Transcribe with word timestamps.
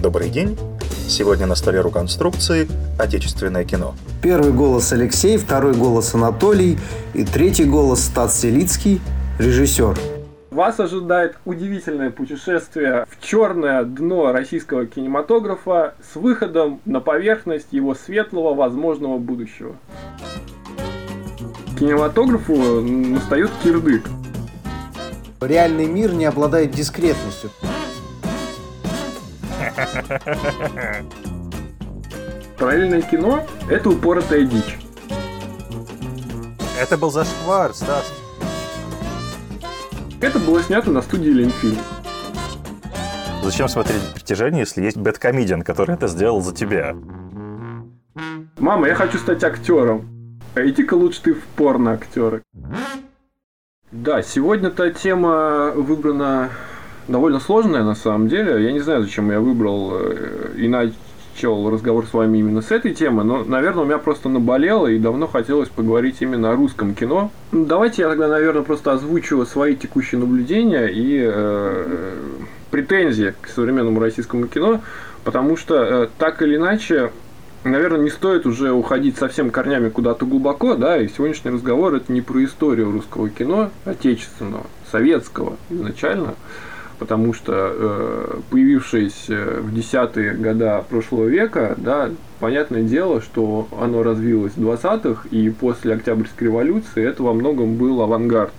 Добрый 0.00 0.30
день. 0.30 0.56
Сегодня 1.08 1.46
на 1.46 1.54
столе 1.54 1.82
руконструкции 1.82 2.66
отечественное 2.98 3.64
кино. 3.64 3.94
Первый 4.22 4.50
голос 4.50 4.90
Алексей, 4.94 5.36
второй 5.36 5.74
голос 5.74 6.14
Анатолий 6.14 6.78
и 7.12 7.22
третий 7.22 7.64
голос 7.64 8.00
Стас 8.00 8.40
Селицкий, 8.40 9.02
режиссер. 9.38 9.98
Вас 10.50 10.80
ожидает 10.80 11.36
удивительное 11.44 12.10
путешествие 12.10 13.04
в 13.10 13.22
черное 13.22 13.84
дно 13.84 14.32
российского 14.32 14.86
кинематографа 14.86 15.92
с 16.12 16.16
выходом 16.16 16.80
на 16.86 17.00
поверхность 17.00 17.68
его 17.70 17.94
светлого 17.94 18.54
возможного 18.54 19.18
будущего. 19.18 19.76
Кинематографу 21.78 22.56
настает 22.80 23.50
кирдык. 23.62 24.04
Реальный 25.42 25.86
мир 25.86 26.14
не 26.14 26.24
обладает 26.24 26.70
дискретностью. 26.70 27.50
Параллельное 32.58 33.02
кино– 33.02 33.46
это 33.70 33.90
упоротая 33.90 34.44
дичь. 34.44 34.78
Это 36.80 36.96
был 36.98 37.10
зашквар, 37.10 37.72
Стас. 37.74 38.12
Это 40.20 40.38
было 40.38 40.62
снято 40.62 40.90
на 40.90 41.02
студии 41.02 41.30
Ленфильм. 41.30 41.78
Зачем 43.42 43.68
смотреть 43.68 44.02
притяжение, 44.14 44.60
если 44.60 44.82
есть 44.82 44.96
бэткомедиан, 44.96 45.62
который 45.62 45.94
это 45.94 46.08
сделал 46.08 46.42
за 46.42 46.54
тебя? 46.54 46.94
Мама, 48.58 48.88
я 48.88 48.94
хочу 48.94 49.18
стать 49.18 49.42
актером. 49.44 50.40
А 50.54 50.60
иди-ка 50.66 50.94
лучше 50.94 51.22
ты 51.22 51.34
в 51.34 51.42
порно-актеры. 51.56 52.42
Да, 53.92 54.22
сегодня-то 54.22 54.90
тема 54.90 55.70
выбрана 55.74 56.50
довольно 57.10 57.40
сложная 57.40 57.82
на 57.82 57.94
самом 57.94 58.28
деле. 58.28 58.64
Я 58.64 58.72
не 58.72 58.80
знаю, 58.80 59.02
зачем 59.02 59.30
я 59.30 59.40
выбрал 59.40 59.92
э, 59.94 60.52
и 60.56 60.68
начал 60.68 61.70
разговор 61.70 62.06
с 62.06 62.12
вами 62.12 62.38
именно 62.38 62.62
с 62.62 62.70
этой 62.70 62.94
темы, 62.94 63.24
но, 63.24 63.44
наверное, 63.44 63.82
у 63.82 63.86
меня 63.86 63.98
просто 63.98 64.28
наболело 64.28 64.86
и 64.86 64.98
давно 64.98 65.26
хотелось 65.26 65.68
поговорить 65.68 66.16
именно 66.20 66.52
о 66.52 66.56
русском 66.56 66.94
кино. 66.94 67.30
Давайте 67.52 68.02
я 68.02 68.08
тогда, 68.08 68.28
наверное, 68.28 68.62
просто 68.62 68.92
озвучу 68.92 69.44
свои 69.44 69.76
текущие 69.76 70.20
наблюдения 70.20 70.86
и 70.86 71.22
э, 71.22 72.14
претензии 72.70 73.34
к 73.40 73.48
современному 73.48 74.00
российскому 74.00 74.46
кино, 74.46 74.80
потому 75.24 75.56
что 75.56 75.74
э, 75.74 76.08
так 76.18 76.42
или 76.42 76.56
иначе 76.56 77.10
наверное, 77.64 78.00
не 78.00 78.10
стоит 78.10 78.46
уже 78.46 78.72
уходить 78.72 79.18
совсем 79.18 79.50
корнями 79.50 79.90
куда-то 79.90 80.24
глубоко, 80.24 80.76
да, 80.76 80.96
и 80.96 81.08
сегодняшний 81.08 81.50
разговор 81.50 81.94
это 81.94 82.10
не 82.12 82.22
про 82.22 82.42
историю 82.44 82.90
русского 82.90 83.28
кино, 83.28 83.70
отечественного, 83.84 84.66
советского 84.90 85.56
изначально, 85.68 86.36
потому 87.00 87.32
что 87.32 87.52
э, 87.54 88.40
появившись 88.50 89.24
э, 89.30 89.60
в 89.60 89.74
десятые 89.74 90.34
года 90.34 90.84
прошлого 90.88 91.24
века, 91.24 91.74
да, 91.78 92.10
понятное 92.40 92.82
дело, 92.82 93.22
что 93.22 93.66
оно 93.80 94.02
развилось 94.02 94.52
в 94.54 94.62
20-х, 94.62 95.26
и 95.30 95.48
после 95.48 95.94
Октябрьской 95.94 96.48
революции 96.48 97.02
это 97.02 97.22
во 97.22 97.32
многом 97.32 97.76
был 97.76 98.02
авангард. 98.02 98.52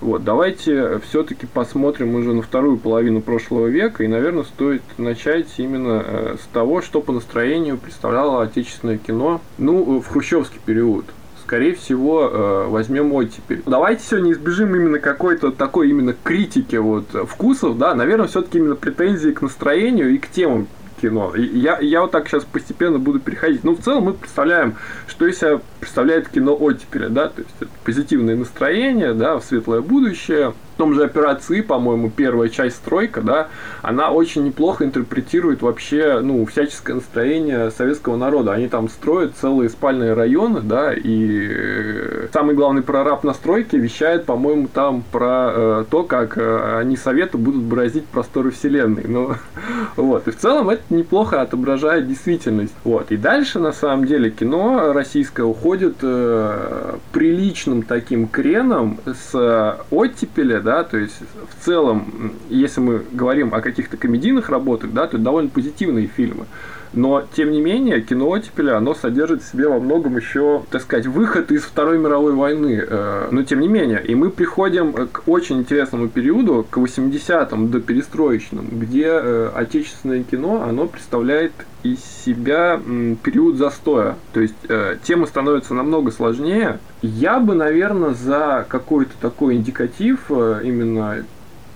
Вот, 0.00 0.22
давайте 0.22 1.00
все-таки 1.00 1.46
посмотрим 1.46 2.14
уже 2.14 2.32
на 2.32 2.42
вторую 2.42 2.78
половину 2.78 3.20
прошлого 3.20 3.66
века, 3.66 4.04
и, 4.04 4.06
наверное, 4.06 4.44
стоит 4.44 4.82
начать 4.96 5.48
именно 5.56 6.04
э, 6.06 6.36
с 6.40 6.46
того, 6.52 6.80
что 6.80 7.00
по 7.00 7.10
настроению 7.10 7.76
представляло 7.76 8.44
отечественное 8.44 8.98
кино, 8.98 9.40
ну, 9.58 10.00
в 10.00 10.06
хрущевский 10.06 10.60
период 10.64 11.06
скорее 11.48 11.74
всего, 11.74 12.28
э, 12.30 12.66
возьмем 12.68 13.10
оттепель. 13.14 13.62
Давайте 13.64 14.04
сегодня 14.04 14.32
избежим 14.32 14.76
именно 14.76 14.98
какой-то 14.98 15.50
такой 15.50 15.88
именно 15.88 16.14
критики 16.22 16.76
вот 16.76 17.06
вкусов, 17.26 17.78
да, 17.78 17.94
наверное, 17.94 18.28
все-таки 18.28 18.58
именно 18.58 18.74
претензии 18.74 19.30
к 19.30 19.40
настроению 19.40 20.10
и 20.10 20.18
к 20.18 20.28
темам 20.28 20.68
кино. 21.00 21.32
И 21.34 21.40
я, 21.58 21.78
я 21.80 22.02
вот 22.02 22.10
так 22.10 22.28
сейчас 22.28 22.44
постепенно 22.44 22.98
буду 22.98 23.18
переходить. 23.18 23.64
Ну, 23.64 23.74
в 23.74 23.80
целом 23.80 24.04
мы 24.04 24.12
представляем, 24.12 24.74
что 25.06 25.26
из 25.26 25.38
себя 25.38 25.60
представляет 25.80 26.28
кино 26.28 26.54
оттепеля, 26.54 27.08
да, 27.08 27.28
то 27.30 27.40
есть 27.40 27.54
это 27.60 27.70
позитивное 27.82 28.36
настроение, 28.36 29.14
да, 29.14 29.38
в 29.38 29.44
светлое 29.44 29.80
будущее, 29.80 30.52
том 30.78 30.94
же 30.94 31.04
операции, 31.04 31.60
по-моему, 31.60 32.08
первая 32.08 32.48
часть 32.48 32.76
стройка, 32.76 33.20
да, 33.20 33.48
она 33.82 34.10
очень 34.10 34.44
неплохо 34.44 34.84
интерпретирует 34.84 35.60
вообще, 35.60 36.20
ну, 36.22 36.46
всяческое 36.46 36.94
настроение 36.94 37.70
советского 37.70 38.16
народа. 38.16 38.52
Они 38.52 38.68
там 38.68 38.88
строят 38.88 39.32
целые 39.38 39.68
спальные 39.68 40.14
районы, 40.14 40.60
да, 40.60 40.94
и 40.94 41.48
э, 41.50 42.28
самый 42.32 42.54
главный 42.54 42.82
прораб 42.82 43.24
на 43.24 43.34
стройке 43.34 43.76
вещает, 43.76 44.24
по-моему, 44.24 44.68
там 44.72 45.02
про 45.10 45.50
э, 45.52 45.84
то, 45.90 46.04
как 46.04 46.38
э, 46.38 46.78
они 46.78 46.96
советы 46.96 47.36
будут 47.38 47.62
бороздить 47.62 48.06
просторы 48.06 48.52
вселенной. 48.52 49.04
Ну, 49.08 49.34
вот. 49.96 50.28
И 50.28 50.30
в 50.30 50.36
целом 50.38 50.70
это 50.70 50.82
неплохо 50.90 51.42
отображает 51.42 52.06
действительность. 52.06 52.74
Вот. 52.84 53.10
И 53.10 53.16
дальше, 53.16 53.58
на 53.58 53.72
самом 53.72 54.06
деле, 54.06 54.30
кино 54.30 54.92
российское 54.92 55.42
уходит 55.42 55.96
э, 56.02 56.94
приличным 57.12 57.82
таким 57.82 58.28
креном 58.28 59.00
с 59.06 59.76
оттепеля, 59.90 60.60
да, 60.68 60.84
то 60.84 60.98
есть 60.98 61.16
в 61.48 61.64
целом, 61.64 62.34
если 62.50 62.82
мы 62.82 63.02
говорим 63.10 63.54
о 63.54 63.62
каких-то 63.62 63.96
комедийных 63.96 64.50
работах, 64.50 64.92
да, 64.92 65.06
то 65.06 65.16
довольно 65.16 65.48
позитивные 65.48 66.08
фильмы. 66.08 66.44
Но, 66.92 67.24
тем 67.34 67.50
не 67.50 67.60
менее, 67.60 68.00
кино 68.00 68.28
оттепеля, 68.28 68.76
оно 68.76 68.94
содержит 68.94 69.42
в 69.42 69.50
себе 69.50 69.68
во 69.68 69.78
многом 69.78 70.16
еще, 70.16 70.62
так 70.70 70.82
сказать, 70.82 71.06
выход 71.06 71.50
из 71.52 71.62
Второй 71.62 71.98
мировой 71.98 72.32
войны. 72.32 72.84
Э, 72.86 73.28
но, 73.30 73.42
тем 73.42 73.60
не 73.60 73.68
менее, 73.68 74.02
и 74.04 74.14
мы 74.14 74.30
приходим 74.30 74.92
к 74.92 75.22
очень 75.26 75.58
интересному 75.58 76.08
периоду, 76.08 76.66
к 76.68 76.78
80-м 76.78 77.70
до 77.70 77.80
перестроечным, 77.80 78.66
где 78.72 79.06
э, 79.06 79.50
отечественное 79.54 80.22
кино, 80.22 80.64
оно 80.68 80.86
представляет 80.86 81.52
из 81.82 82.00
себя 82.24 82.80
период 83.22 83.56
застоя. 83.56 84.16
То 84.32 84.40
есть 84.40 84.56
э, 84.68 84.96
тема 85.02 85.26
становится 85.26 85.74
намного 85.74 86.10
сложнее. 86.10 86.80
Я 87.02 87.38
бы, 87.38 87.54
наверное, 87.54 88.14
за 88.14 88.66
какой-то 88.68 89.12
такой 89.20 89.54
индикатив 89.54 90.30
именно 90.30 91.24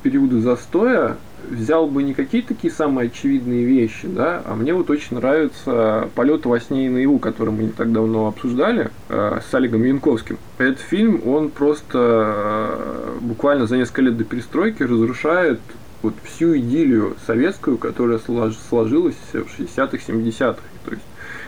периода 0.03 0.41
застоя 0.41 1.17
взял 1.49 1.87
бы 1.87 2.03
не 2.03 2.15
какие-то 2.15 2.49
такие 2.49 2.73
самые 2.73 3.07
очевидные 3.07 3.65
вещи, 3.65 4.07
да, 4.07 4.43
а 4.45 4.55
мне 4.55 4.75
вот 4.75 4.91
очень 4.91 5.17
нравится 5.17 6.09
«Полет 6.15 6.47
во 6.47 6.61
сне 6.61 6.87
и 6.87 6.89
наяву», 6.89 7.19
который 7.19 7.51
мы 7.51 7.65
не 7.65 7.71
так 7.71 7.93
давно 7.93 8.29
обсуждали 8.29 8.91
э, 9.09 9.41
с 9.49 9.55
Олегом 9.55 9.85
Янковским. 9.85 10.39
Этот 10.59 10.81
фильм, 10.81 11.23
он 11.27 11.51
просто 11.51 11.99
э, 11.99 13.19
буквально 13.21 13.67
за 13.67 13.77
несколько 13.77 14.03
лет 14.03 14.17
до 14.17 14.25
перестройки 14.25 14.83
разрушает 14.83 15.61
вот 16.03 16.15
всю 16.25 16.57
идиллию 16.57 17.17
советскую, 17.27 17.79
которая 17.79 18.19
сложилась 18.19 19.17
в 19.33 19.61
60-х, 19.61 19.99
70-х. 20.07 20.59
То 20.85 20.91
есть 20.91 21.03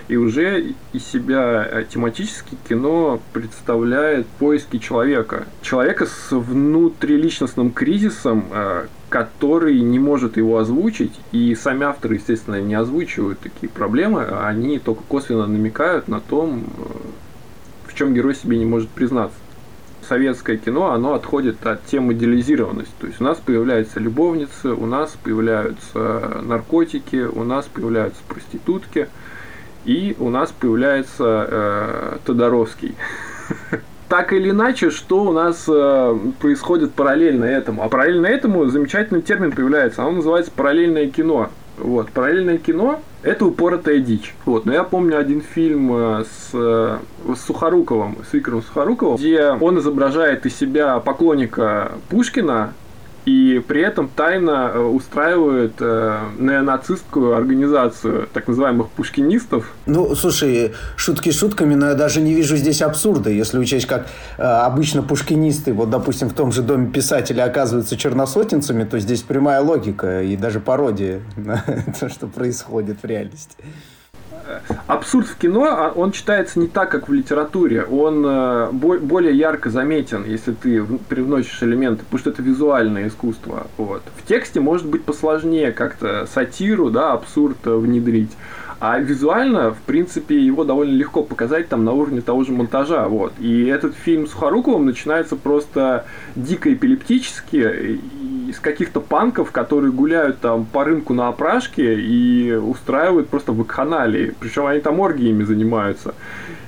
и 0.06 0.16
уже 0.16 0.75
из 0.93 1.06
себя 1.06 1.66
э, 1.71 1.84
тематически 1.88 2.56
кино 2.69 3.21
представляет 3.32 4.26
поиски 4.26 4.78
человека. 4.78 5.47
Человека 5.62 6.06
с 6.06 6.31
внутриличностным 6.31 7.71
кризисом, 7.71 8.44
э, 8.53 8.87
который 9.15 9.79
не 9.79 10.01
может 10.01 10.37
его 10.37 10.59
озвучить, 10.59 11.13
и 11.31 11.55
сами 11.55 11.85
авторы, 11.85 12.17
естественно, 12.17 12.61
не 12.61 12.75
озвучивают 12.75 13.39
такие 13.39 13.71
проблемы, 13.71 14.25
они 14.25 14.81
только 14.81 15.05
косвенно 15.05 15.47
намекают 15.47 16.09
на 16.09 16.19
том, 16.19 16.65
э, 16.65 16.83
в 17.87 17.95
чем 17.95 18.13
герой 18.13 18.35
себе 18.35 18.59
не 18.59 18.65
может 18.65 18.89
признаться. 18.89 19.37
Советское 20.09 20.57
кино, 20.57 20.91
оно 20.91 21.15
отходит 21.15 21.65
от 21.65 21.87
темы 21.87 22.15
идеализированности. 22.15 22.93
То 22.99 23.07
есть 23.07 23.21
у 23.21 23.25
нас 23.25 23.39
появляются 23.39 24.01
любовницы, 24.01 24.71
у 24.71 24.85
нас 24.85 25.17
появляются 25.23 26.41
наркотики, 26.43 27.23
у 27.25 27.45
нас 27.45 27.67
появляются 27.67 28.21
проститутки– 28.29 29.09
и 29.85 30.17
у 30.19 30.31
нас 30.31 30.51
появляется 30.51 31.47
э, 31.47 32.19
Тодоровский. 32.25 32.95
Так 34.15 34.33
или 34.33 34.51
иначе, 34.51 34.91
что 34.91 35.25
у 35.25 35.33
нас 35.33 35.65
э, 35.67 36.19
происходит 36.39 36.93
параллельно 36.93 37.47
этому? 37.47 37.83
А 37.83 37.89
параллельно 37.89 38.27
этому 38.27 38.65
замечательный 38.67 39.23
термин 39.23 39.51
появляется, 39.51 40.03
оно 40.03 40.13
называется 40.13 40.53
параллельное 40.55 41.09
кино. 41.09 41.51
Вот, 41.79 42.11
параллельное 42.11 42.59
кино– 42.59 43.00
это 43.25 43.44
упоротая 43.44 43.99
дичь. 43.99 44.33
Вот, 44.47 44.67
но 44.67 44.73
я 44.73 44.85
помню 44.85 45.19
один 45.19 45.41
фильм 45.41 45.93
э, 45.93 46.25
с, 46.27 46.50
э, 46.53 46.99
с 47.35 47.41
Сухоруковым, 47.41 48.19
с 48.31 48.33
Виктором 48.33 48.62
Сухоруковым, 48.62 49.17
где 49.17 49.49
он 49.50 49.81
изображает 49.81 50.47
из 50.47 50.56
себя 50.56 51.00
поклонника 51.00 51.91
Пушкина, 52.09 52.73
и 53.25 53.62
при 53.67 53.81
этом 53.81 54.09
тайно 54.09 54.71
э, 54.75 54.79
устраивают 54.79 55.76
э, 55.81 56.19
неонацистскую 56.38 57.35
организацию 57.35 58.29
так 58.32 58.49
называемых 58.49 58.91
пушкинистов. 58.91 59.73
Ну, 59.87 60.15
слушай, 60.15 60.73
шутки 60.97 61.31
шутками, 61.32 61.75
но 61.75 61.88
я 61.88 61.94
даже 61.94 62.21
не 62.21 62.35
вижу 62.35 62.56
здесь 62.56 62.82
абсурда, 62.82 63.31
если 63.31 63.59
учесть, 63.59 63.87
как 63.87 64.06
э, 64.37 64.43
обычно 64.43 65.03
пушкинисты, 65.03 65.73
вот, 65.73 65.88
допустим, 65.88 66.29
в 66.29 66.35
том 66.35 66.53
же 66.53 66.62
Доме 66.62 66.91
писателя 66.91 67.44
оказываются 67.44 67.97
черносотенцами, 67.97 68.85
то 68.85 68.99
здесь 68.99 69.23
прямая 69.23 69.61
логика 69.61 70.23
и 70.23 70.37
даже 70.37 70.61
пародия 70.61 71.21
на 71.37 71.65
то, 71.99 72.09
что 72.11 72.26
происходит 72.26 72.99
в 73.03 73.06
реальности. 73.06 73.56
Абсурд 74.87 75.26
в 75.26 75.37
кино, 75.37 75.64
а 75.64 75.93
он 75.94 76.12
читается 76.12 76.58
не 76.58 76.69
так, 76.69 76.91
как 76.91 77.08
в 77.08 77.12
литературе. 77.12 77.85
Он 77.85 78.25
э, 78.26 78.69
более 78.73 79.37
ярко 79.37 79.70
заметен, 79.70 80.25
если 80.25 80.52
ты 80.52 80.85
привносишь 81.08 81.62
элементы, 81.62 82.05
потому 82.05 82.19
что 82.19 82.31
это 82.31 82.43
визуальное 82.43 83.08
искусство. 83.08 83.67
Вот. 83.76 84.02
В 84.17 84.26
тексте 84.26 84.61
может 84.61 84.87
быть 84.87 85.05
посложнее 85.05 85.73
как-то 85.73 86.26
сатиру, 86.32 86.91
да, 86.91 87.12
абсурд 87.12 87.58
внедрить. 87.64 88.32
А 88.81 88.99
визуально, 88.99 89.70
в 89.70 89.79
принципе, 89.79 90.38
его 90.38 90.64
довольно 90.64 90.93
легко 90.93 91.23
показать 91.23 91.69
там 91.69 91.85
на 91.85 91.93
уровне 91.93 92.20
того 92.20 92.44
же 92.44 92.52
монтажа. 92.52 93.08
Вот. 93.08 93.32
И 93.38 93.64
этот 93.64 93.94
фильм 93.94 94.26
с 94.26 94.32
Харуковым 94.35 94.85
начинается 94.85 95.37
просто 95.37 96.05
дико 96.37 96.73
эпилептически 96.73 97.99
из 98.55 98.61
каких-то 98.61 99.01
панков, 99.01 99.51
которые 99.51 99.93
гуляют 99.93 100.41
там 100.41 100.65
по 100.65 100.85
рынку 100.85 101.12
на 101.12 101.29
опрашке 101.29 102.01
и 102.01 102.53
устраивают 102.53 103.29
просто 103.29 103.53
вакханалии. 103.53 104.35
Причем 104.39 104.67
они 104.67 104.81
там 104.81 105.01
оргиями 105.01 105.43
занимаются. 105.45 106.15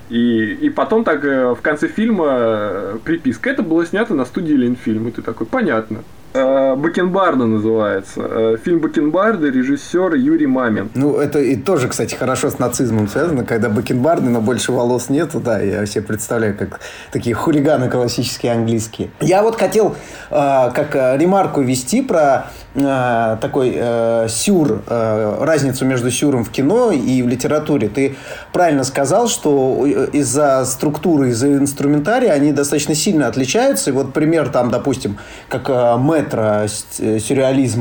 И, 0.09 0.53
и 0.55 0.71
потом 0.71 1.05
так 1.05 1.25
э, 1.25 1.55
в 1.55 1.61
конце 1.63 1.89
фильма 1.89 2.27
э, 2.29 2.99
приписка. 3.05 3.51
Это 3.51 3.63
было 3.63 3.87
снято 3.87 4.15
на 4.15 4.25
студии 4.25 4.55
Ленфильм. 4.55 5.09
И 5.09 5.11
ты 5.13 5.23
такой, 5.23 5.47
понятно. 5.47 6.03
Э, 6.37 6.77
Бакенбарда 6.77 7.47
называется. 7.47 8.21
Э, 8.21 8.57
фильм 8.63 8.81
Бакенбарда, 8.81 9.49
режиссер 9.49 10.15
Юрий 10.15 10.47
Мамин. 10.47 10.91
Ну, 10.95 11.17
это 11.17 11.39
и 11.39 11.57
тоже, 11.57 11.89
кстати, 11.89 12.15
хорошо 12.15 12.51
с 12.51 12.59
нацизмом 12.59 13.09
связано, 13.09 13.45
когда 13.45 13.69
Бакенбарды, 13.69 14.29
но 14.29 14.41
больше 14.41 14.73
волос 14.73 15.09
нету, 15.09 15.41
да, 15.41 15.61
я 15.61 15.87
себе 15.87 16.03
представляю, 16.03 16.57
как 16.57 16.81
такие 17.11 17.35
хулиганы 17.35 17.89
классические 17.89 18.53
английские. 18.53 19.11
Я 19.21 19.43
вот 19.43 19.57
хотел 19.57 19.97
э, 20.31 20.71
как 20.75 20.95
ремарку 21.19 21.63
вести 21.63 22.03
про 22.03 22.49
э, 22.75 23.37
такой 23.41 23.73
э, 23.75 24.27
сюр, 24.29 24.83
э, 24.87 25.39
разницу 25.41 25.85
между 25.87 26.11
сюром 26.11 26.45
в 26.45 26.51
кино 26.51 26.93
и 26.93 27.23
в 27.23 27.29
литературе. 27.29 27.89
Ты 27.89 28.17
правильно 28.53 28.85
сказал, 28.85 29.29
что 29.29 29.87
из-за 30.13 30.65
структуры, 30.67 31.31
из-за 31.31 31.55
инструментария 31.55 32.33
они 32.33 32.53
достаточно 32.53 32.95
сильно 32.95 33.27
отличаются. 33.27 33.91
И 33.91 33.93
вот 33.93 34.13
пример 34.13 34.49
там, 34.51 34.71
допустим, 34.71 35.17
как 35.49 35.71
э, 35.71 35.97
Мэтт 35.97 36.26
ретро 36.27 36.67
э, 36.99 37.19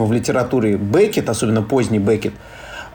в 0.06 0.14
литературе 0.14 0.78
Беккет, 0.78 1.30
особенно 1.30 1.62
поздний 1.62 2.00
Беккет, 2.00 2.34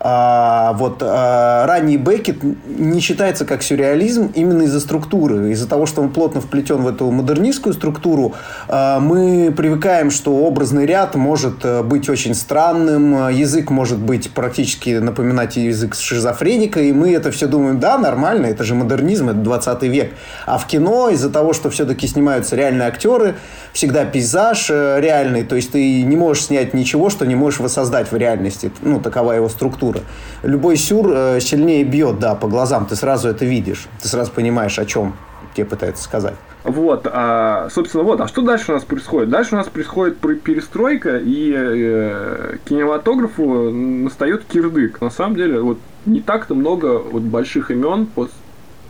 а, 0.03 0.73
вот 0.79 1.03
а, 1.03 1.67
ранний 1.67 1.99
Беккет 1.99 2.39
не 2.43 3.01
считается 3.01 3.45
как 3.45 3.63
сюрреализм 3.63 4.33
именно 4.35 4.63
из-за 4.63 4.81
структуры. 4.81 5.53
Из-за 5.53 5.69
того, 5.69 5.85
что 5.85 6.01
он 6.01 6.09
плотно 6.11 6.41
вплетен 6.41 6.79
в 6.79 6.89
эту 6.89 7.11
модернистскую 7.11 7.75
структуру, 7.75 8.35
а, 8.69 8.99
мы 8.99 9.53
привыкаем, 9.55 10.11
что 10.11 10.35
образный 10.35 10.87
ряд 10.87 11.17
может 11.17 11.65
э, 11.65 11.83
быть 11.83 12.09
очень 12.09 12.35
странным, 12.35 13.29
язык 13.29 13.71
может 13.71 13.99
быть 13.99 14.31
практически 14.31 14.99
напоминать 14.99 15.57
язык 15.57 15.95
шизофреника, 15.95 16.81
и 16.81 16.93
мы 16.93 17.13
это 17.13 17.31
все 17.31 17.47
думаем, 17.47 17.79
да, 17.79 17.99
нормально, 17.99 18.47
это 18.47 18.65
же 18.65 18.75
модернизм, 18.75 19.29
это 19.29 19.39
20 19.39 19.83
век. 19.83 20.15
А 20.47 20.57
в 20.57 20.67
кино 20.67 21.11
из-за 21.11 21.29
того, 21.29 21.53
что 21.53 21.69
все-таки 21.69 22.07
снимаются 22.07 22.57
реальные 22.57 22.89
актеры, 22.89 23.35
всегда 23.75 24.07
пейзаж 24.07 24.71
э, 24.71 24.99
реальный, 25.01 25.45
то 25.45 25.57
есть 25.57 25.73
ты 25.73 26.03
не 26.03 26.17
можешь 26.17 26.47
снять 26.47 26.73
ничего, 26.73 27.11
что 27.11 27.27
не 27.27 27.35
можешь 27.35 27.61
воссоздать 27.61 28.11
в 28.11 28.17
реальности. 28.17 28.73
Ну, 28.81 29.01
такова 29.01 29.33
его 29.33 29.51
структура 29.51 29.90
сюра. 29.91 30.05
Любой 30.43 30.77
сюр 30.77 31.11
э, 31.13 31.41
сильнее 31.41 31.85
бьет, 31.85 32.19
да, 32.19 32.35
по 32.35 32.49
глазам. 32.49 32.87
Ты 32.87 32.97
сразу 32.97 33.29
это 33.29 33.45
видишь. 33.45 33.87
Ты 34.03 34.09
сразу 34.09 34.31
понимаешь, 34.33 34.79
о 34.79 34.85
чем 34.85 35.15
тебе 35.55 35.67
пытаются 35.67 36.03
сказать. 36.05 36.35
Вот, 36.63 37.07
а, 37.11 37.69
собственно, 37.71 38.05
вот, 38.05 38.21
а 38.21 38.29
что 38.29 38.43
дальше 38.43 38.71
у 38.71 38.75
нас 38.75 38.85
происходит? 38.85 39.31
Дальше 39.31 39.55
у 39.55 39.59
нас 39.59 39.67
происходит 39.69 40.19
перестройка, 40.19 41.17
и 41.17 41.55
э, 41.57 42.57
кинематографу 42.69 43.71
настает 43.71 44.45
кирдык. 44.45 45.01
На 45.01 45.11
самом 45.11 45.37
деле, 45.37 45.61
вот 45.61 45.79
не 46.05 46.21
так-то 46.21 46.55
много 46.55 46.99
вот 46.99 47.23
больших 47.23 47.71
имен 47.71 48.07
пос, 48.07 48.29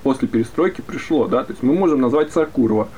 после 0.02 0.26
перестройки 0.26 0.80
пришло, 0.80 1.28
да, 1.28 1.44
то 1.44 1.52
есть 1.52 1.62
мы 1.62 1.74
можем 1.74 2.00
назвать 2.00 2.32
Сакурова, 2.32 2.88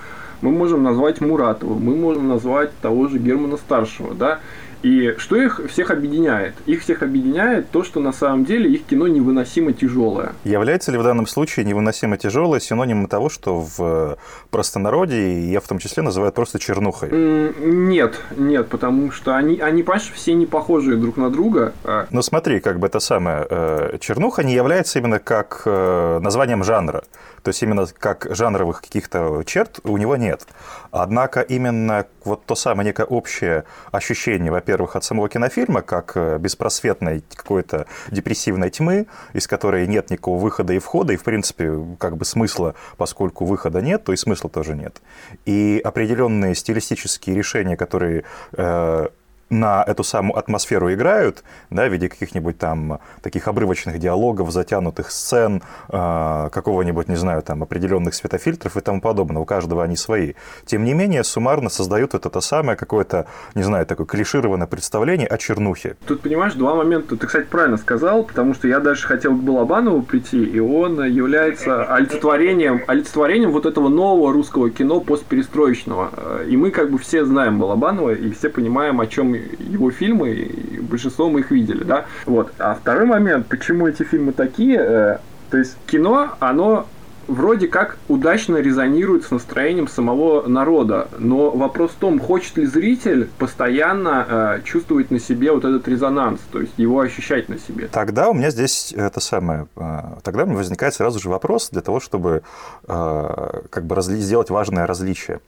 мы 0.41 0.51
можем 0.51 0.83
назвать 0.83 1.21
Муратова, 1.21 1.75
мы 1.75 1.95
можем 1.95 2.29
назвать 2.29 2.71
того 2.81 3.09
же 3.09 3.19
Германа 3.19 3.59
Старшего, 3.59 4.15
да, 4.15 4.41
и 4.83 5.15
что 5.19 5.37
их 5.37 5.61
всех 5.69 5.91
объединяет? 5.91 6.55
Их 6.67 6.83
всех 6.83 7.03
объединяет 7.03 7.71
то, 7.71 7.85
что 7.85 8.01
на 8.01 8.13
самом 8.13 8.45
деле 8.45 8.71
их 8.71 8.85
кино 8.85 9.07
невыносимо 9.07 9.73
тяжелое. 9.73 10.33
Является 10.45 10.93
ли 10.93 10.99
в 10.99 11.03
данном 11.03 11.27
случае 11.27 11.65
невыносимо 11.65 12.17
тяжелое 12.19 12.61
синонимом 12.61 13.07
того, 13.07 13.29
что 13.29 13.61
в 13.61 14.19
простонародье, 14.51 15.51
я 15.51 15.61
в 15.61 15.69
том 15.69 15.79
числе, 15.79 16.03
называют 16.03 16.35
просто 16.35 16.59
чернухой? 16.59 17.11
Нет, 17.11 18.21
нет, 18.37 18.69
потому 18.69 19.11
что 19.13 19.37
они, 19.37 19.59
они 19.61 19.83
понимаешь, 19.83 20.13
все 20.15 20.35
не 20.35 20.47
похожие 20.47 20.97
друг 20.97 21.17
на 21.17 21.31
друга. 21.31 21.73
А 21.85 22.07
ну 22.11 22.23
смотри, 22.23 22.61
как 22.61 22.79
бы 22.79 22.87
это 22.87 23.01
самое, 23.01 23.47
э, 23.49 23.99
чернуха 24.01 24.43
не 24.43 24.55
является 24.55 24.99
именно 24.99 25.19
как 25.19 25.63
э, 25.65 26.19
названием 26.21 26.65
жанра. 26.65 27.05
То 27.43 27.49
есть 27.49 27.63
именно 27.63 27.87
как 27.99 28.29
жанровых 28.31 28.81
каких-то 28.81 29.43
черт 29.45 29.81
у 29.85 29.97
него 29.97 30.17
нет. 30.17 30.47
Однако 30.93 31.41
именно 31.41 32.07
вот 32.23 32.45
то 32.45 32.55
самое 32.55 32.87
некое 32.87 33.07
общее 33.07 33.65
ощущение, 33.91 34.53
во-первых, 34.53 34.95
от 34.95 35.05
самого 35.05 35.29
кинофильма, 35.31 35.81
как 35.81 36.13
э, 36.17 36.39
беспросветной 36.39 37.25
какой-то 37.35 37.87
депрессивной 38.11 38.69
тьмы, 38.69 39.07
из 39.33 39.47
которой 39.47 39.87
нет 39.87 40.11
никакого 40.11 40.39
выхода 40.39 40.75
и 40.75 40.79
входа, 40.79 41.15
и, 41.15 41.17
в 41.17 41.25
принципе, 41.25 41.73
как 41.99 42.19
бы 42.19 42.27
смысла, 42.27 42.75
поскольку 42.99 43.47
выхода 43.47 43.81
нет, 43.81 44.05
то 44.05 44.13
и 44.13 44.17
смысла 44.17 44.51
тоже 44.51 44.75
нет. 44.75 45.01
И 45.47 45.81
определенные 45.83 46.55
стилистические 46.55 47.35
решения, 47.37 47.77
которые 47.77 48.25
э, 48.53 49.09
на 49.53 49.85
эту 49.87 50.03
самую 50.03 50.39
атмосферу 50.39 50.93
играют, 50.93 51.45
да, 51.71 51.87
в 51.87 51.93
виде 51.93 52.09
каких-нибудь 52.09 52.59
там 52.59 53.01
таких 53.21 53.49
обрывочных 53.49 53.99
диалогов, 53.99 54.51
затянутых 54.51 55.11
сцен, 55.11 55.63
э, 55.91 56.49
какого-нибудь, 56.51 57.09
не 57.09 57.17
знаю, 57.17 57.43
там 57.43 57.63
определенных 57.63 58.15
светофильтров 58.15 58.77
и 58.77 58.81
тому 58.81 59.01
подобное. 59.01 59.43
У 59.43 59.45
каждого 59.45 59.85
они 59.85 59.97
свои. 59.97 60.33
Тем 60.65 60.85
не 60.85 60.95
менее, 60.95 61.23
суммарно 61.23 61.69
создают 61.69 62.15
вот 62.15 62.25
это 62.25 62.41
самое 62.41 62.77
какое-то, 62.79 63.27
не 63.55 63.63
знаю, 63.63 63.85
такое 63.85 64.07
клишированное 64.07 64.67
представление 64.67 65.29
о 65.29 65.37
чернухе. 65.37 65.97
Тут, 66.07 66.23
понимаешь, 66.23 66.55
два 66.55 66.75
момента. 66.75 67.17
Ты, 67.17 67.27
кстати, 67.27 67.47
правильно 67.47 67.77
сказал, 67.77 68.25
потому 68.25 68.55
что 68.55 68.69
я 68.69 68.81
дальше 68.81 69.07
хотел 69.07 69.37
к 69.37 69.41
Балабанову 69.43 70.03
прийти, 70.03 70.43
и 70.43 70.61
он 70.61 71.05
является 71.05 71.85
олицетворением, 71.85 72.83
олицетворением 72.87 73.53
вот 73.53 73.67
этого 73.67 73.91
нового 73.91 74.33
русского 74.33 74.71
кино 74.71 75.01
постперестроечного. 75.01 76.43
И 76.49 76.57
мы 76.57 76.71
как 76.71 76.91
бы 76.91 76.99
все 76.99 77.27
знаем 77.27 77.59
Балабанова, 77.59 78.15
и 78.15 78.31
все 78.31 78.49
понимаем, 78.49 79.01
о 79.01 79.07
чем 79.07 79.42
его 79.59 79.91
фильмы, 79.91 80.31
и 80.31 80.81
большинство 80.81 81.29
мы 81.31 81.41
их 81.41 81.51
видели, 81.51 81.85
да. 81.85 82.07
Вот. 82.27 82.53
А 82.59 82.75
второй 82.75 83.07
момент, 83.07 83.47
почему 83.47 83.87
эти 83.87 84.03
фильмы 84.03 84.33
такие, 84.33 84.79
э, 84.79 85.19
то 85.51 85.59
есть 85.59 85.77
кино, 85.87 86.35
оно 86.41 86.87
вроде 87.29 87.69
как 87.69 87.97
удачно 88.09 88.57
резонирует 88.57 89.25
с 89.25 89.31
настроением 89.31 89.89
самого 89.89 90.47
народа, 90.47 91.09
но 91.19 91.51
вопрос 91.51 91.93
в 91.93 91.95
том, 91.95 92.19
хочет 92.19 92.57
ли 92.57 92.67
зритель 92.67 93.29
постоянно 93.39 94.27
э, 94.29 94.61
чувствовать 94.65 95.11
на 95.11 95.19
себе 95.19 95.53
вот 95.53 95.65
этот 95.65 95.87
резонанс, 95.89 96.41
то 96.51 96.61
есть 96.61 96.73
его 96.77 97.01
ощущать 97.01 97.49
на 97.49 97.59
себе. 97.59 97.89
Тогда 97.89 98.29
у 98.29 98.35
меня 98.35 98.51
здесь 98.51 98.93
это 98.97 99.21
самое, 99.21 99.67
э, 99.77 100.01
тогда 100.23 100.45
возникает 100.45 100.95
сразу 100.95 101.19
же 101.19 101.29
вопрос 101.29 101.71
для 101.71 101.81
того, 101.81 102.01
чтобы 102.01 102.43
э, 102.87 103.61
как 103.71 103.85
бы 103.85 103.95
разли, 103.95 104.19
сделать 104.19 104.51
важное 104.51 104.87
различие. 104.87 105.41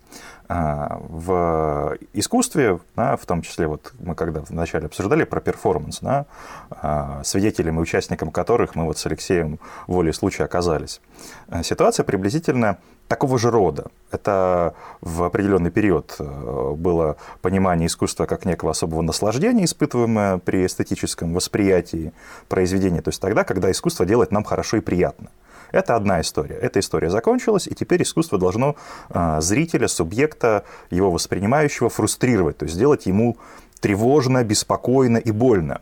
А, 0.46 1.00
в 1.08 1.96
искусстве, 2.12 2.78
да, 2.96 3.16
в 3.16 3.24
том 3.24 3.40
числе 3.40 3.66
вот 3.66 3.92
мы 3.98 4.14
когда 4.14 4.40
вначале 4.40 4.86
обсуждали 4.86 5.24
про 5.24 5.40
перформанс, 5.40 6.00
да, 6.00 6.26
а, 6.70 7.22
свидетелем 7.24 7.78
и 7.78 7.82
участником 7.82 8.30
которых 8.30 8.74
мы 8.74 8.84
вот 8.84 8.98
с 8.98 9.06
Алексеем 9.06 9.58
волей 9.86 10.12
случая 10.12 10.44
оказались, 10.44 11.00
а, 11.48 11.62
ситуация 11.62 12.04
приблизительно 12.04 12.78
такого 13.08 13.38
же 13.38 13.50
рода. 13.50 13.86
Это 14.10 14.74
в 15.00 15.24
определенный 15.24 15.70
период 15.70 16.16
э, 16.18 16.72
было 16.74 17.16
понимание 17.42 17.86
искусства 17.86 18.24
как 18.24 18.46
некого 18.46 18.70
особого 18.70 19.02
наслаждения, 19.02 19.64
испытываемое 19.64 20.38
при 20.38 20.64
эстетическом 20.64 21.34
восприятии 21.34 22.12
произведения, 22.48 23.02
то 23.02 23.08
есть 23.08 23.20
тогда, 23.20 23.44
когда 23.44 23.70
искусство 23.70 24.06
делает 24.06 24.30
нам 24.30 24.42
хорошо 24.42 24.78
и 24.78 24.80
приятно. 24.80 25.28
Это 25.72 25.96
одна 25.96 26.20
история. 26.20 26.56
Эта 26.56 26.80
история 26.80 27.10
закончилась, 27.10 27.66
и 27.66 27.74
теперь 27.74 28.02
искусство 28.02 28.38
должно 28.38 28.76
э, 29.10 29.40
зрителя, 29.40 29.88
субъекта, 29.88 30.64
его 30.90 31.10
воспринимающего 31.10 31.88
фрустрировать, 31.88 32.58
то 32.58 32.64
есть 32.64 32.74
сделать 32.74 33.06
ему 33.06 33.36
тревожно, 33.80 34.44
беспокойно 34.44 35.18
и 35.18 35.30
больно. 35.30 35.80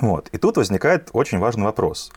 Вот. 0.00 0.28
И 0.32 0.38
тут 0.38 0.56
возникает 0.56 1.10
очень 1.12 1.38
важный 1.38 1.64
вопрос 1.64 2.10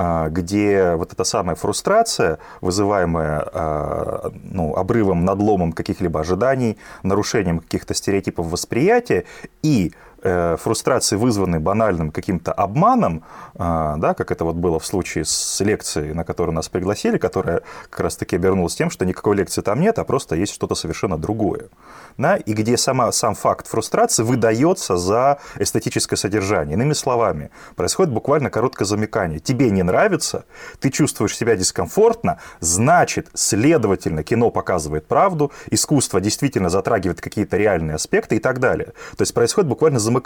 а, 0.00 0.28
где 0.28 0.94
вот 0.94 1.12
эта 1.12 1.24
самая 1.24 1.56
фрустрация, 1.56 2.38
вызываемая 2.60 3.42
а, 3.52 4.30
ну, 4.44 4.76
обрывом, 4.76 5.24
надломом 5.24 5.72
каких-либо 5.72 6.20
ожиданий, 6.20 6.78
нарушением 7.02 7.58
каких-то 7.58 7.94
стереотипов 7.94 8.46
восприятия 8.46 9.24
и 9.62 9.92
фрустрации, 10.22 11.16
вызванные 11.16 11.60
банальным 11.60 12.10
каким-то 12.10 12.52
обманом, 12.52 13.24
э, 13.54 13.94
да, 13.98 14.14
как 14.14 14.30
это 14.30 14.44
вот 14.44 14.56
было 14.56 14.78
в 14.78 14.86
случае 14.86 15.24
с 15.24 15.60
лекцией, 15.60 16.14
на 16.14 16.24
которую 16.24 16.54
нас 16.54 16.68
пригласили, 16.68 17.18
которая 17.18 17.62
как 17.90 18.00
раз-таки 18.00 18.36
обернулась 18.36 18.74
тем, 18.74 18.90
что 18.90 19.04
никакой 19.04 19.36
лекции 19.36 19.62
там 19.62 19.80
нет, 19.80 19.98
а 19.98 20.04
просто 20.04 20.34
есть 20.34 20.52
что-то 20.52 20.74
совершенно 20.74 21.16
другое. 21.16 21.68
Да, 22.16 22.36
и 22.36 22.52
где 22.52 22.76
сама, 22.76 23.12
сам 23.12 23.34
факт 23.34 23.68
фрустрации 23.68 24.24
выдается 24.24 24.96
за 24.96 25.38
эстетическое 25.56 26.16
содержание. 26.16 26.74
Иными 26.74 26.92
словами, 26.92 27.50
происходит 27.76 28.12
буквально 28.12 28.50
короткое 28.50 28.86
замыкание. 28.86 29.38
Тебе 29.38 29.70
не 29.70 29.82
нравится, 29.82 30.44
ты 30.80 30.90
чувствуешь 30.90 31.36
себя 31.36 31.54
дискомфортно, 31.54 32.38
значит, 32.60 33.28
следовательно, 33.34 34.24
кино 34.24 34.50
показывает 34.50 35.06
правду, 35.06 35.52
искусство 35.70 36.20
действительно 36.20 36.70
затрагивает 36.70 37.20
какие-то 37.20 37.56
реальные 37.56 37.94
аспекты 37.94 38.36
и 38.36 38.40
так 38.40 38.58
далее. 38.58 38.92
То 39.16 39.22
есть 39.22 39.32
происходит 39.32 39.68
буквально 39.68 39.98
замыкание 39.98 40.17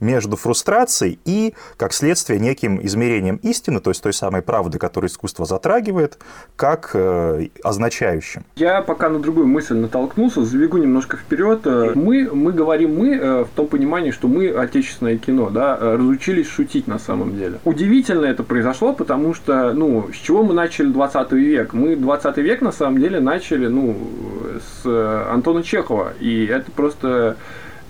между 0.00 0.36
фрустрацией 0.36 1.18
и, 1.24 1.54
как 1.76 1.92
следствие, 1.92 2.38
неким 2.38 2.84
измерением 2.84 3.36
истины, 3.36 3.80
то 3.80 3.90
есть 3.90 4.02
той 4.02 4.12
самой 4.12 4.42
правды, 4.42 4.78
которую 4.78 5.10
искусство 5.10 5.44
затрагивает, 5.44 6.18
как 6.56 6.90
э, 6.94 7.48
означающим. 7.62 8.44
Я 8.56 8.82
пока 8.82 9.08
на 9.08 9.18
другую 9.18 9.46
мысль 9.46 9.76
натолкнулся, 9.76 10.44
забегу 10.44 10.78
немножко 10.78 11.16
вперед. 11.16 11.60
Э, 11.64 11.92
мы, 11.94 12.28
мы 12.32 12.52
говорим 12.52 12.96
мы 12.96 13.14
э, 13.16 13.44
в 13.44 13.48
том 13.54 13.66
понимании, 13.66 14.10
что 14.10 14.28
мы 14.28 14.48
отечественное 14.48 15.18
кино, 15.18 15.50
да, 15.50 15.76
разучились 15.76 16.48
шутить 16.48 16.86
на 16.86 16.98
самом 16.98 17.36
деле. 17.36 17.58
Удивительно 17.64 18.26
это 18.26 18.42
произошло, 18.42 18.92
потому 18.92 19.34
что, 19.34 19.72
ну, 19.72 20.08
с 20.12 20.16
чего 20.16 20.42
мы 20.42 20.54
начали 20.54 20.88
20 20.88 21.32
век? 21.32 21.72
Мы 21.72 21.96
20 21.96 22.36
век 22.38 22.60
на 22.60 22.72
самом 22.72 23.00
деле 23.00 23.20
начали, 23.20 23.66
ну, 23.66 23.96
с 24.82 24.86
Антона 25.30 25.62
Чехова, 25.62 26.12
и 26.20 26.46
это 26.46 26.70
просто 26.70 27.36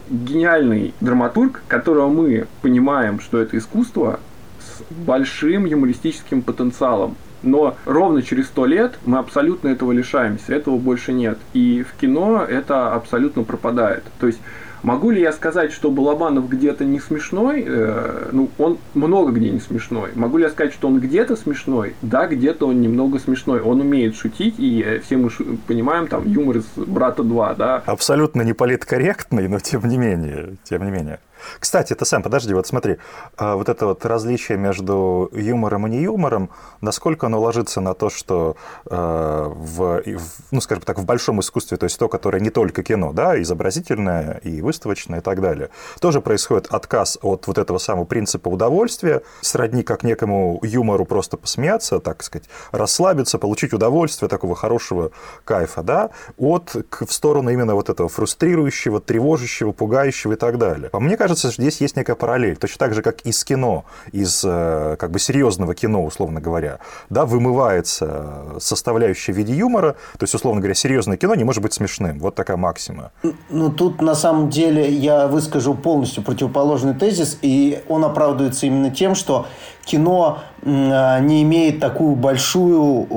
гениальный 0.09 0.95
драматург, 1.01 1.63
которого 1.69 2.09
мы 2.09 2.47
понимаем, 2.61 3.21
что 3.21 3.39
это 3.39 3.59
искусство 3.59 4.21
с 4.61 4.83
большим 4.95 5.65
юмористическим 5.65 6.43
потенциалом. 6.43 7.17
Но 7.43 7.77
ровно 7.87 8.23
через 8.23 8.47
сто 8.47 8.67
лет 8.67 8.99
мы 9.05 9.19
абсолютно 9.19 9.69
этого 9.69 9.91
лишаемся, 9.93 10.55
этого 10.55 10.79
больше 10.79 11.13
нет. 11.13 11.39
И 11.53 11.83
в 11.83 12.01
кино 12.01 12.45
это 12.49 12.95
абсолютно 12.95 13.43
пропадает. 13.43 14.05
То 14.21 14.29
есть 14.29 14.39
Могу 14.83 15.11
ли 15.11 15.21
я 15.21 15.33
сказать, 15.33 15.73
что 15.73 15.91
Балабанов 15.91 16.49
где-то 16.49 16.85
не 16.85 16.99
смешной? 16.99 17.65
Э, 17.67 18.31
ну, 18.33 18.49
он 18.59 18.79
много 18.95 19.31
где 19.31 19.51
не 19.51 19.61
смешной. 19.61 20.11
Могу 20.15 20.39
ли 20.39 20.45
я 20.45 20.51
сказать, 20.51 20.73
что 20.73 20.89
он 20.89 20.99
где-то 20.99 21.37
смешной? 21.37 21.95
Да, 22.03 22.27
где-то 22.27 22.67
он 22.67 22.81
немного 22.81 23.21
смешной. 23.21 23.61
Он 23.61 23.81
умеет 23.81 24.17
шутить, 24.17 24.57
и 24.59 24.83
э, 24.83 24.99
все 24.99 25.17
мы 25.17 25.31
понимаем, 25.69 26.09
там, 26.09 26.27
юмор 26.27 26.59
из 26.59 26.67
«Брата 26.75 27.23
2», 27.23 27.57
да. 27.57 27.83
Абсолютно 27.87 28.43
не 28.43 28.55
политкорректный, 28.55 29.47
но 29.47 29.61
тем 29.61 29.87
не 29.89 29.99
менее, 29.99 30.57
тем 30.65 30.85
не 30.85 30.91
менее. 30.91 31.21
Кстати, 31.59 31.93
это 31.93 32.05
сам, 32.05 32.23
подожди, 32.23 32.55
вот 32.55 32.67
смотри, 32.67 32.99
а, 33.37 33.57
вот 33.57 33.69
это 33.69 33.87
вот 33.87 34.05
различие 34.05 34.59
между 34.59 35.31
юмором 35.33 35.87
и 35.87 35.91
не 35.91 36.03
юмором, 36.03 36.51
насколько 36.81 37.27
оно 37.27 37.41
ложится 37.41 37.81
на 37.81 37.95
то, 37.95 38.11
что 38.11 38.57
а, 38.87 39.49
в, 39.49 40.03
ну, 40.51 40.61
скажем 40.61 40.85
так, 40.85 40.99
в 40.99 41.05
большом 41.05 41.41
искусстве, 41.41 41.77
то 41.77 41.85
есть 41.85 41.99
то, 41.99 42.09
которое 42.09 42.41
не 42.41 42.51
только 42.51 42.83
кино, 42.83 43.13
да, 43.13 43.41
изобразительное 43.41 44.41
и 44.43 44.61
выставочное 44.61 45.21
и 45.21 45.23
так 45.23 45.41
далее, 45.41 45.71
тоже 46.01 46.21
происходит 46.21 46.67
отказ 46.69 47.19
от 47.23 47.47
вот 47.47 47.59
этого 47.59 47.79
самого 47.79 48.05
принципа 48.05 48.49
удовольствия, 48.49 49.23
сродни 49.41 49.83
как 49.83 50.03
некому 50.03 50.61
юмору 50.63 51.05
просто 51.05 51.37
посмеяться, 51.37 51.99
так 51.99 52.23
сказать, 52.23 52.49
расслабиться, 52.71 53.39
получить 53.39 53.73
удовольствие 53.73 54.29
такого 54.29 54.55
хорошего 54.55 55.11
кайфа, 55.45 55.83
да, 55.83 56.11
от 56.39 56.75
в 56.75 57.13
сторону 57.13 57.51
именно 57.51 57.75
вот 57.75 57.91
этого 57.91 58.09
фрустрирующего, 58.09 59.01
тревожащего, 59.01 59.73
пугающего 59.73 60.33
и 60.33 60.37
так 60.37 60.59
далее. 60.59 60.91
По 60.91 61.01
мне 61.01 61.17
кажется, 61.17 61.32
кажется, 61.33 61.53
что 61.53 61.62
здесь 61.62 61.81
есть 61.81 61.97
некая 61.97 62.15
параллель. 62.15 62.57
Точно 62.57 62.79
так 62.79 62.95
же, 62.95 63.03
как 63.03 63.21
из 63.23 63.43
кино, 63.45 63.85
из 64.12 64.43
э, 64.45 64.97
как 64.99 65.11
бы 65.11 65.19
серьезного 65.19 65.75
кино, 65.75 66.05
условно 66.05 66.41
говоря, 66.41 66.79
да, 67.11 67.25
вымывается 67.25 68.59
составляющая 68.59 69.33
в 69.33 69.37
виде 69.37 69.55
юмора. 69.55 69.93
То 70.19 70.25
есть, 70.25 70.35
условно 70.35 70.61
говоря, 70.61 70.75
серьезное 70.75 71.17
кино 71.17 71.35
не 71.35 71.45
может 71.45 71.62
быть 71.62 71.73
смешным. 71.73 72.19
Вот 72.19 72.35
такая 72.35 72.57
максима. 72.57 73.12
Ну, 73.51 73.71
тут 73.71 74.03
на 74.03 74.15
самом 74.15 74.51
деле 74.51 74.91
я 74.91 75.27
выскажу 75.27 75.75
полностью 75.75 76.23
противоположный 76.23 76.95
тезис, 76.95 77.39
и 77.43 77.83
он 77.89 78.05
оправдывается 78.05 78.67
именно 78.67 78.91
тем, 78.91 79.15
что 79.15 79.47
кино 79.85 80.39
а, 80.65 81.19
не 81.19 81.43
имеет 81.43 81.81
такую 81.81 82.15
большую, 82.15 83.09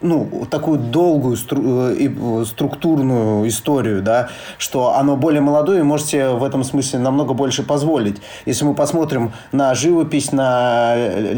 ну, 0.00 0.46
такую 0.48 0.78
долгую 0.78 1.36
э, 1.36 2.44
структурную 2.44 3.48
историю, 3.48 4.00
да, 4.00 4.28
что 4.56 4.94
оно 4.94 5.16
более 5.16 5.40
молодое 5.40 5.80
и 5.80 5.82
можете 5.82 6.28
в 6.28 6.44
этом 6.44 6.62
смысле 6.62 7.00
намного 7.00 7.34
больше 7.34 7.64
позволить. 7.64 8.22
Если 8.44 8.64
мы 8.64 8.74
посмотрим 8.74 9.32
на 9.50 9.74
живопись, 9.74 10.30
на 10.30 10.94
э, 10.96 11.32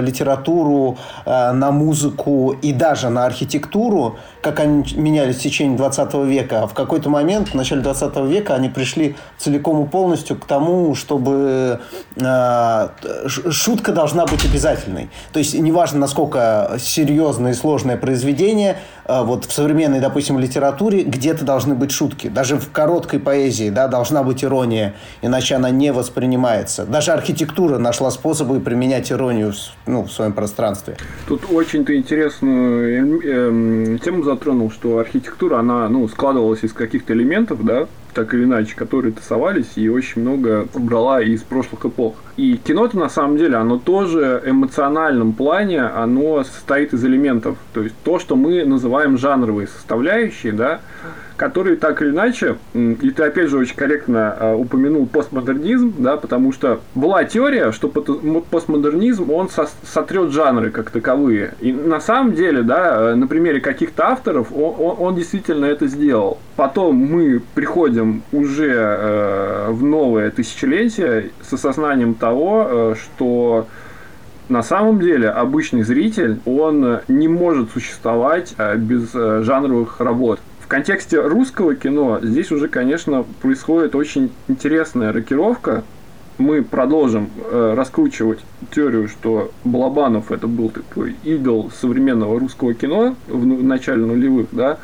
литературу, 0.00 0.98
э, 1.24 1.52
на 1.52 1.70
музыку 1.70 2.54
и 2.60 2.74
даже 2.74 3.08
на 3.08 3.24
архитектуру, 3.24 4.18
как 4.42 4.60
они 4.60 4.84
менялись 4.96 5.36
в 5.36 5.40
течение 5.40 5.78
20 5.78 6.14
века, 6.26 6.66
в 6.66 6.74
какой-то 6.74 7.08
момент, 7.08 7.48
в 7.48 7.54
начале 7.54 7.80
20 7.80 8.16
века, 8.26 8.54
они 8.54 8.68
пришли 8.68 9.16
целиком 9.38 9.84
и 9.84 9.88
полностью 9.88 10.36
к 10.36 10.44
тому, 10.44 10.94
чтобы 10.94 11.80
шутка 13.62 13.92
должна 13.92 14.26
быть 14.26 14.44
обязательной. 14.44 15.08
То 15.32 15.38
есть, 15.38 15.54
неважно, 15.54 16.00
насколько 16.00 16.76
серьезное 16.80 17.52
и 17.52 17.54
сложное 17.54 17.96
произведение, 17.96 18.78
э, 19.04 19.22
вот 19.22 19.44
в 19.44 19.52
современной, 19.52 20.00
допустим, 20.00 20.38
литературе 20.38 21.04
где-то 21.04 21.44
должны 21.44 21.74
быть 21.74 21.92
шутки. 21.92 22.28
Даже 22.28 22.56
в 22.56 22.72
короткой 22.72 23.20
поэзии 23.20 23.70
да, 23.70 23.86
должна 23.86 24.24
быть 24.24 24.42
ирония, 24.44 24.94
иначе 25.22 25.54
она 25.54 25.70
не 25.70 25.92
воспринимается. 25.92 26.84
Даже 26.84 27.12
архитектура 27.12 27.78
нашла 27.78 28.10
способы 28.10 28.58
применять 28.60 29.12
иронию 29.12 29.52
ну, 29.86 30.02
в 30.02 30.10
своем 30.10 30.32
пространстве. 30.32 30.96
Тут 31.28 31.44
очень 31.50 31.84
ты 31.84 31.96
интересную 31.96 33.20
э, 33.22 33.94
э, 33.94 33.98
тему 34.04 34.24
затронул, 34.24 34.72
что 34.72 34.98
архитектура, 34.98 35.58
она 35.58 35.88
ну, 35.88 36.08
складывалась 36.08 36.64
из 36.64 36.72
каких-то 36.72 37.12
элементов, 37.12 37.64
да, 37.64 37.86
так 38.14 38.34
или 38.34 38.44
иначе, 38.44 38.74
которые 38.76 39.12
тусовались 39.12 39.72
и 39.76 39.88
очень 39.88 40.22
много 40.22 40.66
брала 40.74 41.22
из 41.22 41.42
прошлых 41.42 41.84
эпох. 41.86 42.16
И 42.36 42.56
кино-то 42.56 42.98
на 42.98 43.08
самом 43.08 43.36
деле, 43.36 43.56
оно 43.56 43.78
тоже 43.78 44.42
в 44.44 44.48
эмоциональном 44.48 45.32
плане, 45.32 45.82
оно 45.82 46.44
состоит 46.44 46.92
из 46.92 47.04
элементов. 47.04 47.56
То 47.72 47.82
есть 47.82 47.94
то, 48.04 48.18
что 48.18 48.36
мы 48.36 48.64
называем 48.64 49.18
жанровые 49.18 49.68
составляющие, 49.68 50.52
да, 50.52 50.80
которые 51.42 51.74
так 51.74 52.00
или 52.00 52.10
иначе, 52.10 52.56
и 52.72 53.10
ты 53.10 53.24
опять 53.24 53.48
же 53.48 53.58
очень 53.58 53.74
корректно 53.74 54.36
а, 54.38 54.54
упомянул 54.54 55.08
постмодернизм, 55.08 55.92
да, 55.98 56.16
потому 56.16 56.52
что 56.52 56.82
была 56.94 57.24
теория, 57.24 57.72
что 57.72 57.88
постмодернизм, 57.88 59.28
он 59.28 59.48
сотрет 59.82 60.30
жанры 60.30 60.70
как 60.70 60.90
таковые. 60.90 61.54
И 61.58 61.72
на 61.72 61.98
самом 61.98 62.34
деле, 62.34 62.62
да, 62.62 63.16
на 63.16 63.26
примере 63.26 63.60
каких-то 63.60 64.10
авторов 64.10 64.52
он, 64.52 64.76
он, 64.78 64.96
он 65.00 65.14
действительно 65.16 65.64
это 65.64 65.88
сделал. 65.88 66.38
Потом 66.54 66.94
мы 66.94 67.42
приходим 67.56 68.22
уже 68.30 68.70
э, 68.72 69.66
в 69.70 69.82
новое 69.82 70.30
тысячелетие 70.30 71.32
с 71.42 71.52
осознанием 71.52 72.14
того, 72.14 72.68
э, 72.70 72.94
что 73.02 73.66
на 74.48 74.62
самом 74.62 75.00
деле 75.00 75.28
обычный 75.28 75.82
зритель, 75.82 76.38
он 76.44 77.00
не 77.08 77.26
может 77.26 77.72
существовать 77.72 78.54
э, 78.58 78.76
без 78.76 79.10
э, 79.12 79.42
жанровых 79.42 79.98
работ 79.98 80.38
контексте 80.72 81.20
русского 81.20 81.74
кино 81.74 82.18
здесь 82.22 82.50
уже, 82.50 82.66
конечно, 82.66 83.26
происходит 83.42 83.94
очень 83.94 84.30
интересная 84.48 85.12
рокировка. 85.12 85.84
Мы 86.38 86.62
продолжим 86.62 87.28
э, 87.36 87.74
раскручивать 87.76 88.38
теорию, 88.74 89.06
что 89.08 89.50
Балабанов 89.64 90.32
это 90.32 90.46
был 90.46 90.70
такой 90.70 91.14
идол 91.24 91.70
современного 91.78 92.40
русского 92.40 92.72
кино 92.72 93.14
в, 93.28 93.44
ну, 93.44 93.56
в 93.56 93.62
начале 93.62 94.02
нулевых, 94.02 94.46
да, 94.52 94.78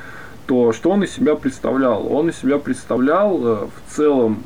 то 0.47 0.75
что 0.75 0.91
он 0.91 1.05
из 1.05 1.11
себя 1.13 1.37
представлял? 1.37 2.07
Он 2.13 2.29
из 2.29 2.37
себя 2.37 2.59
представлял 2.59 3.39
э, 3.43 3.67
в 3.75 3.97
целом 3.97 4.43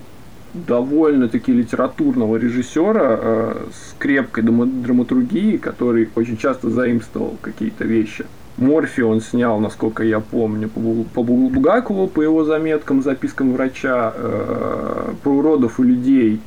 довольно-таки 0.55 1.53
литературного 1.53 2.37
режиссера 2.37 3.19
э, 3.21 3.67
с 3.73 3.97
крепкой 3.99 4.45
драматургией, 4.45 5.59
который 5.59 6.09
очень 6.15 6.37
часто 6.37 6.71
заимствовал 6.71 7.37
какие-то 7.43 7.83
вещи. 7.85 8.27
Морфи 8.59 9.01
он 9.01 9.21
снял, 9.21 9.59
насколько 9.59 10.05
я 10.05 10.21
помню, 10.21 10.69
по 10.69 11.23
Булгакову, 11.23 12.07
по 12.07 12.23
его 12.23 12.45
заметкам, 12.45 13.03
запискам 13.03 13.55
врача, 13.55 14.13
э, 14.15 15.13
про 15.23 15.31
уродов 15.31 15.81
и 15.81 15.83
людей 15.83 16.41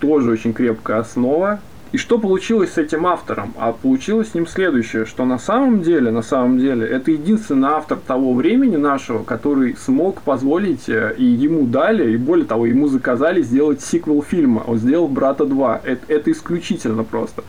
тоже 0.00 0.30
очень 0.30 0.52
крепкая 0.52 1.00
основа. 1.00 1.60
И 1.92 1.98
что 1.98 2.18
получилось 2.18 2.74
с 2.74 2.78
этим 2.78 3.04
автором? 3.04 3.52
А 3.58 3.72
получилось 3.72 4.30
с 4.30 4.34
ним 4.34 4.46
следующее, 4.46 5.06
что 5.06 5.24
на 5.24 5.40
самом 5.40 5.82
деле, 5.82 6.12
на 6.12 6.22
самом 6.22 6.60
деле, 6.60 6.86
это 6.86 7.10
единственный 7.10 7.68
автор 7.70 7.98
того 7.98 8.32
времени 8.32 8.76
нашего, 8.76 9.24
который 9.24 9.76
смог 9.76 10.22
позволить, 10.22 10.88
э, 10.88 11.14
и 11.18 11.24
ему 11.24 11.66
дали, 11.66 12.12
и 12.12 12.16
более 12.16 12.46
того, 12.46 12.66
ему 12.66 12.86
заказали 12.86 13.42
сделать 13.42 13.80
сиквел 13.80 14.22
фильма. 14.22 14.62
Он 14.68 14.78
сделал 14.78 15.08
«Брата 15.08 15.44
2». 15.44 15.80
Это, 15.82 16.12
это 16.12 16.30
исключительно 16.30 17.02
просто. 17.02 17.42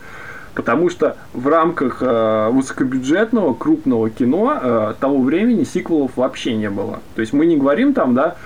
Потому 0.54 0.90
что 0.90 1.16
в 1.32 1.48
рамках 1.48 1.98
э, 2.02 2.50
высокобюджетного 2.50 3.54
крупного 3.54 4.10
кино 4.10 4.58
э, 4.60 4.94
того 5.00 5.22
времени 5.22 5.64
сиквелов 5.64 6.12
вообще 6.16 6.54
не 6.54 6.68
было. 6.68 7.00
То 7.14 7.20
есть 7.22 7.32
мы 7.32 7.46
не 7.46 7.56
говорим 7.56 7.94
там, 7.94 8.14
да, 8.14 8.36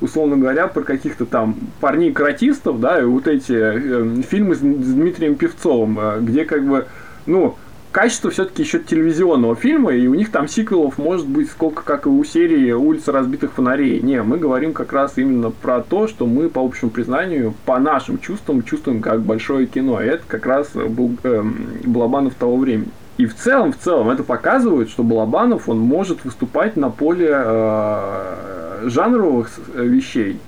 условно 0.00 0.36
говоря, 0.36 0.68
про 0.68 0.82
каких-то 0.82 1.24
там 1.24 1.56
парней-каратистов, 1.80 2.78
да, 2.78 3.00
и 3.00 3.04
вот 3.04 3.26
эти 3.26 3.52
э, 3.52 4.22
фильмы 4.22 4.54
с 4.54 4.58
Дмитрием 4.58 5.36
Певцовым, 5.36 5.98
э, 5.98 6.20
где 6.20 6.44
как 6.44 6.66
бы, 6.66 6.86
ну, 7.24 7.56
качество 7.92 8.30
все-таки 8.30 8.62
еще 8.62 8.80
телевизионного 8.80 9.54
фильма, 9.54 9.92
и 9.92 10.06
у 10.08 10.14
них 10.14 10.32
там 10.32 10.48
сиквелов 10.48 10.98
может 10.98 11.28
быть 11.28 11.50
сколько, 11.50 11.82
как 11.82 12.06
и 12.06 12.08
у 12.08 12.24
серии 12.24 12.72
«Улица 12.72 13.12
разбитых 13.12 13.52
фонарей». 13.52 14.00
Не, 14.00 14.22
мы 14.22 14.38
говорим 14.38 14.72
как 14.72 14.92
раз 14.92 15.12
именно 15.16 15.50
про 15.50 15.82
то, 15.82 16.08
что 16.08 16.26
мы, 16.26 16.48
по 16.48 16.64
общему 16.64 16.90
признанию, 16.90 17.54
по 17.66 17.78
нашим 17.78 18.18
чувствам, 18.18 18.62
чувствуем 18.62 19.02
как 19.02 19.20
большое 19.20 19.66
кино. 19.66 20.02
И 20.02 20.06
это 20.06 20.22
как 20.26 20.46
раз 20.46 20.70
был 20.72 21.12
э, 21.22 21.44
Балабанов 21.84 22.34
того 22.34 22.56
времени. 22.56 22.88
И 23.18 23.26
в 23.26 23.36
целом, 23.36 23.72
в 23.72 23.78
целом, 23.78 24.08
это 24.08 24.24
показывает, 24.24 24.88
что 24.88 25.02
Балабанов, 25.02 25.68
он 25.68 25.78
может 25.78 26.24
выступать 26.24 26.76
на 26.76 26.90
поле 26.90 27.30
э, 27.30 28.88
жанровых 28.88 29.50
вещей. 29.74 30.40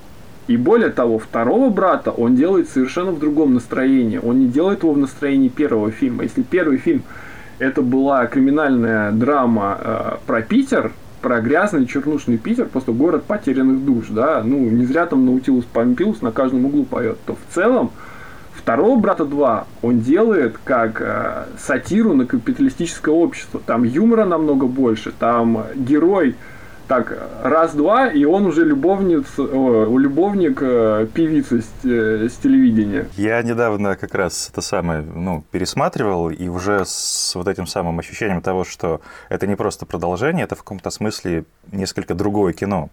И 0.47 0.57
более 0.57 0.89
того, 0.89 1.19
второго 1.19 1.69
брата 1.69 2.11
он 2.11 2.35
делает 2.35 2.69
совершенно 2.69 3.11
в 3.11 3.19
другом 3.19 3.53
настроении. 3.53 4.19
Он 4.21 4.39
не 4.39 4.47
делает 4.47 4.83
его 4.83 4.93
в 4.93 4.97
настроении 4.97 5.49
первого 5.49 5.91
фильма. 5.91 6.23
Если 6.23 6.43
первый 6.43 6.77
фильм 6.77 7.03
это 7.59 7.81
была 7.81 8.25
криминальная 8.27 9.11
драма 9.11 9.77
э, 9.79 10.11
про 10.25 10.41
Питер, 10.41 10.91
про 11.21 11.39
грязный 11.41 11.85
чернушный 11.85 12.37
Питер, 12.37 12.65
просто 12.65 12.91
город 12.91 13.23
потерянных 13.23 13.83
душ, 13.83 14.07
да, 14.09 14.43
ну, 14.43 14.57
не 14.57 14.85
зря 14.85 15.05
там 15.05 15.25
Наутилус 15.25 15.65
Помпилус 15.65 16.21
на 16.21 16.31
каждом 16.31 16.65
углу 16.65 16.83
поет, 16.83 17.17
то 17.25 17.35
в 17.35 17.53
целом 17.53 17.91
второго 18.53 18.99
брата 18.99 19.25
2 19.25 19.65
он 19.81 19.99
делает 19.99 20.57
как 20.63 21.01
э, 21.01 21.45
сатиру 21.57 22.13
на 22.13 22.25
капиталистическое 22.25 23.13
общество. 23.13 23.61
Там 23.65 23.83
юмора 23.83 24.25
намного 24.25 24.67
больше, 24.67 25.11
там 25.17 25.65
герой 25.75 26.35
так, 26.87 27.17
раз-два, 27.43 28.07
и 28.07 28.25
он 28.25 28.45
уже 28.45 28.63
любовниц, 28.63 29.25
о, 29.37 29.97
любовник 29.97 30.59
э, 30.61 31.07
певицы 31.13 31.61
с, 31.61 31.85
э, 31.85 32.27
с 32.29 32.33
телевидения. 32.37 33.07
Я 33.17 33.41
недавно 33.41 33.95
как 33.95 34.13
раз 34.13 34.49
это 34.51 34.61
самое, 34.61 35.01
ну, 35.01 35.43
пересматривал, 35.51 36.29
и 36.29 36.47
уже 36.47 36.83
с 36.85 37.33
вот 37.35 37.47
этим 37.47 37.67
самым 37.67 37.99
ощущением 37.99 38.41
того, 38.41 38.63
что 38.63 39.01
это 39.29 39.47
не 39.47 39.55
просто 39.55 39.85
продолжение, 39.85 40.45
это 40.45 40.55
в 40.55 40.59
каком-то 40.59 40.89
смысле 40.89 41.45
несколько 41.71 42.15
другое 42.15 42.53
кино 42.53 42.89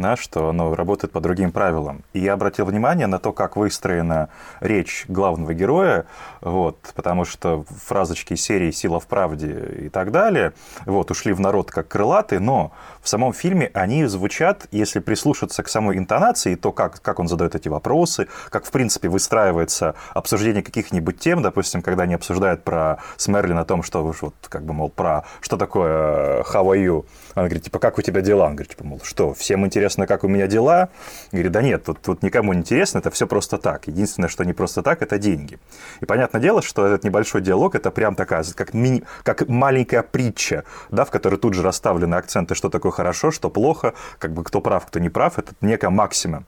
да, 0.00 0.16
что 0.16 0.48
оно 0.48 0.74
работает 0.74 1.12
по 1.12 1.20
другим 1.20 1.52
правилам. 1.52 2.02
И 2.12 2.20
я 2.20 2.32
обратил 2.32 2.66
внимание 2.66 3.06
на 3.06 3.18
то, 3.18 3.32
как 3.32 3.56
выстроена 3.56 4.28
речь 4.60 5.04
главного 5.08 5.54
героя, 5.54 6.06
вот, 6.40 6.78
потому 6.94 7.24
что 7.24 7.64
фразочки 7.86 8.34
серии 8.34 8.70
«Сила 8.70 9.00
в 9.00 9.06
правде» 9.06 9.86
и 9.86 9.88
так 9.88 10.10
далее 10.10 10.52
вот, 10.86 11.10
ушли 11.10 11.32
в 11.32 11.40
народ 11.40 11.70
как 11.70 11.88
крылатые, 11.88 12.40
но 12.40 12.72
в 13.02 13.08
самом 13.08 13.32
фильме 13.32 13.70
они 13.74 14.04
звучат, 14.06 14.66
если 14.70 15.00
прислушаться 15.00 15.62
к 15.62 15.68
самой 15.68 15.98
интонации, 15.98 16.54
то, 16.54 16.72
как, 16.72 17.00
как 17.00 17.18
он 17.18 17.28
задает 17.28 17.54
эти 17.54 17.68
вопросы, 17.68 18.28
как, 18.50 18.64
в 18.64 18.70
принципе, 18.70 19.08
выстраивается 19.08 19.94
обсуждение 20.14 20.62
каких-нибудь 20.62 21.18
тем, 21.18 21.42
допустим, 21.42 21.82
когда 21.82 22.04
они 22.04 22.14
обсуждают 22.14 22.64
про 22.64 22.98
Смерлин 23.16 23.58
о 23.58 23.64
том, 23.64 23.82
что, 23.82 24.02
вот, 24.02 24.34
как 24.48 24.64
бы, 24.64 24.72
мол, 24.72 24.90
про 24.90 25.24
что 25.40 25.56
такое 25.56 26.42
how 26.42 26.64
are 26.66 26.82
you? 26.82 27.04
Он 27.34 27.44
говорит, 27.44 27.64
типа, 27.64 27.78
как 27.78 27.98
у 28.00 28.02
тебя 28.02 28.20
дела? 28.20 28.46
Он 28.46 28.56
говорит, 28.56 28.70
типа, 28.70 28.84
мол, 28.84 29.00
что, 29.02 29.32
всем 29.34 29.64
интересно, 29.64 30.06
как 30.06 30.24
у 30.24 30.28
меня 30.28 30.46
дела? 30.46 30.88
Говорит, 31.32 31.52
да 31.52 31.62
нет, 31.62 31.84
тут, 31.84 32.00
тут 32.00 32.22
никому 32.22 32.52
не 32.52 32.60
интересно, 32.60 32.98
это 32.98 33.10
все 33.10 33.26
просто 33.26 33.58
так. 33.58 33.86
Единственное, 33.86 34.28
что 34.28 34.44
не 34.44 34.52
просто 34.52 34.82
так, 34.82 35.02
это 35.02 35.18
деньги. 35.18 35.58
И 36.00 36.06
понятное 36.06 36.40
дело, 36.40 36.62
что 36.62 36.86
этот 36.86 37.04
небольшой 37.04 37.40
диалог, 37.40 37.74
это 37.74 37.90
прям 37.90 38.14
такая, 38.14 38.44
как, 38.54 38.74
мини, 38.74 39.04
как 39.22 39.48
маленькая 39.48 40.02
притча, 40.02 40.64
да, 40.90 41.04
в 41.04 41.10
которой 41.10 41.36
тут 41.36 41.54
же 41.54 41.62
расставлены 41.62 42.14
акценты, 42.16 42.54
что 42.54 42.68
такое 42.68 42.92
хорошо, 42.92 43.30
что 43.30 43.50
плохо, 43.50 43.94
как 44.18 44.32
бы 44.32 44.42
кто 44.44 44.60
прав, 44.60 44.86
кто 44.86 44.98
не 44.98 45.08
прав, 45.08 45.38
это 45.38 45.52
некая 45.60 45.90
максима 45.90 46.44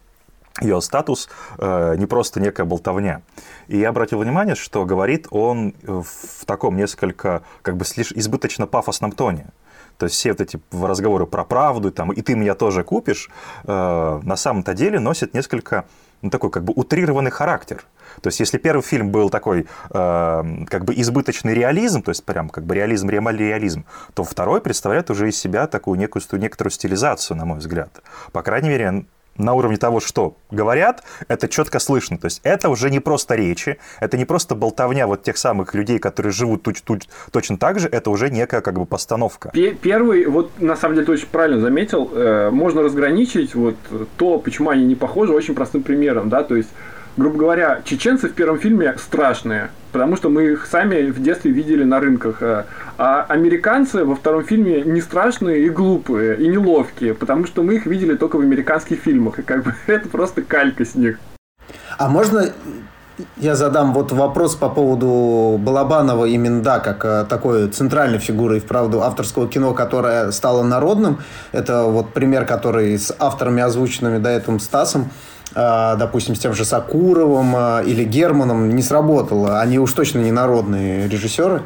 ее 0.61 0.81
статус 0.83 1.29
э, 1.59 1.95
не 1.97 2.07
просто 2.07 2.41
некая 2.41 2.65
болтовня. 2.65 3.23
И 3.69 3.79
я 3.79 3.89
обратил 3.89 4.19
внимание, 4.19 4.55
что 4.55 4.85
говорит 4.85 5.27
он 5.31 5.75
в 5.83 6.45
таком 6.45 6.77
несколько 6.77 7.43
как 7.63 7.77
бы 7.77 7.85
избыточно 7.85 8.67
пафосном 8.67 9.13
тоне. 9.13 9.47
То 9.99 10.07
есть 10.07 10.17
все 10.17 10.31
вот 10.31 10.41
эти 10.41 10.61
разговоры 10.73 11.27
про 11.27 11.45
правду, 11.45 11.91
там, 11.91 12.13
и 12.13 12.23
ты 12.23 12.35
меня 12.35 12.55
тоже 12.55 12.85
купишь, 12.85 13.31
э, 13.65 14.21
на 14.23 14.37
самом-то 14.37 14.75
деле 14.75 14.99
носят 14.99 15.35
несколько 15.35 15.85
ну, 16.23 16.31
такой 16.31 16.51
как 16.51 16.65
бы 16.65 16.73
утрированный 16.75 17.31
характер. 17.31 17.85
То 18.21 18.29
есть, 18.29 18.41
если 18.41 18.59
первый 18.59 18.83
фильм 18.83 19.11
был 19.11 19.31
такой 19.31 19.67
э, 19.91 20.65
как 20.69 20.85
бы 20.85 20.95
избыточный 20.95 21.55
реализм, 21.55 22.03
то 22.03 22.11
есть 22.11 22.25
прям 22.25 22.49
как 22.49 22.65
бы 22.65 22.75
реализм, 22.75 23.09
реализм, 23.09 23.85
то 24.15 24.23
второй 24.23 24.61
представляет 24.61 25.11
уже 25.11 25.29
из 25.29 25.39
себя 25.39 25.67
такую 25.67 25.99
некую, 25.99 26.23
некоторую 26.33 26.71
стилизацию, 26.71 27.37
на 27.37 27.45
мой 27.45 27.59
взгляд. 27.59 28.03
По 28.33 28.43
крайней 28.43 28.69
мере, 28.69 29.05
на 29.37 29.55
уровне 29.55 29.77
того, 29.77 30.01
что 30.01 30.37
говорят, 30.51 31.03
это 31.29 31.49
четко 31.49 31.79
слышно. 31.79 32.19
То 32.19 32.27
есть 32.27 32.41
это 32.43 32.69
уже 32.69 32.91
не 32.91 33.01
просто 33.01 33.35
речи, 33.35 33.79
это 34.01 34.17
не 34.17 34.25
просто 34.25 34.55
болтовня 34.55 35.07
вот 35.07 35.23
тех 35.23 35.37
самых 35.37 35.75
людей, 35.75 35.99
которые 35.99 36.33
живут 36.33 36.62
тут, 36.62 36.83
тут, 36.83 37.03
точно 37.31 37.57
так 37.57 37.79
же, 37.79 37.89
это 37.89 38.11
уже 38.11 38.31
некая 38.31 38.61
как 38.61 38.79
бы 38.79 38.87
постановка. 38.87 39.51
Первый, 39.81 40.27
вот 40.27 40.61
на 40.61 40.77
самом 40.77 40.95
деле 40.95 41.07
ты 41.07 41.12
очень 41.12 41.29
правильно 41.29 41.61
заметил, 41.61 42.11
э, 42.12 42.51
можно 42.51 42.83
разграничить 42.83 43.55
вот 43.55 43.77
то, 44.16 44.38
почему 44.38 44.71
они 44.71 44.85
не 44.85 44.95
похожи, 44.95 45.33
очень 45.33 45.55
простым 45.55 45.83
примером, 45.83 46.29
да, 46.29 46.42
то 46.42 46.57
есть 46.57 46.68
грубо 47.16 47.38
говоря, 47.38 47.83
чеченцы 47.85 48.29
в 48.29 48.33
первом 48.33 48.59
фильме 48.59 48.94
страшные, 48.98 49.70
потому 49.92 50.16
что 50.16 50.29
мы 50.29 50.53
их 50.53 50.66
сами 50.66 51.11
в 51.11 51.22
детстве 51.22 51.51
видели 51.51 51.85
на 51.85 52.01
рынках. 52.01 52.42
Э, 52.42 52.64
а 52.98 53.25
американцы 53.29 54.05
во 54.05 54.14
втором 54.14 54.44
фильме 54.44 54.83
не 54.83 55.01
страшные 55.01 55.64
и 55.64 55.68
глупые, 55.68 56.38
и 56.38 56.48
неловкие, 56.48 57.14
потому 57.14 57.46
что 57.46 57.62
мы 57.62 57.75
их 57.75 57.87
видели 57.87 58.14
только 58.14 58.37
в 58.37 58.40
американских 58.40 59.01
фильмах, 59.01 59.38
и 59.38 59.42
как 59.42 59.64
бы 59.64 59.75
это 59.87 60.09
просто 60.09 60.42
калька 60.42 60.85
с 60.85 60.94
них. 60.94 61.18
А 61.98 62.09
можно 62.09 62.53
я 63.37 63.55
задам 63.55 63.92
вот 63.92 64.12
вопрос 64.12 64.55
по 64.57 64.68
поводу 64.68 65.59
Балабанова 65.59 66.25
именно, 66.25 66.62
да, 66.62 66.81
как 66.81 67.05
э, 67.05 67.25
такой 67.29 67.68
центральной 67.68 68.18
фигуры 68.18 68.57
и 68.57 68.61
вправду 68.61 69.03
авторского 69.03 69.48
кино, 69.48 69.75
которое 69.75 70.31
стало 70.33 70.62
народным. 70.62 71.18
Это 71.53 71.85
вот 71.85 72.12
пример, 72.12 72.46
который 72.46 72.98
с 72.98 73.14
авторами, 73.18 73.62
озвученными 73.62 74.18
до 74.18 74.31
этого 74.31 74.59
Стасом, 74.59 75.11
допустим, 75.55 76.35
с 76.35 76.38
тем 76.38 76.55
же 76.55 76.65
Сакуровым 76.65 77.55
а, 77.57 77.83
или 77.83 78.05
Германом 78.05 78.75
не 78.75 78.83
сработало. 78.83 79.61
Они 79.61 79.79
уж 79.79 79.93
точно 79.93 80.21
не 80.21 80.33
народные 80.33 81.09
режиссеры. 81.09 81.62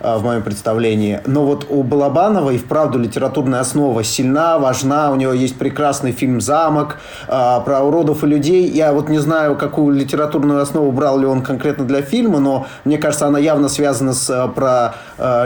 А, 0.00 0.18
в 0.18 0.24
моем 0.24 0.42
представлении. 0.42 1.20
Но 1.26 1.44
вот 1.44 1.66
у 1.68 1.82
Балабанова 1.82 2.50
и 2.50 2.58
вправду 2.58 2.98
литературная 2.98 3.60
основа 3.60 4.04
сильна, 4.04 4.58
важна. 4.58 5.10
У 5.10 5.16
него 5.16 5.32
есть 5.32 5.56
прекрасный 5.56 6.12
фильм 6.12 6.40
«Замок» 6.40 6.98
а, 7.26 7.60
про 7.60 7.80
уродов 7.80 8.22
и 8.22 8.26
людей. 8.28 8.68
Я 8.68 8.92
вот 8.92 9.08
не 9.08 9.18
знаю, 9.18 9.56
какую 9.56 9.96
литературную 9.96 10.60
основу 10.60 10.92
брал 10.92 11.18
ли 11.18 11.26
он 11.26 11.42
конкретно 11.42 11.84
для 11.84 12.02
фильма, 12.02 12.38
но 12.38 12.66
мне 12.84 12.98
кажется, 12.98 13.26
она 13.26 13.40
явно 13.40 13.68
связана 13.68 14.12
с 14.12 14.30
а, 14.30 14.46
про 14.46 14.94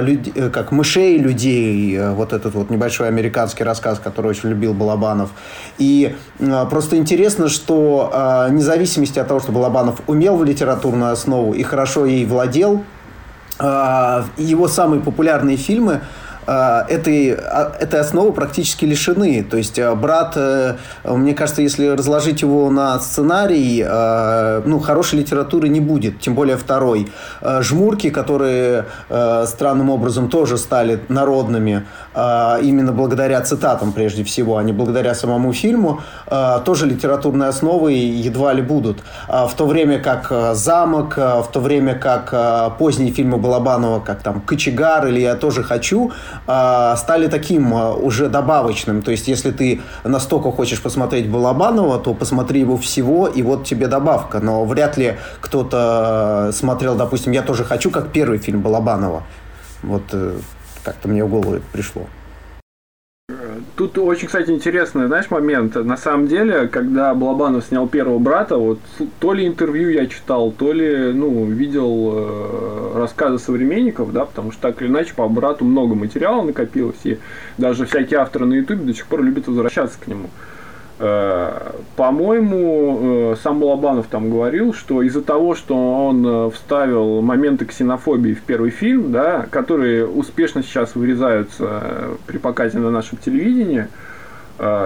люди, 0.03 0.31
э, 0.35 0.51
как 0.51 0.71
мышей 0.71 1.17
людей. 1.17 1.99
Вот 2.11 2.35
этот 2.35 2.55
вот 2.55 2.69
небольшой 2.69 3.09
американский 3.09 3.65
рассказ, 3.65 3.99
который 3.99 4.27
очень 4.27 4.51
любил 4.51 4.75
Балабанов. 4.75 5.31
И 5.79 6.15
просто 6.71 6.97
интересно, 6.97 7.49
что 7.49 8.49
независимости 8.51 9.19
от 9.19 9.29
того, 9.29 9.41
что 9.41 9.53
Балабанов 9.53 10.01
умел 10.07 10.37
в 10.37 10.45
литературную 10.45 11.13
основу 11.13 11.55
и 11.55 11.63
хорошо 11.63 12.05
ей 12.05 12.27
владел, 12.27 12.83
его 14.37 14.69
самые 14.69 15.01
популярные 15.01 15.57
фильмы 15.57 15.93
а, 15.93 16.01
этой, 16.47 17.35
а, 17.35 17.73
этой 17.79 18.01
основы 18.01 18.33
практически 18.33 18.85
лишены. 18.85 19.45
То 19.49 19.57
есть 19.57 19.81
брат, 19.97 20.33
э, 20.37 20.75
мне 21.05 21.35
кажется, 21.35 21.63
если 21.63 21.87
разложить 21.89 22.43
его 22.43 22.71
на 22.71 22.99
сценарий, 23.01 23.85
ну, 24.65 24.81
хорошей 24.81 25.21
литературы 25.21 25.69
не 25.69 25.81
будет, 25.81 26.21
тем 26.21 26.35
более 26.35 26.57
второй. 26.57 27.09
Жмурки, 27.61 28.11
которые 28.11 28.87
странным 29.47 29.91
образом 29.91 30.29
тоже 30.29 30.59
стали 30.59 31.01
народными, 31.09 31.85
именно 32.15 32.93
благодаря 32.93 33.41
цитатам 33.41 33.93
прежде 33.93 34.25
всего, 34.25 34.57
а 34.57 34.63
не 34.63 34.73
благодаря 34.73 35.15
самому 35.15 35.53
фильму, 35.53 36.01
тоже 36.65 36.87
литературной 36.87 37.49
основой 37.49 37.95
едва 37.95 38.53
ли 38.53 38.63
будут. 38.63 38.99
В 39.29 39.53
то 39.57 39.67
время 39.67 39.99
как 39.99 40.55
«Замок», 40.55 41.17
в 41.17 41.47
то 41.53 41.61
время 41.61 41.95
как 41.95 42.79
поздние 42.79 43.13
фильмы 43.13 43.39
Балабанова, 43.39 44.01
как 44.01 44.23
там 44.23 44.41
«Кочегар» 44.41 45.07
или 45.07 45.21
«Я 45.21 45.35
тоже 45.35 45.63
хочу», 45.63 46.13
стали 46.97 47.29
таким 47.29 47.75
а, 47.75 47.95
уже 47.95 48.29
добавочным. 48.29 49.03
То 49.03 49.11
есть, 49.11 49.29
если 49.29 49.51
ты 49.51 49.81
настолько 50.05 50.51
хочешь 50.51 50.83
посмотреть 50.83 51.29
Балабанова, 51.29 51.99
то 51.99 52.15
посмотри 52.15 52.61
его 52.61 52.77
всего, 52.77 53.27
и 53.27 53.43
вот 53.43 53.65
тебе 53.65 53.87
добавка. 53.89 54.41
Но 54.41 54.65
вряд 54.65 54.97
ли 54.97 55.17
кто-то 55.41 55.79
а, 55.79 56.51
смотрел, 56.53 56.95
допустим, 56.95 57.33
«Я 57.33 57.43
тоже 57.43 57.65
хочу», 57.65 57.91
как 57.91 58.09
первый 58.09 58.39
фильм 58.39 58.61
Балабанова. 58.61 59.23
Вот 59.83 60.03
э, 60.13 60.37
как-то 60.85 61.09
мне 61.09 61.25
в 61.25 61.29
голову 61.29 61.55
это 61.55 61.65
пришло. 61.73 62.03
Тут 63.75 63.97
очень, 63.97 64.27
кстати, 64.27 64.51
интересный, 64.51 65.07
знаешь, 65.07 65.31
момент. 65.31 65.77
На 65.77 65.97
самом 65.97 66.27
деле, 66.27 66.69
когда 66.69 67.15
Балабанов 67.15 67.65
снял 67.65 67.89
первого 67.89 68.19
брата, 68.19 68.57
вот 68.57 68.79
то 69.19 69.33
ли 69.33 69.47
интервью 69.47 69.89
я 69.89 70.07
читал, 70.07 70.53
то 70.53 70.75
ли, 70.75 71.13
ну, 71.15 71.47
видел 71.47 72.13
э, 72.15 72.93
рассказы 72.99 73.39
современников, 73.39 74.13
да, 74.13 74.27
потому 74.27 74.53
что 74.53 74.61
так 74.61 74.83
или 74.83 74.89
иначе 74.89 75.15
по 75.15 75.27
брату 75.27 75.65
много 75.65 75.95
материала 75.95 76.43
накопилось, 76.43 77.01
и 77.05 77.19
даже 77.57 77.87
всякие 77.87 78.21
авторы 78.21 78.45
на 78.45 78.55
ютубе 78.55 78.85
до 78.85 78.93
сих 78.93 79.07
пор 79.07 79.23
любят 79.23 79.47
возвращаться 79.47 79.99
к 79.99 80.07
нему. 80.07 80.29
По-моему, 81.97 83.33
э, 83.33 83.37
сам 83.43 83.59
Балабанов 83.59 84.07
там 84.07 84.31
говорил, 84.31 84.73
что 84.73 85.03
из-за 85.03 85.21
того, 85.21 85.57
что 85.57 86.07
он 86.07 86.25
э, 86.25 86.51
вставил 86.53 87.23
моменты 87.23 87.65
ксенофобии 87.65 88.35
в 88.35 88.43
первый 88.43 88.71
фильм, 88.71 89.11
да, 89.11 89.47
которые 89.51 90.07
успешно 90.07 90.63
сейчас 90.63 90.95
вырезаются 90.95 92.11
при 92.29 92.39
показе 92.39 92.79
на 92.79 92.93
нашем 92.93 93.19
телевидении, 93.19 93.89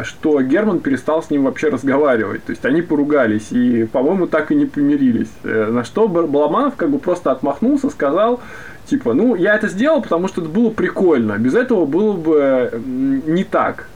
что 0.04 0.40
Герман 0.40 0.78
перестал 0.78 1.22
с 1.22 1.28
ним 1.28 1.44
вообще 1.44 1.68
разговаривать. 1.68 2.44
То 2.44 2.52
есть 2.52 2.64
они 2.64 2.80
поругались 2.80 3.48
и, 3.50 3.84
по-моему, 3.84 4.26
так 4.26 4.50
и 4.50 4.54
не 4.54 4.64
помирились. 4.64 5.28
На 5.42 5.84
что 5.84 6.08
Балабанов 6.08 6.76
как 6.76 6.88
бы 6.88 6.98
просто 6.98 7.30
отмахнулся, 7.30 7.90
сказал, 7.90 8.40
типа, 8.86 9.12
ну, 9.12 9.34
я 9.34 9.54
это 9.54 9.68
сделал, 9.68 10.00
потому 10.00 10.28
что 10.28 10.40
это 10.40 10.48
было 10.48 10.70
прикольно. 10.70 11.36
Без 11.36 11.54
этого 11.54 11.84
было 11.84 12.12
бы 12.14 12.80
не 13.26 13.44
так. 13.44 13.88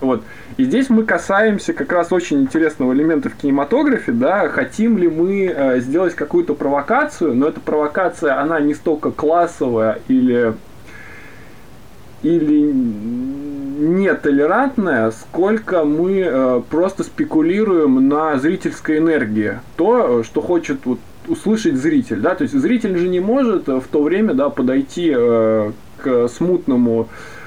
Вот. 0.00 0.22
И 0.56 0.64
здесь 0.64 0.88
мы 0.88 1.04
касаемся 1.04 1.72
как 1.72 1.92
раз 1.92 2.12
очень 2.12 2.40
интересного 2.40 2.92
элемента 2.94 3.28
в 3.28 3.34
кинематографе, 3.34 4.12
да, 4.12 4.48
хотим 4.48 4.96
ли 4.96 5.08
мы 5.08 5.46
э, 5.46 5.80
сделать 5.80 6.14
какую-то 6.14 6.54
провокацию, 6.54 7.34
но 7.34 7.48
эта 7.48 7.60
провокация, 7.60 8.40
она 8.40 8.60
не 8.60 8.74
столько 8.74 9.10
классовая 9.10 10.00
или 10.08 10.54
или 12.22 12.70
нетолерантная, 13.80 15.10
сколько 15.10 15.84
мы 15.84 16.20
э, 16.20 16.62
просто 16.68 17.02
спекулируем 17.02 18.08
на 18.08 18.38
зрительской 18.38 18.98
энергии. 18.98 19.60
То, 19.76 20.22
что 20.22 20.42
хочет 20.42 20.84
вот, 20.84 20.98
услышать 21.28 21.76
зритель. 21.76 22.20
Да? 22.20 22.34
То 22.34 22.42
есть 22.42 22.54
зритель 22.54 22.98
же 22.98 23.08
не 23.08 23.20
может 23.20 23.68
в 23.68 23.84
то 23.90 24.02
время 24.02 24.34
да, 24.34 24.50
подойти 24.50 25.10
э, 25.16 25.72
к 26.02 26.28
смутному 26.28 27.08
э, 27.08 27.39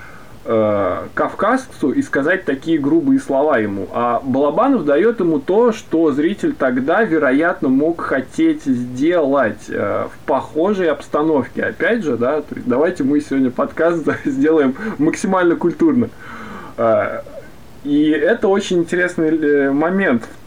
кавказцу 0.43 1.91
и 1.91 2.01
сказать 2.01 2.43
такие 2.43 2.77
грубые 2.77 3.19
слова 3.19 3.57
ему. 3.59 3.87
А 3.93 4.21
Балабанов 4.23 4.83
дает 4.85 5.19
ему 5.21 5.39
то, 5.39 5.71
что 5.71 6.11
зритель 6.11 6.53
тогда, 6.53 7.03
вероятно, 7.03 7.69
мог 7.69 8.01
хотеть 8.01 8.63
сделать 8.63 9.69
э, 9.69 10.07
в 10.11 10.25
похожей 10.25 10.89
обстановке. 10.89 11.63
Опять 11.63 12.03
же, 12.03 12.17
да, 12.17 12.43
давайте 12.65 13.03
мы 13.03 13.21
сегодня 13.21 13.51
подкаст 13.51 14.07
сделаем 14.25 14.75
максимально 14.97 15.55
культурно. 15.55 16.09
Э, 16.77 17.21
и 17.83 18.09
это 18.09 18.47
очень 18.47 18.79
интересный 18.79 19.37
э, 19.37 19.71
момент 19.71 20.23
в 20.23 20.42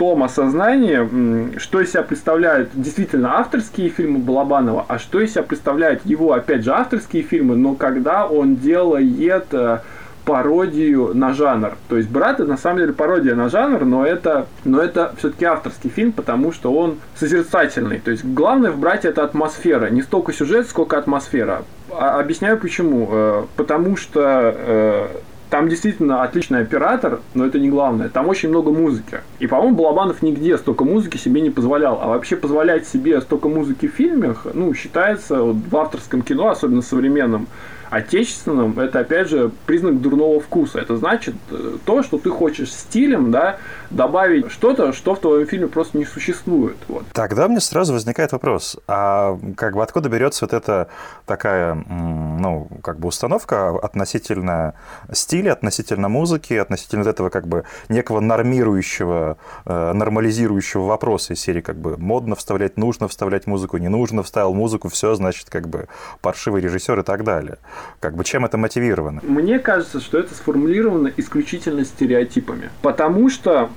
том 0.00 0.22
осознании, 0.22 1.58
что 1.58 1.82
из 1.82 1.90
себя 1.90 2.02
представляют 2.02 2.70
действительно 2.72 3.38
авторские 3.38 3.90
фильмы 3.90 4.18
Балабанова, 4.18 4.86
а 4.88 4.98
что 4.98 5.20
из 5.20 5.32
себя 5.32 5.42
представляют 5.42 6.06
его, 6.06 6.32
опять 6.32 6.64
же, 6.64 6.72
авторские 6.72 7.22
фильмы, 7.22 7.54
но 7.54 7.74
когда 7.74 8.26
он 8.26 8.56
делает 8.56 9.52
э, 9.52 9.80
пародию 10.24 11.10
на 11.12 11.34
жанр. 11.34 11.76
То 11.90 11.98
есть 11.98 12.08
«Брат»— 12.08 12.38
на 12.38 12.56
самом 12.56 12.78
деле 12.78 12.94
пародия 12.94 13.34
на 13.34 13.50
жанр, 13.50 13.84
но 13.84 14.06
это, 14.06 14.46
но 14.64 14.80
это 14.80 15.12
все-таки 15.18 15.44
авторский 15.44 15.90
фильм, 15.90 16.12
потому 16.12 16.52
что 16.52 16.72
он 16.72 16.96
созерцательный. 17.16 17.98
То 17.98 18.10
есть 18.10 18.24
главное 18.24 18.70
в 18.70 18.78
«Брате»— 18.78 19.08
это 19.10 19.22
атмосфера. 19.22 19.90
Не 19.90 20.00
столько 20.00 20.32
сюжет, 20.32 20.66
сколько 20.66 20.96
атмосфера. 20.96 21.64
А, 21.90 22.20
объясняю 22.20 22.56
почему. 22.56 23.06
Э, 23.12 23.44
потому 23.54 23.98
что 23.98 24.54
э, 24.56 25.08
там 25.50 25.68
действительно 25.68 26.22
отличный 26.22 26.60
оператор, 26.60 27.20
но 27.34 27.44
это 27.44 27.58
не 27.58 27.68
главное. 27.68 28.08
Там 28.08 28.28
очень 28.28 28.48
много 28.48 28.70
музыки. 28.70 29.20
И, 29.40 29.48
по-моему, 29.48 29.76
Балабанов 29.76 30.22
нигде 30.22 30.56
столько 30.56 30.84
музыки 30.84 31.16
себе 31.16 31.40
не 31.40 31.50
позволял. 31.50 31.98
А 32.00 32.06
вообще 32.06 32.36
позволять 32.36 32.86
себе 32.86 33.20
столько 33.20 33.48
музыки 33.48 33.88
в 33.88 33.92
фильмах, 33.92 34.46
ну, 34.54 34.72
считается 34.74 35.42
вот, 35.42 35.56
в 35.56 35.76
авторском 35.76 36.22
кино, 36.22 36.48
особенно 36.48 36.82
современном, 36.82 37.48
отечественном, 37.90 38.78
это 38.78 39.00
опять 39.00 39.28
же 39.28 39.50
признак 39.66 40.00
дурного 40.00 40.38
вкуса. 40.40 40.78
Это 40.78 40.96
значит 40.96 41.34
э, 41.50 41.76
то, 41.84 42.04
что 42.04 42.18
ты 42.18 42.30
хочешь 42.30 42.72
стилем, 42.72 43.32
да, 43.32 43.58
добавить 43.90 44.50
что-то, 44.50 44.92
что 44.92 45.14
в 45.14 45.20
твоем 45.20 45.46
фильме 45.46 45.66
просто 45.66 45.98
не 45.98 46.04
существует. 46.04 46.76
Вот. 46.88 47.04
Тогда 47.12 47.48
мне 47.48 47.60
сразу 47.60 47.92
возникает 47.92 48.32
вопрос, 48.32 48.78
а 48.86 49.38
как 49.56 49.74
бы 49.74 49.82
откуда 49.82 50.08
берется 50.08 50.44
вот 50.44 50.52
эта 50.52 50.88
такая, 51.26 51.74
ну, 51.74 52.68
как 52.82 52.98
бы 52.98 53.08
установка 53.08 53.70
относительно 53.70 54.74
стиля, 55.12 55.52
относительно 55.52 56.08
музыки, 56.08 56.54
относительно 56.54 57.04
вот 57.04 57.10
этого 57.10 57.28
как 57.30 57.46
бы 57.46 57.64
некого 57.88 58.20
нормирующего, 58.20 59.36
э, 59.66 59.92
нормализирующего 59.92 60.86
вопроса 60.86 61.34
из 61.34 61.40
серии 61.40 61.60
как 61.60 61.76
бы 61.76 61.96
модно 61.96 62.36
вставлять, 62.36 62.76
нужно 62.76 63.08
вставлять 63.08 63.46
музыку, 63.46 63.76
не 63.78 63.88
нужно, 63.88 64.22
вставил 64.22 64.54
музыку, 64.54 64.88
все, 64.88 65.14
значит, 65.14 65.50
как 65.50 65.68
бы 65.68 65.88
паршивый 66.20 66.62
режиссер 66.62 67.00
и 67.00 67.02
так 67.02 67.24
далее. 67.24 67.58
Как 67.98 68.14
бы 68.14 68.24
чем 68.24 68.44
это 68.44 68.56
мотивировано? 68.56 69.20
Мне 69.22 69.58
кажется, 69.58 70.00
что 70.00 70.18
это 70.18 70.34
сформулировано 70.34 71.12
исключительно 71.16 71.84
стереотипами. 71.84 72.70
Потому 72.82 73.28
что 73.28 73.70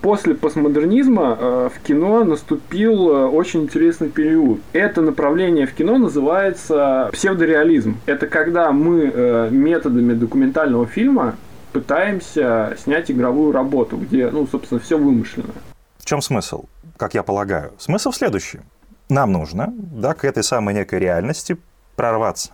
после 0.00 0.34
постмодернизма 0.34 1.36
э, 1.38 1.70
в 1.74 1.80
кино 1.86 2.24
наступил 2.24 3.10
э, 3.10 3.26
очень 3.26 3.62
интересный 3.62 4.08
период. 4.08 4.60
Это 4.72 5.00
направление 5.00 5.66
в 5.66 5.74
кино 5.74 5.98
называется 5.98 7.10
псевдореализм. 7.12 7.96
Это 8.06 8.26
когда 8.26 8.72
мы 8.72 9.10
э, 9.12 9.48
методами 9.50 10.14
документального 10.14 10.86
фильма 10.86 11.36
пытаемся 11.72 12.76
снять 12.82 13.10
игровую 13.10 13.52
работу, 13.52 13.96
где, 13.96 14.30
ну, 14.30 14.46
собственно, 14.46 14.80
все 14.80 14.98
вымышленно. 14.98 15.54
В 15.98 16.04
чем 16.04 16.20
смысл, 16.22 16.64
как 16.96 17.14
я 17.14 17.22
полагаю? 17.22 17.72
Смысл 17.78 18.10
в 18.10 18.16
следующем. 18.16 18.62
Нам 19.08 19.32
нужно 19.32 19.72
да, 19.76 20.14
к 20.14 20.24
этой 20.24 20.42
самой 20.42 20.74
некой 20.74 20.98
реальности 21.00 21.56
прорваться. 21.96 22.52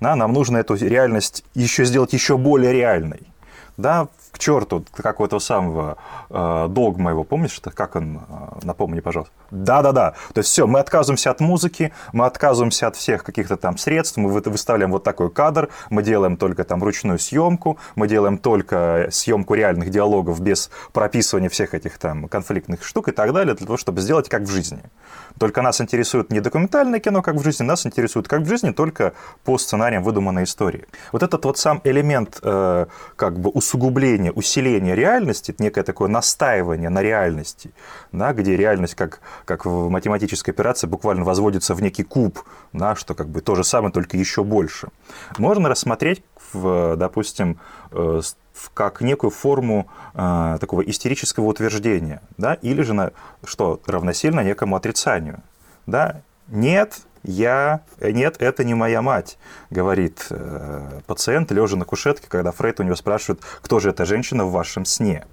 Да, 0.00 0.16
нам 0.16 0.32
нужно 0.32 0.58
эту 0.58 0.74
реальность 0.74 1.44
еще 1.54 1.84
сделать 1.84 2.12
еще 2.12 2.36
более 2.36 2.72
реальной. 2.72 3.20
Да, 3.76 4.08
к 4.32 4.38
черту 4.38 4.84
какого-то 4.92 5.38
самого 5.38 5.98
э, 6.30 6.66
догма 6.68 7.10
его, 7.10 7.22
помнишь, 7.22 7.60
как 7.74 7.94
он, 7.96 8.16
э, 8.16 8.20
напомни, 8.62 9.00
пожалуйста. 9.00 9.34
Да-да-да, 9.52 10.14
то 10.32 10.38
есть 10.38 10.48
все, 10.48 10.66
мы 10.66 10.80
отказываемся 10.80 11.30
от 11.30 11.40
музыки, 11.40 11.92
мы 12.14 12.24
отказываемся 12.24 12.86
от 12.86 12.96
всех 12.96 13.22
каких-то 13.22 13.58
там 13.58 13.76
средств, 13.76 14.16
мы 14.16 14.30
выставляем 14.30 14.90
вот 14.90 15.04
такой 15.04 15.30
кадр, 15.30 15.68
мы 15.90 16.02
делаем 16.02 16.38
только 16.38 16.64
там 16.64 16.82
ручную 16.82 17.18
съемку, 17.18 17.76
мы 17.94 18.08
делаем 18.08 18.38
только 18.38 19.08
съемку 19.10 19.52
реальных 19.52 19.90
диалогов 19.90 20.40
без 20.40 20.70
прописывания 20.94 21.50
всех 21.50 21.74
этих 21.74 21.98
там 21.98 22.28
конфликтных 22.28 22.82
штук 22.82 23.08
и 23.08 23.12
так 23.12 23.34
далее, 23.34 23.54
для 23.54 23.66
того, 23.66 23.76
чтобы 23.76 24.00
сделать 24.00 24.30
как 24.30 24.42
в 24.42 24.50
жизни. 24.50 24.80
Только 25.38 25.60
нас 25.60 25.82
интересует 25.82 26.30
не 26.30 26.40
документальное 26.40 26.98
кино, 26.98 27.20
как 27.20 27.34
в 27.34 27.42
жизни, 27.42 27.64
нас 27.64 27.84
интересует 27.84 28.28
как 28.28 28.42
в 28.42 28.48
жизни, 28.48 28.70
только 28.70 29.12
по 29.44 29.58
сценариям 29.58 30.02
выдуманной 30.02 30.44
истории. 30.44 30.86
Вот 31.12 31.22
этот 31.22 31.44
вот 31.44 31.58
сам 31.58 31.82
элемент 31.84 32.38
э, 32.42 32.86
как 33.16 33.38
бы 33.38 33.50
усугубления, 33.50 34.32
усиления 34.32 34.94
реальности, 34.94 35.54
некое 35.58 35.82
такое 35.82 36.08
настаивание 36.08 36.88
на 36.88 37.02
реальности, 37.02 37.72
да, 38.12 38.32
где 38.32 38.56
реальность, 38.56 38.94
как, 38.94 39.20
как 39.44 39.64
в 39.66 39.88
математической 39.88 40.50
операции, 40.50 40.86
буквально 40.86 41.24
возводится 41.24 41.74
в 41.74 41.82
некий 41.82 42.02
куб, 42.02 42.40
да, 42.72 42.94
что 42.96 43.14
как 43.14 43.28
бы 43.28 43.40
то 43.40 43.54
же 43.54 43.64
самое, 43.64 43.92
только 43.92 44.16
еще 44.16 44.44
больше. 44.44 44.88
Можно 45.38 45.68
рассмотреть, 45.68 46.22
в, 46.52 46.96
допустим, 46.96 47.58
э, 47.90 48.20
как 48.74 49.00
некую 49.00 49.30
форму 49.30 49.88
э, 50.14 50.58
такого 50.60 50.82
истерического 50.82 51.46
утверждения, 51.46 52.22
да, 52.38 52.54
или 52.54 52.82
же 52.82 52.94
на, 52.94 53.12
что 53.44 53.80
равносильно 53.86 54.40
некому 54.40 54.76
отрицанию. 54.76 55.42
Да? 55.86 56.22
Нет, 56.48 57.00
я, 57.22 57.82
нет, 58.00 58.36
это 58.40 58.64
не 58.64 58.74
моя 58.74 59.00
мать, 59.00 59.38
говорит 59.70 60.26
э, 60.30 61.00
пациент, 61.06 61.50
лежа 61.52 61.76
на 61.76 61.84
кушетке, 61.84 62.26
когда 62.28 62.52
Фрейд 62.52 62.80
у 62.80 62.82
него 62.82 62.96
спрашивает, 62.96 63.42
кто 63.62 63.80
же 63.80 63.90
эта 63.90 64.04
женщина 64.04 64.44
в 64.44 64.52
вашем 64.52 64.84
сне 64.84 65.24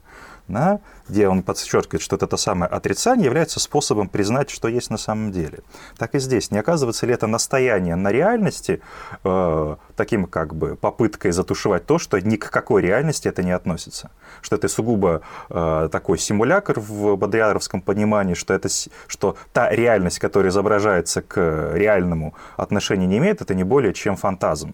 да, 0.50 0.80
где 1.08 1.28
он 1.28 1.44
подчеркивает, 1.44 2.02
что 2.02 2.16
это 2.16 2.38
самое 2.38 2.70
отрицание 2.70 3.26
является 3.26 3.60
способом 3.60 4.10
признать, 4.10 4.50
что 4.50 4.68
есть 4.68 4.90
на 4.90 4.98
самом 4.98 5.32
деле. 5.32 5.60
Так 5.98 6.16
и 6.16 6.20
здесь. 6.20 6.52
Не 6.52 6.60
оказывается 6.60 7.06
ли 7.06 7.14
это 7.14 7.28
настояние 7.28 7.96
на 7.96 8.12
реальности 8.12 8.82
э, 9.24 9.76
таким 9.96 10.26
как 10.26 10.56
бы 10.56 10.76
попыткой 10.76 11.32
затушевать 11.32 11.86
то, 11.86 12.00
что 12.00 12.20
ни 12.20 12.36
к 12.36 12.50
какой 12.50 12.82
реальности 12.82 13.28
это 13.28 13.44
не 13.44 13.52
относится? 13.52 14.12
Что 14.42 14.56
это 14.56 14.68
сугубо 14.68 15.22
э, 15.50 15.90
такой 15.92 16.18
симулятор 16.18 16.80
в 16.80 17.16
бодриаровском 17.16 17.82
понимании, 17.82 18.34
что, 18.34 18.54
это, 18.54 18.70
что 19.08 19.38
та 19.54 19.70
реальность, 19.70 20.20
которая 20.20 20.52
изображается 20.52 21.22
к 21.22 21.72
реальному 21.74 22.34
отношению 22.58 23.08
не 23.08 23.18
имеет, 23.18 23.42
это 23.42 23.54
не 23.56 23.64
более 23.64 23.94
чем 23.94 24.16
фантазм 24.16 24.74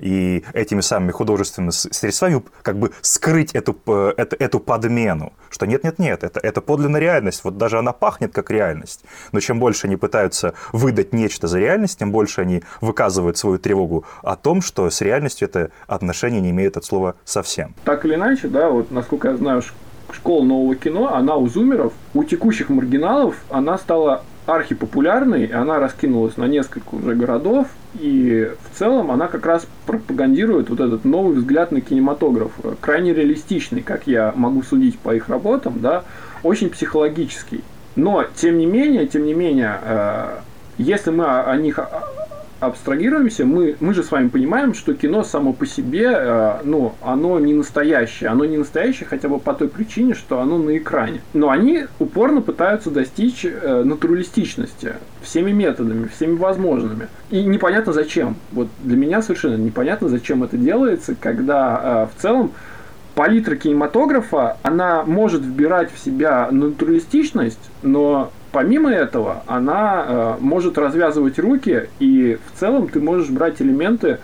и 0.00 0.44
этими 0.52 0.80
самыми 0.80 1.12
художественными 1.12 1.70
средствами 1.70 2.42
как 2.62 2.78
бы 2.78 2.92
скрыть 3.00 3.52
эту, 3.52 3.76
эту, 4.16 4.36
эту 4.38 4.60
подмену, 4.60 5.32
что 5.50 5.66
нет-нет-нет, 5.66 6.24
это, 6.24 6.40
это 6.40 6.60
подлинная 6.60 7.00
реальность, 7.00 7.44
вот 7.44 7.56
даже 7.56 7.78
она 7.78 7.92
пахнет 7.92 8.32
как 8.32 8.50
реальность. 8.50 9.04
Но 9.32 9.40
чем 9.40 9.60
больше 9.60 9.86
они 9.86 9.96
пытаются 9.96 10.54
выдать 10.72 11.12
нечто 11.12 11.46
за 11.46 11.58
реальность, 11.58 11.98
тем 11.98 12.12
больше 12.12 12.40
они 12.40 12.62
выказывают 12.80 13.36
свою 13.36 13.58
тревогу 13.58 14.04
о 14.22 14.36
том, 14.36 14.62
что 14.62 14.88
с 14.90 15.00
реальностью 15.00 15.48
это 15.48 15.70
отношение 15.86 16.40
не 16.40 16.50
имеет 16.50 16.76
от 16.76 16.84
слова 16.84 17.16
совсем. 17.24 17.74
Так 17.84 18.04
или 18.04 18.14
иначе, 18.14 18.48
да, 18.48 18.70
вот 18.70 18.90
насколько 18.90 19.28
я 19.28 19.36
знаю, 19.36 19.62
школа 20.12 20.44
нового 20.44 20.74
кино, 20.74 21.14
она 21.14 21.36
у 21.36 21.48
зумеров, 21.48 21.92
у 22.14 22.24
текущих 22.24 22.68
маргиналов, 22.68 23.36
она 23.48 23.78
стала 23.78 24.24
архипопулярной, 24.56 25.46
она 25.46 25.78
раскинулась 25.78 26.36
на 26.36 26.44
несколько 26.44 26.94
уже 26.94 27.14
городов, 27.14 27.68
и 27.94 28.50
в 28.62 28.78
целом 28.78 29.10
она 29.10 29.28
как 29.28 29.46
раз 29.46 29.66
пропагандирует 29.86 30.70
вот 30.70 30.80
этот 30.80 31.04
новый 31.04 31.36
взгляд 31.36 31.72
на 31.72 31.80
кинематограф, 31.80 32.52
крайне 32.80 33.12
реалистичный, 33.12 33.82
как 33.82 34.06
я 34.06 34.32
могу 34.36 34.62
судить 34.62 34.98
по 34.98 35.14
их 35.14 35.28
работам, 35.28 35.80
да, 35.80 36.04
очень 36.42 36.70
психологический. 36.70 37.62
Но, 37.96 38.24
тем 38.36 38.58
не 38.58 38.66
менее, 38.66 39.06
тем 39.06 39.24
не 39.24 39.34
менее, 39.34 39.78
э, 39.82 40.38
если 40.78 41.10
мы 41.10 41.26
о 41.26 41.56
них 41.56 41.78
абстрагируемся, 42.60 43.44
мы, 43.44 43.76
мы 43.80 43.94
же 43.94 44.02
с 44.02 44.10
вами 44.10 44.28
понимаем, 44.28 44.74
что 44.74 44.94
кино 44.94 45.24
само 45.24 45.52
по 45.52 45.66
себе, 45.66 46.10
э, 46.12 46.58
ну, 46.64 46.94
оно 47.02 47.38
не 47.40 47.54
настоящее. 47.54 48.30
Оно 48.30 48.44
не 48.44 48.58
настоящее 48.58 49.08
хотя 49.08 49.28
бы 49.28 49.38
по 49.38 49.54
той 49.54 49.68
причине, 49.68 50.14
что 50.14 50.40
оно 50.40 50.58
на 50.58 50.76
экране. 50.76 51.22
Но 51.32 51.50
они 51.50 51.86
упорно 51.98 52.42
пытаются 52.42 52.90
достичь 52.90 53.44
э, 53.44 53.82
натуралистичности 53.82 54.94
всеми 55.22 55.50
методами, 55.50 56.08
всеми 56.08 56.36
возможными. 56.36 57.08
И 57.30 57.42
непонятно 57.44 57.92
зачем. 57.92 58.36
Вот 58.52 58.68
для 58.82 58.96
меня 58.96 59.22
совершенно 59.22 59.56
непонятно, 59.56 60.08
зачем 60.08 60.44
это 60.44 60.56
делается, 60.56 61.14
когда 61.18 62.08
э, 62.12 62.16
в 62.16 62.22
целом 62.22 62.52
палитра 63.14 63.56
кинематографа, 63.56 64.56
она 64.62 65.02
может 65.04 65.42
вбирать 65.42 65.92
в 65.92 65.98
себя 65.98 66.48
натуралистичность, 66.50 67.58
но 67.82 68.30
Помимо 68.52 68.90
этого, 68.90 69.42
она 69.46 70.04
э, 70.06 70.34
может 70.40 70.76
развязывать 70.76 71.38
руки, 71.38 71.88
и 72.00 72.38
в 72.46 72.58
целом 72.58 72.88
ты 72.88 73.00
можешь 73.00 73.30
брать 73.30 73.62
элементы 73.62 74.18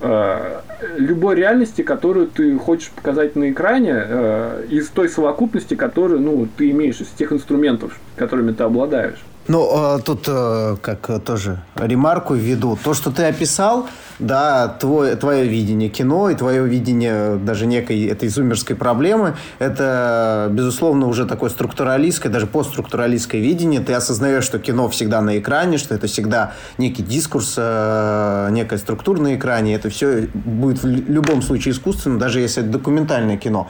э, 0.00 0.60
любой 0.96 1.34
реальности, 1.36 1.82
которую 1.82 2.28
ты 2.28 2.56
хочешь 2.58 2.90
показать 2.90 3.36
на 3.36 3.50
экране, 3.50 3.92
э, 3.94 4.64
из 4.70 4.88
той 4.88 5.10
совокупности, 5.10 5.74
которую 5.74 6.20
ну, 6.20 6.48
ты 6.56 6.70
имеешь, 6.70 7.00
из 7.00 7.08
тех 7.08 7.30
инструментов, 7.30 7.98
которыми 8.16 8.52
ты 8.52 8.64
обладаешь. 8.64 9.22
Ну, 9.48 9.96
э, 9.96 10.00
тут 10.04 10.24
э, 10.26 10.76
как 10.82 11.08
э, 11.08 11.20
тоже 11.20 11.60
ремарку 11.76 12.34
введу. 12.34 12.76
То, 12.82 12.94
что 12.94 13.12
ты 13.12 13.24
описал, 13.24 13.86
да, 14.18 14.66
твой, 14.66 15.14
твое 15.14 15.46
видение 15.46 15.88
кино 15.88 16.30
и 16.30 16.34
твое 16.34 16.66
видение 16.66 17.36
даже 17.36 17.66
некой 17.66 18.06
этой 18.06 18.28
зумерской 18.28 18.74
проблемы, 18.74 19.36
это, 19.60 20.48
безусловно, 20.50 21.06
уже 21.06 21.26
такое 21.26 21.50
структуралистское, 21.50 22.32
даже 22.32 22.48
постструктуралистское 22.48 23.40
видение. 23.40 23.80
Ты 23.80 23.92
осознаешь, 23.92 24.44
что 24.44 24.58
кино 24.58 24.88
всегда 24.88 25.20
на 25.20 25.38
экране, 25.38 25.78
что 25.78 25.94
это 25.94 26.08
всегда 26.08 26.54
некий 26.76 27.04
дискурс, 27.04 27.56
некая 27.56 28.78
структура 28.78 29.20
на 29.20 29.36
экране. 29.36 29.74
Это 29.76 29.90
все 29.90 30.28
будет 30.34 30.82
в 30.82 30.86
любом 30.86 31.42
случае 31.42 31.72
искусственно, 31.72 32.18
даже 32.18 32.40
если 32.40 32.62
это 32.62 32.72
документальное 32.72 33.36
кино. 33.36 33.68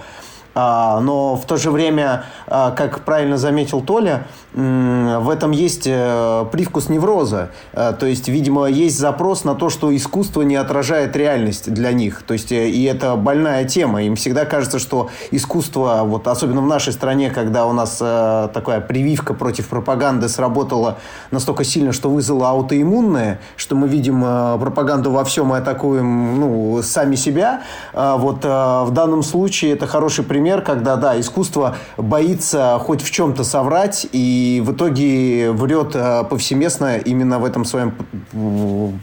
А, 0.58 1.00
но 1.00 1.36
в 1.36 1.44
то 1.44 1.58
же 1.58 1.70
время, 1.70 2.24
а, 2.46 2.70
как 2.70 3.04
правильно 3.04 3.36
заметил 3.36 3.82
Толя, 3.82 4.26
в 4.54 5.28
этом 5.28 5.50
есть 5.50 5.82
э, 5.86 6.46
привкус 6.50 6.88
невроза. 6.88 7.50
А, 7.74 7.92
то 7.92 8.06
есть, 8.06 8.26
видимо, 8.28 8.64
есть 8.64 8.98
запрос 8.98 9.44
на 9.44 9.54
то, 9.54 9.68
что 9.68 9.94
искусство 9.94 10.40
не 10.40 10.56
отражает 10.56 11.14
реальность 11.14 11.70
для 11.70 11.92
них. 11.92 12.22
То 12.22 12.32
есть, 12.32 12.52
э, 12.52 12.70
и 12.70 12.82
это 12.84 13.16
больная 13.16 13.66
тема. 13.66 14.02
Им 14.02 14.16
всегда 14.16 14.46
кажется, 14.46 14.78
что 14.78 15.10
искусство, 15.30 16.04
вот 16.04 16.26
особенно 16.26 16.62
в 16.62 16.66
нашей 16.66 16.94
стране, 16.94 17.28
когда 17.28 17.66
у 17.66 17.74
нас 17.74 17.98
э, 18.00 18.48
такая 18.54 18.80
прививка 18.80 19.34
против 19.34 19.68
пропаганды 19.68 20.30
сработала 20.30 20.96
настолько 21.30 21.62
сильно, 21.62 21.92
что 21.92 22.08
вызвала 22.08 22.48
аутоиммунное, 22.48 23.40
что 23.56 23.76
мы 23.76 23.88
видим 23.88 24.22
пропаганду 24.22 25.10
во 25.10 25.24
всем 25.24 25.54
и 25.54 25.58
атакуем 25.58 26.40
ну, 26.40 26.80
сами 26.82 27.14
себя. 27.14 27.62
Вот 27.92 28.42
в 28.44 28.90
данном 28.92 29.22
случае 29.22 29.72
это 29.72 29.86
хороший 29.86 30.24
пример 30.24 30.45
пример, 30.46 30.62
когда, 30.62 30.94
да, 30.94 31.18
искусство 31.18 31.76
боится 31.96 32.78
хоть 32.80 33.02
в 33.02 33.10
чем-то 33.10 33.42
соврать 33.42 34.06
и 34.12 34.62
в 34.64 34.72
итоге 34.74 35.50
врет 35.50 35.96
э, 35.96 36.22
повсеместно 36.22 36.98
именно 36.98 37.40
в 37.40 37.44
этом 37.44 37.64
своем 37.64 37.94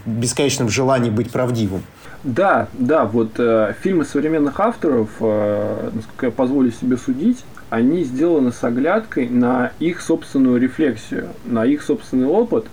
бесконечном 0.06 0.70
желании 0.70 1.10
быть 1.10 1.32
правдивым. 1.32 1.84
Да, 2.24 2.70
да, 2.72 3.04
вот 3.04 3.32
э, 3.40 3.74
фильмы 3.82 4.06
современных 4.06 4.58
авторов, 4.62 5.10
э, 5.20 5.90
насколько 5.94 6.28
я 6.28 6.32
позволю 6.32 6.72
себе 6.72 6.96
судить, 6.96 7.44
они 7.70 8.06
сделаны 8.06 8.54
с 8.54 8.64
оглядкой 8.64 9.28
на 9.28 9.74
их 9.80 10.00
собственную 10.00 10.62
рефлексию, 10.62 11.28
на 11.44 11.66
их 11.66 11.84
собственный 11.84 12.28
опыт 12.28 12.68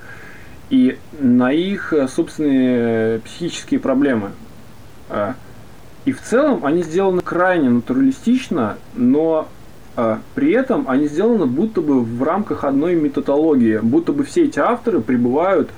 и 0.70 0.96
на 1.18 1.50
их 1.50 1.92
э, 1.92 2.06
собственные 2.06 3.18
психические 3.18 3.80
проблемы. 3.80 4.30
Э, 5.08 5.32
и 6.04 6.12
в 6.12 6.22
целом 6.22 6.64
они 6.64 6.82
сделаны 6.82 7.20
крайне 7.20 7.68
натуралистично, 7.68 8.78
но 8.94 9.48
э, 9.96 10.16
при 10.34 10.52
этом 10.52 10.86
они 10.88 11.06
сделаны 11.06 11.46
будто 11.46 11.80
бы 11.80 12.00
в 12.00 12.22
рамках 12.22 12.64
одной 12.64 12.94
методологии, 12.94 13.78
будто 13.78 14.12
бы 14.12 14.24
все 14.24 14.44
эти 14.44 14.58
авторы 14.58 15.00
пребывают 15.00 15.70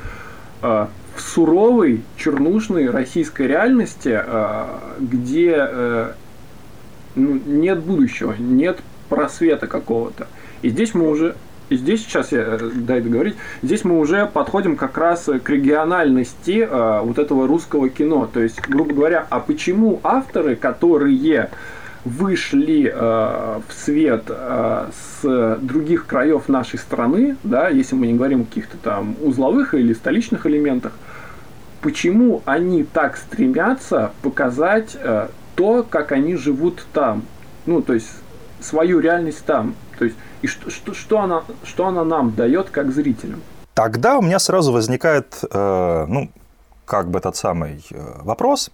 э, 0.63 0.87
в 1.17 1.21
суровой, 1.21 2.03
чернушной 2.17 2.89
российской 2.89 3.47
реальности, 3.47 4.21
э, 4.25 4.65
где 5.01 5.57
э, 5.59 6.13
ну, 7.17 7.41
нет 7.45 7.81
будущего, 7.81 8.35
нет 8.39 8.79
просвета 9.09 9.67
какого-то. 9.67 10.29
И 10.63 10.71
здесь 10.71 10.95
мы 10.95 11.11
уже 11.11 11.35
и 11.73 11.77
здесь, 11.77 12.03
сейчас 12.05 12.33
я 12.33 12.41
э, 12.41 12.71
дай 12.75 13.01
договорить, 13.01 13.37
здесь 13.63 13.85
мы 13.85 13.99
уже 13.99 14.27
подходим 14.27 14.77
как 14.77 14.97
раз 14.99 15.29
к 15.43 15.49
региональности 15.49 16.67
э, 16.69 17.01
вот 17.03 17.19
этого 17.19 17.47
русского 17.47 17.89
кино. 17.89 18.29
То 18.33 18.41
есть, 18.41 18.61
грубо 18.69 18.95
говоря, 18.95 19.27
а 19.31 19.41
почему 19.41 20.01
авторы, 20.03 20.57
которые 20.57 21.51
вышли 22.05 22.93
э, 22.93 23.61
в 23.67 23.73
свет 23.73 24.25
э, 24.29 24.91
с 25.23 25.59
других 25.61 26.07
краев 26.07 26.49
нашей 26.49 26.79
страны, 26.79 27.37
да, 27.45 27.69
если 27.69 27.95
мы 27.95 28.07
не 28.07 28.15
говорим 28.15 28.43
о 28.43 28.45
каких-то 28.45 28.77
там 28.77 29.17
узловых 29.23 29.75
или 29.75 29.93
столичных 29.95 30.47
элементах, 30.47 30.93
почему 31.81 32.43
они 32.45 32.83
так 32.83 33.17
стремятся 33.17 34.13
показать 34.23 34.97
э, 35.01 35.29
то, 35.55 35.87
как 35.89 36.13
они 36.13 36.35
живут 36.37 36.85
там, 36.93 37.23
ну, 37.67 37.83
то 37.83 37.95
есть 37.95 38.11
свою 38.61 39.01
реальность 39.01 39.45
там, 39.45 39.75
то 39.99 40.05
есть 40.05 40.17
и 40.43 40.47
что, 40.47 40.71
что, 40.71 40.93
что, 40.95 41.21
она, 41.21 41.43
что 41.65 41.87
она 41.87 42.05
нам 42.05 42.35
дает 42.35 42.71
как 42.71 42.93
зрителям? 42.93 43.41
Тогда 43.75 44.19
у 44.19 44.23
меня 44.23 44.39
сразу 44.39 44.73
возникает, 44.73 45.39
э, 45.51 46.05
ну, 46.09 46.31
как 46.85 47.09
бы 47.09 47.21
тот 47.21 47.37
самый 47.37 47.85
э, 47.91 48.21
вопрос 48.23 48.71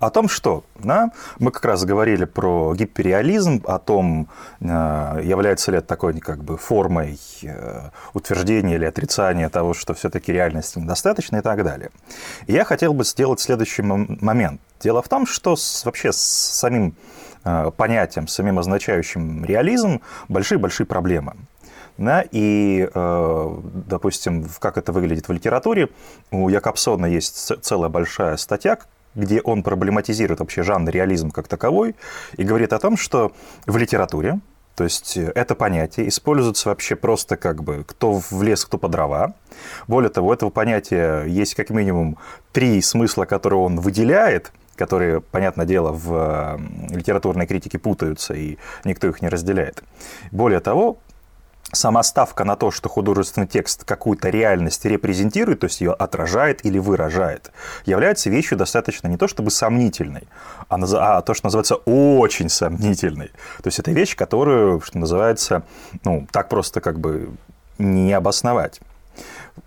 о 0.00 0.10
том, 0.10 0.28
что 0.28 0.64
да, 0.78 1.10
мы 1.38 1.50
как 1.50 1.64
раз 1.64 1.84
говорили 1.84 2.24
про 2.24 2.74
гиперреализм, 2.74 3.62
о 3.66 3.78
том, 3.78 4.28
э, 4.60 4.64
является 5.24 5.70
ли 5.70 5.78
это 5.78 5.86
такой 5.86 6.18
как 6.20 6.44
бы 6.44 6.56
формой 6.56 7.18
э, 7.42 7.90
утверждения 8.12 8.74
или 8.74 8.84
отрицания 8.84 9.48
того, 9.48 9.74
что 9.74 9.94
все-таки 9.94 10.32
реальности 10.32 10.78
недостаточно 10.78 11.38
и 11.38 11.40
так 11.40 11.64
далее. 11.64 11.90
И 12.46 12.52
я 12.52 12.64
хотел 12.64 12.92
бы 12.92 13.04
сделать 13.04 13.40
следующий 13.40 13.82
момент. 13.82 14.60
Дело 14.80 15.02
в 15.02 15.08
том, 15.08 15.26
что 15.26 15.56
с, 15.56 15.84
вообще 15.84 16.12
с 16.12 16.18
самим 16.18 16.94
Э, 17.44 17.72
понятием, 17.76 18.28
самим 18.28 18.60
означающим 18.60 19.44
реализм, 19.44 20.00
большие-большие 20.28 20.86
проблемы. 20.86 21.34
Да, 21.98 22.24
и, 22.30 22.88
э, 22.92 23.56
допустим, 23.88 24.46
как 24.60 24.78
это 24.78 24.92
выглядит 24.92 25.28
в 25.28 25.32
литературе, 25.32 25.88
у 26.30 26.48
Якобсона 26.48 27.06
есть 27.06 27.52
целая 27.62 27.90
большая 27.90 28.36
статья, 28.36 28.78
где 29.14 29.40
он 29.40 29.62
проблематизирует 29.62 30.40
вообще 30.40 30.62
жанр 30.62 30.90
реализм 30.90 31.32
как 31.32 31.48
таковой 31.48 31.96
и 32.36 32.44
говорит 32.44 32.72
о 32.72 32.78
том, 32.78 32.96
что 32.96 33.32
в 33.66 33.76
литературе, 33.76 34.38
то 34.76 34.84
есть 34.84 35.16
это 35.16 35.54
понятие 35.54 36.08
используется 36.08 36.68
вообще 36.68 36.94
просто 36.94 37.36
как 37.36 37.62
бы 37.62 37.84
кто 37.86 38.20
в 38.30 38.42
лес, 38.42 38.64
кто 38.64 38.78
по 38.78 38.88
дрова. 38.88 39.34
Более 39.88 40.10
того, 40.10 40.28
у 40.28 40.32
этого 40.32 40.50
понятия 40.50 41.24
есть 41.24 41.56
как 41.56 41.70
минимум 41.70 42.16
три 42.52 42.80
смысла, 42.80 43.24
которые 43.24 43.60
он 43.60 43.80
выделяет– 43.80 44.52
которые, 44.76 45.20
понятное 45.20 45.66
дело, 45.66 45.92
в 45.92 46.60
литературной 46.90 47.46
критике 47.46 47.78
путаются, 47.78 48.34
и 48.34 48.58
никто 48.84 49.08
их 49.08 49.22
не 49.22 49.28
разделяет. 49.28 49.82
Более 50.30 50.60
того, 50.60 50.98
сама 51.72 52.02
ставка 52.02 52.44
на 52.44 52.56
то, 52.56 52.70
что 52.70 52.88
художественный 52.88 53.46
текст 53.46 53.84
какую-то 53.84 54.28
реальность 54.28 54.84
репрезентирует, 54.84 55.60
то 55.60 55.64
есть 55.64 55.80
ее 55.80 55.92
отражает 55.92 56.64
или 56.64 56.78
выражает, 56.78 57.50
является 57.86 58.30
вещью 58.30 58.58
достаточно 58.58 59.08
не 59.08 59.16
то 59.16 59.26
чтобы 59.26 59.50
сомнительной, 59.50 60.28
а, 60.68 60.76
а 61.18 61.22
то, 61.22 61.34
что 61.34 61.46
называется 61.46 61.76
очень 61.76 62.48
сомнительной. 62.48 63.28
То 63.62 63.68
есть 63.68 63.78
это 63.78 63.90
вещь, 63.90 64.14
которую, 64.14 64.80
что 64.80 64.98
называется, 64.98 65.62
ну, 66.04 66.26
так 66.30 66.48
просто 66.48 66.80
как 66.80 67.00
бы 67.00 67.30
не 67.78 68.12
обосновать. 68.12 68.80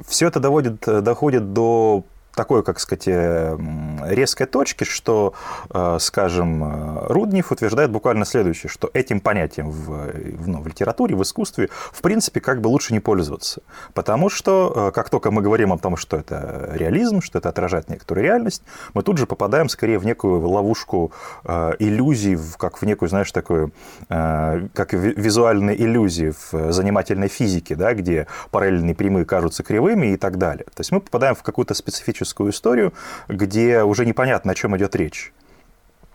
Все 0.08 0.28
это 0.28 0.40
доводит, 0.40 0.80
доходит 0.80 1.54
до 1.54 2.04
такой, 2.36 2.64
как 2.64 2.80
сказать, 2.80 3.08
э, 3.08 3.58
резкой 4.04 4.48
точки, 4.48 4.84
что, 4.84 5.34
э, 5.74 5.98
скажем, 6.00 7.08
Руднев 7.08 7.52
утверждает 7.52 7.92
буквально 7.92 8.26
следующее, 8.26 8.70
что 8.70 8.90
этим 8.94 9.20
понятием 9.20 9.70
в, 9.72 10.12
ну, 10.46 10.62
в 10.62 10.68
литературе, 10.68 11.16
в 11.16 11.24
искусстве, 11.24 11.70
в 11.92 12.02
принципе, 12.02 12.42
как 12.42 12.62
бы 12.62 12.68
лучше 12.68 12.94
не 12.94 13.00
пользоваться. 13.00 13.62
Потому 13.94 14.30
что, 14.30 14.92
как 14.94 15.10
только 15.10 15.32
мы 15.32 15.42
говорим 15.42 15.72
о 15.72 15.78
том, 15.78 15.98
что 15.98 16.18
это 16.18 16.70
реализм, 16.74 17.22
что 17.22 17.40
это 17.40 17.50
отражает 17.50 17.90
некоторую 17.90 18.24
реальность, 18.24 18.64
мы 18.94 19.02
тут 19.02 19.18
же 19.18 19.26
попадаем 19.26 19.70
скорее 19.70 19.98
в 19.98 20.06
некую 20.06 20.48
ловушку 20.48 21.12
иллюзий, 21.46 22.38
как 22.58 22.82
в 22.82 22.86
некую, 22.86 23.10
знаешь, 23.10 23.32
такую, 23.32 23.72
как 24.10 24.94
визуальные 24.94 25.82
иллюзии 25.82 26.34
в 26.52 26.72
занимательной 26.72 27.28
физике, 27.28 27.76
да, 27.76 27.94
где 27.94 28.28
параллельные 28.52 28.96
прямые 28.96 29.26
кажутся 29.26 29.64
кривыми 29.64 30.08
и 30.08 30.18
так 30.18 30.38
далее. 30.38 30.66
То 30.66 30.82
есть 30.82 30.92
мы 30.92 31.00
попадаем 31.00 31.36
в 31.36 31.44
какую-то 31.44 31.74
специфическую 31.74 32.25
историю, 32.50 32.94
где 33.28 33.84
уже 33.84 34.06
непонятно, 34.06 34.52
о 34.52 34.56
чем 34.56 34.76
идет 34.78 34.96
речь. 34.96 35.34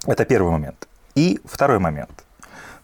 Это 0.06 0.24
первый 0.24 0.52
момент. 0.52 0.88
И 1.14 1.40
второй 1.44 1.78
момент. 1.78 2.24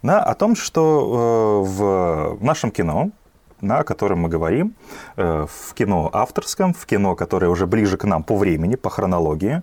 Да, 0.02 0.22
о 0.22 0.34
том, 0.34 0.56
что 0.56 1.64
э, 1.64 1.68
в 1.68 2.44
нашем 2.44 2.70
кино 2.70 3.10
на, 3.60 3.82
котором 3.84 4.20
мы 4.20 4.28
говорим, 4.28 4.74
э, 5.16 5.46
в 5.48 5.74
кино 5.74 6.10
авторском, 6.12 6.74
в 6.74 6.86
кино, 6.86 7.14
которое 7.14 7.48
уже 7.48 7.66
ближе 7.66 7.96
к 7.96 8.04
нам 8.04 8.22
по 8.22 8.36
времени, 8.36 8.76
по 8.76 8.90
хронологии, 8.90 9.62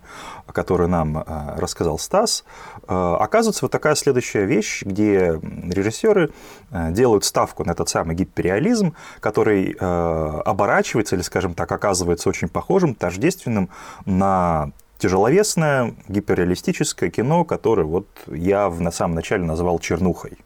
которую 0.52 0.90
нам 0.90 1.18
э, 1.18 1.24
рассказал 1.58 2.00
Стас, 2.00 2.44
оказывается 2.88 3.66
вот 3.66 3.72
такая 3.72 3.96
следующая 3.96 4.46
вещь, 4.46 4.84
где 4.84 5.40
режиссеры 5.42 6.32
делают 6.72 7.24
ставку 7.26 7.64
на 7.64 7.72
этот 7.72 7.90
самый 7.90 8.16
гиперреализм, 8.16 8.96
который 9.20 9.76
оборачивается 9.80 11.16
или, 11.16 11.24
скажем 11.24 11.54
так, 11.54 11.72
оказывается 11.72 12.30
очень 12.30 12.50
похожим, 12.50 12.96
тождественным 12.96 13.70
на 14.06 14.72
тяжеловесное 14.98 15.96
гиперреалистическое 16.08 17.10
кино, 17.10 17.44
которое 17.44 17.84
вот 17.84 18.08
я 18.28 18.70
в, 18.70 18.80
на 18.80 18.92
самом 18.92 19.16
начале 19.16 19.44
назвал 19.44 19.80
чернухой. 19.80 20.38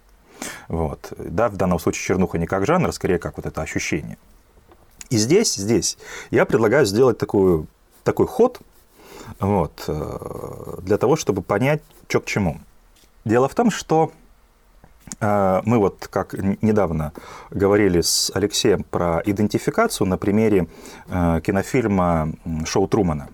Вот. 0.68 1.14
Да, 1.18 1.50
в 1.50 1.58
данном 1.58 1.80
случае 1.80 2.04
чернуха 2.06 2.38
не 2.38 2.48
как 2.48 2.66
жанр, 2.66 2.90
а 2.90 2.92
скорее 2.92 3.20
как 3.20 3.38
вот 3.38 3.46
это 3.46 3.62
ощущение. 3.62 4.18
И 5.10 5.18
здесь, 5.18 5.56
здесь 5.56 5.98
я 6.32 6.46
предлагаю 6.46 6.86
сделать 6.86 7.18
такую, 7.18 7.68
такой 8.04 8.28
ход 8.28 8.60
вот, 9.40 9.84
э, 9.88 10.78
для 10.82 10.98
того, 10.98 11.16
чтобы 11.16 11.42
понять, 11.42 11.82
что 12.08 12.22
к 12.22 12.26
чему. 12.26 12.60
Дело 13.26 13.50
в 13.50 13.56
том, 13.56 13.72
что 13.72 14.12
э, 15.20 15.62
мы 15.66 15.78
вот 15.80 16.08
как 16.10 16.34
недавно 16.62 17.14
говорили 17.52 18.02
с 18.02 18.32
Алексеем 18.34 18.84
про 18.84 19.22
идентификацию 19.26 20.08
на 20.08 20.18
примере 20.18 20.68
э, 21.08 21.42
кинофильма 21.44 22.34
«Шоу 22.66 22.88
Трумана». 22.88 23.30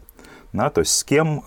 Да, 0.53 0.69
то 0.69 0.81
есть 0.81 0.93
с 0.93 1.03
кем 1.03 1.43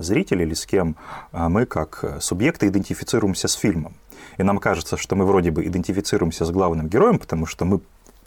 зритель 0.00 0.42
или 0.42 0.54
с 0.54 0.66
кем 0.66 0.96
мы 1.30 1.64
как 1.64 2.16
субъекты 2.20 2.66
идентифицируемся 2.66 3.46
с 3.46 3.52
фильмом. 3.52 3.94
И 4.36 4.42
нам 4.42 4.58
кажется, 4.58 4.96
что 4.96 5.14
мы 5.14 5.26
вроде 5.26 5.52
бы 5.52 5.64
идентифицируемся 5.64 6.44
с 6.44 6.50
главным 6.50 6.88
героем, 6.88 7.20
потому 7.20 7.46
что 7.46 7.64
мы 7.64 7.80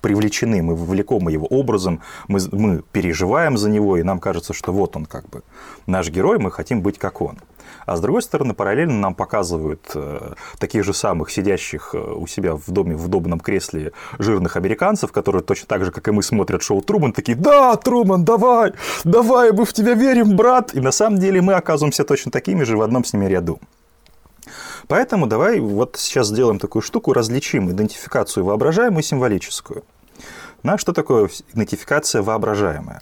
привлечены, 0.05 0.61
мы 0.61 0.75
вовлекомы 0.75 1.31
его 1.31 1.47
образом, 1.47 1.99
мы, 2.27 2.39
мы 2.51 2.83
переживаем 2.91 3.57
за 3.57 3.71
него, 3.71 3.97
и 3.97 4.03
нам 4.03 4.19
кажется, 4.19 4.53
что 4.53 4.71
вот 4.71 4.95
он 4.95 5.05
как 5.05 5.27
бы 5.31 5.41
наш 5.87 6.11
герой, 6.11 6.37
мы 6.37 6.51
хотим 6.51 6.83
быть 6.83 6.99
как 6.99 7.21
он. 7.21 7.39
А 7.87 7.95
с 7.95 8.01
другой 8.01 8.21
стороны, 8.21 8.53
параллельно 8.53 8.93
нам 8.93 9.15
показывают 9.15 9.81
э, 9.95 10.33
таких 10.59 10.83
же 10.83 10.93
самых 10.93 11.31
сидящих 11.31 11.95
э, 11.95 11.97
у 11.97 12.27
себя 12.27 12.53
в 12.53 12.67
доме 12.67 12.95
в 12.95 13.05
удобном 13.05 13.39
кресле 13.39 13.93
жирных 14.19 14.57
американцев, 14.57 15.11
которые 15.11 15.41
точно 15.41 15.67
так 15.67 15.83
же, 15.83 15.91
как 15.91 16.07
и 16.07 16.11
мы, 16.11 16.21
смотрят 16.21 16.61
шоу 16.61 16.83
Труман, 16.83 17.11
такие 17.11 17.35
«Да, 17.35 17.75
Труман, 17.75 18.23
давай, 18.23 18.73
давай, 19.05 19.53
мы 19.53 19.65
в 19.65 19.73
тебя 19.73 19.95
верим, 19.95 20.35
брат!» 20.35 20.75
И 20.75 20.81
на 20.81 20.91
самом 20.91 21.17
деле 21.17 21.41
мы 21.41 21.53
оказываемся 21.53 22.03
точно 22.03 22.31
такими 22.31 22.63
же 22.63 22.77
в 22.77 22.83
одном 22.83 23.03
с 23.03 23.13
ними 23.13 23.25
ряду. 23.25 23.59
Поэтому 24.87 25.25
давай 25.25 25.59
вот 25.59 25.95
сейчас 25.97 26.27
сделаем 26.27 26.59
такую 26.59 26.83
штуку, 26.83 27.13
различим 27.13 27.71
идентификацию 27.71 28.45
воображаемую 28.45 29.01
и 29.01 29.05
символическую. 29.05 29.83
На 30.65 30.80
что 30.80 30.93
такое 30.93 31.30
идентификация 31.54 32.23
воображаемая? 32.23 32.99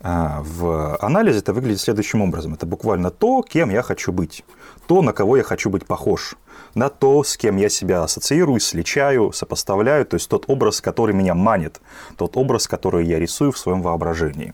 А, 0.00 0.42
в 0.42 0.96
анализе 0.96 1.38
это 1.38 1.52
выглядит 1.52 1.80
следующим 1.80 2.22
образом. 2.22 2.54
Это 2.54 2.66
буквально 2.66 3.12
то, 3.12 3.42
кем 3.42 3.70
я 3.70 3.82
хочу 3.82 4.10
быть. 4.10 4.44
То, 4.88 5.00
на 5.00 5.12
кого 5.12 5.36
я 5.36 5.44
хочу 5.44 5.70
быть 5.70 5.86
похож. 5.86 6.34
На 6.74 6.88
то, 6.88 7.22
с 7.22 7.36
кем 7.36 7.56
я 7.56 7.68
себя 7.68 8.02
ассоциирую, 8.02 8.58
сличаю, 8.58 9.30
сопоставляю. 9.30 10.06
То 10.06 10.14
есть 10.14 10.28
тот 10.28 10.46
образ, 10.48 10.80
который 10.80 11.14
меня 11.14 11.36
манит. 11.36 11.80
Тот 12.16 12.36
образ, 12.36 12.66
который 12.66 13.06
я 13.06 13.20
рисую 13.20 13.52
в 13.52 13.58
своем 13.58 13.80
воображении. 13.80 14.52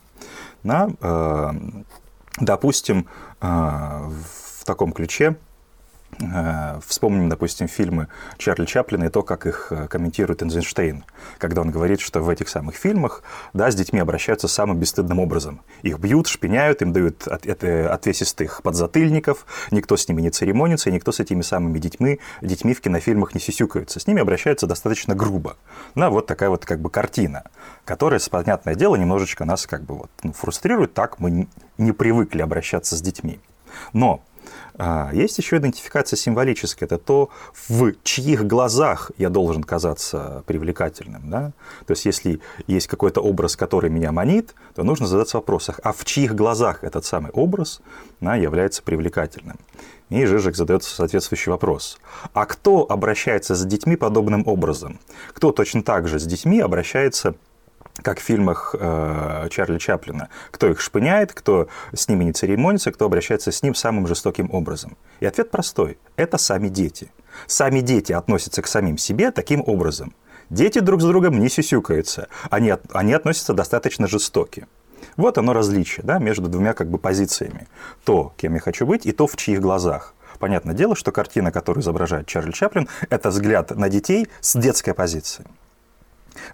На, 0.63 0.91
э, 1.01 1.51
допустим, 2.41 3.07
э, 3.41 3.47
в 3.47 4.65
таком 4.67 4.93
ключе 4.93 5.37
вспомним, 6.87 7.29
допустим, 7.29 7.69
фильмы 7.69 8.09
Чарли 8.39 8.67
Чаплина 8.67 9.05
и 9.05 9.09
то, 9.09 9.23
как 9.23 9.47
их 9.47 9.69
э, 9.71 9.89
комментирует 9.89 10.43
Эйнштейн, 10.43 11.05
когда 11.39 11.61
он 11.61 11.71
говорит, 11.71 12.01
что 12.01 12.21
в 12.21 12.29
этих 12.29 12.49
самых 12.49 12.77
фильмах 12.77 13.23
да, 13.53 13.71
с 13.71 13.75
детьми 13.75 14.01
обращаются 14.01 14.49
самым 14.49 14.79
бесстыдным 14.79 15.19
образом. 15.19 15.61
Их 15.83 15.99
бьют, 15.99 16.27
шпиняют, 16.27 16.83
им 16.83 16.93
дают 16.93 17.27
от, 17.27 17.47
это, 17.47 17.93
отвесистых 17.93 18.63
подзатыльников, 18.63 19.47
никто 19.71 19.97
с 19.97 20.09
ними 20.09 20.23
не 20.23 20.31
церемонится, 20.31 20.91
и 20.91 20.93
никто 20.93 21.13
с 21.13 21.21
этими 21.21 21.43
самыми 21.43 21.79
детьми, 21.79 22.21
детьми 22.43 22.75
в 22.75 22.81
кинофильмах 22.81 23.35
не 23.35 23.41
сисюкается. 23.41 24.01
С 24.01 24.07
ними 24.07 24.21
обращаются 24.21 24.67
достаточно 24.67 25.15
грубо. 25.15 25.57
Ну, 25.95 26.11
вот 26.11 26.27
такая 26.27 26.51
вот 26.51 26.65
как 26.65 26.81
бы 26.81 26.91
картина, 26.91 27.45
которая, 27.85 28.21
понятное 28.31 28.75
дело, 28.75 28.97
немножечко 28.97 29.45
нас 29.45 29.67
как 29.67 29.83
бы 29.83 29.97
вот, 29.97 30.11
ну, 30.23 30.33
фрустрирует, 30.33 30.95
так 30.95 31.21
мы 31.21 31.49
не 31.79 31.93
привыкли 31.93 32.43
обращаться 32.43 32.97
с 32.97 33.03
детьми. 33.03 33.41
Но 33.93 34.23
есть 35.13 35.39
еще 35.39 35.59
идентификация 35.59 36.17
символическая. 36.17 36.87
Это 36.87 36.99
то, 36.99 37.31
в 37.69 37.93
чьих 38.03 38.47
глазах 38.47 39.13
я 39.19 39.29
должен 39.29 39.63
казаться 39.63 40.43
привлекательным. 40.47 41.31
Да? 41.31 41.53
То 41.87 41.93
есть, 41.93 42.07
если 42.07 42.41
есть 42.67 42.89
какой-то 42.89 43.21
образ, 43.21 43.57
который 43.57 43.91
меня 43.91 44.11
манит, 44.11 44.55
то 44.75 44.83
нужно 44.83 45.07
задаться 45.07 45.37
вопросом, 45.37 45.77
а 45.83 45.93
в 45.93 46.05
чьих 46.05 46.35
глазах 46.35 46.83
этот 46.83 47.05
самый 47.05 47.31
образ 47.31 47.81
да, 48.21 48.35
является 48.35 48.83
привлекательным? 48.83 49.59
И 50.11 50.27
Жижик 50.27 50.55
задает 50.55 50.83
соответствующий 50.85 51.51
вопрос. 51.51 51.99
А 52.35 52.45
кто 52.45 52.87
обращается 52.89 53.55
с 53.55 53.65
детьми 53.65 53.97
подобным 53.97 54.47
образом? 54.47 54.99
Кто 55.33 55.51
точно 55.51 55.83
так 55.83 56.09
же 56.09 56.19
с 56.19 56.25
детьми 56.25 56.61
обращается 56.61 57.37
как 58.03 58.19
в 58.19 58.23
фильмах 58.23 58.75
э, 58.79 59.49
Чарли 59.51 59.79
Чаплина. 59.79 60.29
Кто 60.51 60.69
их 60.69 60.81
шпыняет, 60.81 61.33
кто 61.33 61.69
с 61.95 62.09
ними 62.09 62.25
не 62.25 62.33
церемонится, 62.33 62.91
кто 62.93 63.07
обращается 63.07 63.53
с 63.53 63.63
ним 63.63 63.75
самым 63.75 64.07
жестоким 64.07 64.51
образом. 64.53 64.97
И 65.21 65.27
ответ 65.27 65.51
простой. 65.51 65.99
Это 66.17 66.39
сами 66.39 66.69
дети. 66.69 67.11
Сами 67.47 67.81
дети 67.81 68.13
относятся 68.13 68.63
к 68.63 68.67
самим 68.67 68.99
себе 68.99 69.31
таким 69.31 69.63
образом. 69.65 70.15
Дети 70.51 70.81
друг 70.81 71.01
с 71.01 71.05
другом 71.05 71.39
не 71.39 71.49
сюсюкаются. 71.49 72.29
Они, 72.51 72.73
они 72.93 73.13
относятся 73.13 73.55
достаточно 73.55 74.07
жестоки. 74.07 74.67
Вот 75.17 75.39
оно 75.39 75.53
различие 75.53 76.05
да, 76.05 76.19
между 76.19 76.49
двумя 76.49 76.73
как 76.75 76.89
бы 76.91 76.99
позициями. 76.99 77.69
То, 78.05 78.33
кем 78.37 78.55
я 78.55 78.61
хочу 78.61 78.87
быть, 78.87 79.07
и 79.07 79.13
то, 79.13 79.27
в 79.27 79.37
чьих 79.37 79.61
глазах. 79.61 80.15
Понятное 80.39 80.75
дело, 80.75 80.97
что 80.97 81.13
картина, 81.13 81.53
которую 81.53 81.83
изображает 81.83 82.27
Чарли 82.27 82.51
Чаплин, 82.51 82.89
это 83.09 83.31
взгляд 83.31 83.71
на 83.71 83.89
детей 83.89 84.29
с 84.41 84.59
детской 84.59 84.93
позиции. 84.93 85.45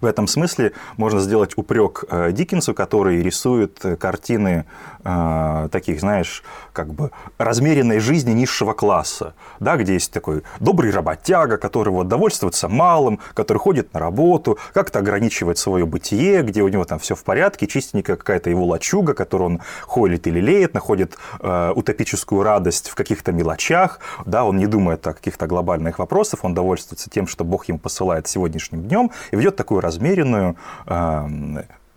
В 0.01 0.05
этом 0.05 0.27
смысле 0.27 0.73
можно 0.97 1.19
сделать 1.19 1.57
упрек 1.57 2.05
э, 2.09 2.31
Диккенсу, 2.31 2.73
который 2.73 3.21
рисует 3.21 3.83
э, 3.83 3.95
картины 3.95 4.65
э, 5.03 5.69
таких, 5.71 5.99
знаешь, 5.99 6.43
как 6.73 6.93
бы 6.93 7.11
размеренной 7.37 7.99
жизни 7.99 8.31
низшего 8.31 8.73
класса, 8.73 9.33
да, 9.59 9.77
где 9.77 9.93
есть 9.93 10.11
такой 10.11 10.43
добрый 10.59 10.91
работяга, 10.91 11.57
который 11.57 11.89
вот 11.89 12.07
довольствуется 12.07 12.67
малым, 12.67 13.19
который 13.33 13.57
ходит 13.57 13.93
на 13.93 13.99
работу, 13.99 14.57
как-то 14.73 14.99
ограничивает 14.99 15.57
свое 15.57 15.85
бытие, 15.85 16.41
где 16.43 16.61
у 16.61 16.67
него 16.67 16.85
там 16.85 16.99
все 16.99 17.15
в 17.15 17.23
порядке, 17.23 17.67
чистенькая 17.67 18.15
какая-то 18.15 18.49
его 18.49 18.65
лачуга, 18.65 19.13
которую 19.13 19.51
он 19.51 19.61
холит 19.85 20.27
или 20.27 20.39
леет, 20.39 20.73
находит 20.73 21.17
э, 21.39 21.71
утопическую 21.75 22.43
радость 22.43 22.89
в 22.89 22.95
каких-то 22.95 23.31
мелочах, 23.31 23.99
да, 24.25 24.45
он 24.45 24.57
не 24.57 24.67
думает 24.67 25.05
о 25.07 25.13
каких-то 25.13 25.47
глобальных 25.47 25.99
вопросах, 25.99 26.43
он 26.43 26.53
довольствуется 26.53 27.09
тем, 27.09 27.27
что 27.27 27.43
Бог 27.43 27.65
ему 27.65 27.79
посылает 27.79 28.27
сегодняшним 28.27 28.83
днем, 28.83 29.11
и 29.31 29.35
ведет 29.35 29.55
такую 29.71 29.81
размеренную 29.81 30.57
э, 30.85 31.27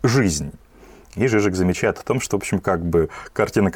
жизнь. 0.05 0.53
И 1.17 1.27
Жижик 1.27 1.57
замечает 1.57 1.99
о 1.99 2.03
том, 2.03 2.21
что, 2.21 2.37
в 2.37 2.41
общем, 2.41 2.61
как 2.61 2.85
бы 2.85 3.09
картина, 3.33 3.73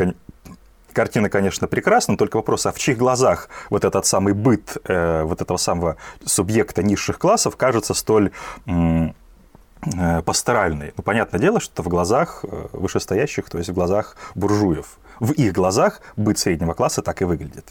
картина, 0.92 1.28
конечно, 1.28 1.66
прекрасна, 1.66 2.16
только 2.16 2.36
вопрос, 2.36 2.66
а 2.66 2.70
в 2.70 2.78
чьих 2.78 2.96
глазах 2.96 3.48
вот 3.70 3.84
этот 3.84 4.06
самый 4.06 4.34
быт 4.34 4.76
э, 4.84 5.24
вот 5.24 5.42
этого 5.42 5.58
самого 5.58 5.96
субъекта 6.24 6.84
низших 6.84 7.18
классов 7.18 7.56
кажется 7.56 7.92
столь 7.92 8.30
э, 8.66 10.22
пасторальный? 10.24 10.92
Ну, 10.96 11.02
понятное 11.02 11.40
дело, 11.40 11.58
что 11.58 11.82
в 11.82 11.88
глазах 11.88 12.44
э, 12.44 12.66
вышестоящих, 12.72 13.50
то 13.50 13.58
есть 13.58 13.70
в 13.70 13.74
глазах 13.74 14.16
буржуев. 14.36 14.98
В 15.18 15.32
их 15.32 15.52
глазах 15.52 16.02
быт 16.16 16.38
среднего 16.38 16.74
класса 16.74 17.02
так 17.02 17.20
и 17.20 17.24
выглядит. 17.24 17.66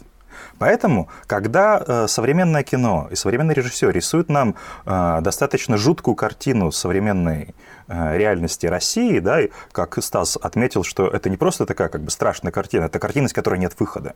Поэтому, 0.58 1.08
когда 1.26 1.82
э, 1.86 2.06
современное 2.08 2.62
кино 2.62 3.08
и 3.10 3.14
современный 3.14 3.54
режиссер 3.54 3.90
рисует 3.90 4.28
нам 4.28 4.54
э, 4.86 5.18
достаточно 5.20 5.76
жуткую 5.76 6.14
картину 6.14 6.72
современной 6.72 7.54
э, 7.86 8.16
реальности 8.16 8.66
России, 8.66 9.18
да, 9.18 9.40
и 9.40 9.50
как 9.72 10.02
Стас 10.02 10.36
отметил, 10.40 10.82
что 10.84 11.06
это 11.06 11.30
не 11.30 11.36
просто 11.36 11.66
такая 11.66 11.88
как 11.88 12.02
бы 12.02 12.10
страшная 12.10 12.52
картина, 12.52 12.84
это 12.84 12.98
картина, 12.98 13.26
из 13.26 13.32
которой 13.32 13.58
нет 13.58 13.74
выхода. 13.78 14.14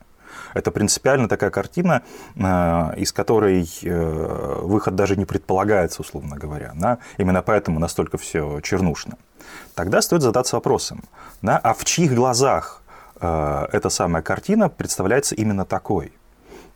Это 0.55 0.71
принципиально 0.71 1.29
такая 1.29 1.51
картина, 1.51 2.03
из 2.37 3.13
которой 3.13 3.69
выход 3.83 4.95
даже 4.95 5.17
не 5.17 5.25
предполагается, 5.25 6.03
условно 6.03 6.37
говоря. 6.37 6.73
Да? 6.75 6.99
Именно 7.17 7.43
поэтому 7.43 7.79
настолько 7.79 8.19
все 8.19 8.61
чернушно. 8.61 9.17
Тогда 9.75 10.03
стоит 10.03 10.23
задаться 10.23 10.57
вопросом, 10.57 11.03
да, 11.41 11.59
а 11.59 11.75
в 11.75 11.85
чьих 11.85 12.15
глазах 12.15 12.82
эта 13.23 13.89
самая 13.89 14.23
картина 14.23 14.69
представляется 14.69 15.35
именно 15.35 15.65
такой? 15.65 16.13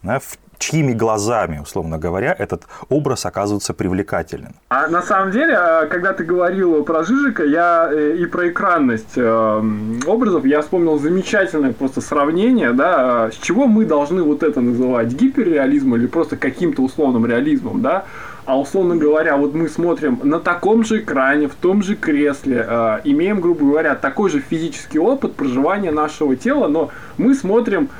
Да, 0.02 0.18
в 0.20 0.38
чьими 0.59 0.92
глазами, 0.92 1.58
условно 1.58 1.98
говоря, 1.98 2.35
этот 2.38 2.64
образ 2.88 3.27
оказывается 3.27 3.75
привлекателен. 3.75 4.54
А 4.68 4.88
на 4.88 5.02
самом 5.02 5.31
деле, 5.31 5.56
э, 5.58 5.87
когда 5.87 6.12
ты 6.12 6.25
говорил 6.25 6.85
про 6.85 7.04
Жижика, 7.04 7.44
я 7.44 7.88
э, 7.90 8.16
и 8.16 8.27
про 8.27 8.48
экранность 8.48 9.16
э, 9.16 9.62
образов, 10.06 10.44
я 10.44 10.62
вспомнил 10.62 10.98
замечательное 10.98 11.73
просто 11.73 12.00
сравнение, 12.00 12.73
да, 12.73 13.31
с 13.31 13.37
чего 13.37 13.66
мы 13.66 13.85
должны 13.85 14.23
вот 14.23 14.42
это 14.42 14.60
называть, 14.60 15.08
гиперреализмом 15.08 15.96
или 15.98 16.06
просто 16.06 16.37
каким-то 16.37 16.83
условным 16.83 17.27
реализмом, 17.27 17.83
да, 17.83 18.04
а 18.47 18.59
условно 18.59 18.97
говоря, 18.97 19.37
вот 19.37 19.55
мы 19.55 19.69
смотрим 19.69 20.21
на 20.23 20.38
таком 20.38 20.85
же 20.85 21.01
экране, 21.01 21.49
в 21.49 21.57
том 21.57 21.83
же 21.83 21.97
кресле, 21.97 22.65
э, 22.67 23.01
имеем, 23.03 23.40
грубо 23.40 23.67
говоря, 23.67 23.97
такой 23.97 24.31
же 24.31 24.40
физический 24.40 25.01
опыт 25.01 25.35
проживания 25.35 25.90
нашего 25.90 26.37
тела, 26.37 26.69
но 26.69 26.90
мы 27.19 27.35
смотрим 27.35 27.90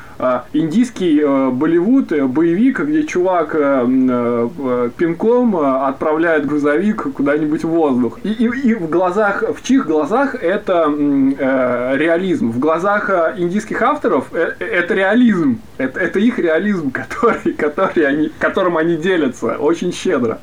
индийский 0.53 1.21
э, 1.21 1.51
Болливуд, 1.51 2.13
э, 2.13 2.25
боевик, 2.27 2.81
где 2.81 3.05
чувак 3.05 3.55
э, 3.55 4.49
пинком 4.97 5.57
отправляет 5.57 6.47
грузовик 6.47 7.13
куда-нибудь 7.13 7.65
в 7.65 7.69
воздух. 7.69 8.19
И, 8.23 8.31
и, 8.31 8.45
и 8.45 8.75
в 8.75 8.89
глазах, 8.89 9.45
в 9.55 9.63
чьих 9.63 9.87
глазах 9.87 10.35
это 10.35 10.87
реализм? 10.87 12.51
В 12.51 12.59
глазах 12.59 13.11
индийских 13.37 13.83
авторов 13.83 14.33
это 14.33 14.95
реализм. 14.95 15.61
Это, 15.79 16.01
это 16.01 16.19
их 16.19 16.39
реализм, 16.39 16.91
который, 16.93 17.53
который 17.53 18.07
они, 18.07 18.33
которым 18.39 18.77
они 18.77 18.97
делятся 18.97 19.57
очень 19.59 19.93
щедро. 19.93 20.39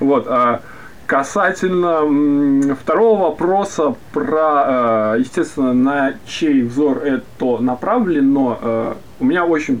Вот. 0.00 0.26
А 0.28 0.60
касательно 1.06 2.74
второго 2.74 3.30
вопроса 3.30 3.94
про, 4.12 5.14
э, 5.14 5.20
естественно, 5.20 5.72
на 5.72 6.14
чей 6.26 6.62
взор 6.62 6.98
это 6.98 7.58
направлено, 7.58 8.58
э, 8.60 8.94
у 9.20 9.24
меня 9.24 9.44
очень 9.44 9.80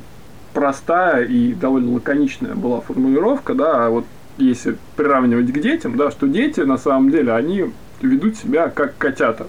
простая 0.54 1.24
и 1.24 1.52
довольно 1.52 1.94
лаконичная 1.94 2.54
была 2.54 2.80
формулировка, 2.80 3.54
да, 3.54 3.90
вот 3.90 4.04
если 4.38 4.76
приравнивать 4.96 5.52
к 5.52 5.58
детям, 5.58 5.96
да, 5.96 6.10
что 6.10 6.26
дети 6.26 6.60
на 6.60 6.78
самом 6.78 7.10
деле, 7.10 7.32
они 7.32 7.72
ведут 8.00 8.36
себя 8.36 8.68
как 8.68 8.96
котята. 8.98 9.46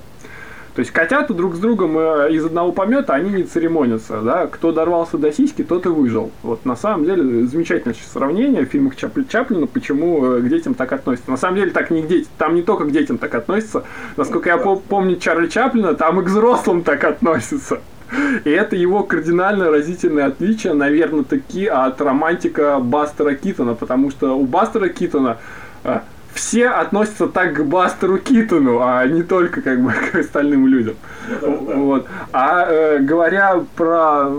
То 0.78 0.82
есть 0.82 0.92
котята 0.92 1.34
друг 1.34 1.56
с 1.56 1.58
другом 1.58 1.98
э, 1.98 2.32
из 2.34 2.46
одного 2.46 2.72
помета, 2.72 3.16
они 3.16 3.32
не 3.32 3.44
церемонятся, 3.46 4.22
да, 4.22 4.46
кто 4.46 4.72
дорвался 4.72 5.18
до 5.18 5.32
сиськи, 5.32 5.64
тот 5.64 5.88
и 5.88 5.90
выжил. 5.90 6.30
Вот 6.44 6.66
на 6.66 6.76
самом 6.76 7.04
деле 7.04 7.48
замечательное 7.48 7.96
сравнение 8.14 8.64
в 8.64 8.70
фильмах 8.70 8.96
Чапли, 8.96 9.24
Чаплина, 9.28 9.66
почему 9.66 10.24
э, 10.24 10.42
к 10.42 10.48
детям 10.48 10.76
так 10.76 10.94
относятся. 10.94 11.32
На 11.32 11.38
самом 11.38 11.56
деле 11.58 11.72
так 11.72 11.90
не 11.90 12.04
к 12.04 12.08
детям, 12.08 12.30
там 12.38 12.54
не 12.54 12.62
только 12.62 12.86
к 12.86 12.92
детям 12.92 13.18
так 13.18 13.34
относятся. 13.34 13.86
Насколько 14.18 14.52
я 14.52 14.58
помню 14.60 15.16
Чарли 15.16 15.48
Чаплина, 15.48 15.96
там 15.96 16.20
и 16.20 16.24
к 16.24 16.28
взрослым 16.28 16.84
так 16.84 17.04
относятся. 17.06 17.80
И 18.46 18.52
это 18.52 18.76
его 18.76 19.02
кардинально 19.02 19.72
разительное 19.72 20.28
отличие, 20.28 20.74
наверное, 20.74 21.24
таки 21.24 21.66
от 21.66 22.00
романтика 22.00 22.78
Бастера 22.80 23.34
Китона, 23.34 23.74
потому 23.74 24.12
что 24.12 24.38
у 24.38 24.46
Бастера 24.46 24.90
Китона 24.90 25.38
э, 25.84 26.02
все 26.38 26.70
относятся 26.70 27.28
так 27.28 27.54
к 27.54 27.64
Бастеру 27.64 28.20
Китону, 28.20 28.80
а 28.82 29.06
не 29.08 29.24
только 29.24 29.62
как 29.62 29.82
бы 29.82 29.92
к 30.12 30.16
остальным 30.16 30.68
людям. 30.68 30.96
Вот. 31.42 32.08
А 32.32 32.66
э, 32.70 33.00
говоря 33.00 33.64
про 33.76 34.30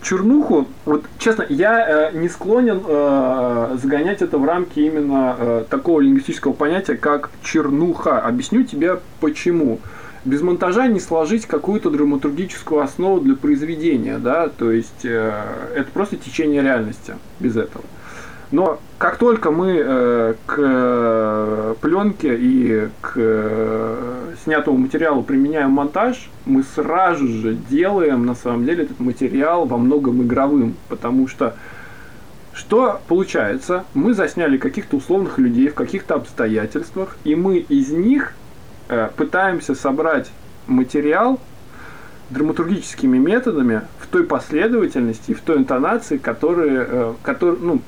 чернуху, 0.00 0.68
вот 0.84 1.04
честно, 1.18 1.44
я 1.48 2.10
э, 2.10 2.16
не 2.16 2.28
склонен 2.28 2.80
э, 2.86 3.76
загонять 3.82 4.22
это 4.22 4.38
в 4.38 4.44
рамки 4.44 4.78
именно 4.78 5.36
э, 5.38 5.64
такого 5.68 6.00
лингвистического 6.00 6.52
понятия, 6.52 6.94
как 6.94 7.30
чернуха. 7.42 8.20
Объясню 8.20 8.62
тебе 8.62 9.00
почему 9.20 9.80
без 10.24 10.42
монтажа 10.42 10.86
не 10.86 11.00
сложить 11.00 11.46
какую-то 11.46 11.90
драматургическую 11.90 12.82
основу 12.82 13.20
для 13.20 13.34
произведения, 13.34 14.18
да, 14.18 14.48
то 14.48 14.70
есть 14.70 15.04
э, 15.04 15.32
это 15.74 15.90
просто 15.92 16.16
течение 16.16 16.62
реальности 16.62 17.14
без 17.40 17.56
этого. 17.56 17.84
Но 18.50 18.80
как 18.96 19.18
только 19.18 19.50
мы 19.50 19.76
э, 19.78 20.34
к 20.46 20.54
э, 20.56 21.74
пленке 21.82 22.34
и 22.34 22.88
к 23.02 23.12
э, 23.16 24.34
снятому 24.42 24.78
материалу 24.78 25.22
применяем 25.22 25.70
монтаж, 25.70 26.30
мы 26.46 26.62
сразу 26.62 27.28
же 27.28 27.54
делаем 27.54 28.24
на 28.24 28.34
самом 28.34 28.64
деле 28.64 28.84
этот 28.84 29.00
материал 29.00 29.66
во 29.66 29.76
многом 29.76 30.22
игровым, 30.22 30.76
потому 30.88 31.28
что 31.28 31.54
что 32.54 33.00
получается? 33.06 33.84
Мы 33.94 34.14
засняли 34.14 34.56
каких-то 34.56 34.96
условных 34.96 35.38
людей 35.38 35.68
в 35.68 35.74
каких-то 35.74 36.14
обстоятельствах, 36.14 37.16
и 37.22 37.36
мы 37.36 37.58
из 37.58 37.90
них 37.90 38.32
пытаемся 39.16 39.76
собрать 39.76 40.32
материал 40.66 41.38
драматургическими 42.30 43.16
методами 43.18 43.82
в 44.00 44.08
той 44.08 44.24
последовательности 44.24 45.34
в 45.34 45.40
той 45.40 45.58
интонации, 45.58 46.16
которые, 46.16 47.14
которые 47.22 47.58
ну, 47.60 47.80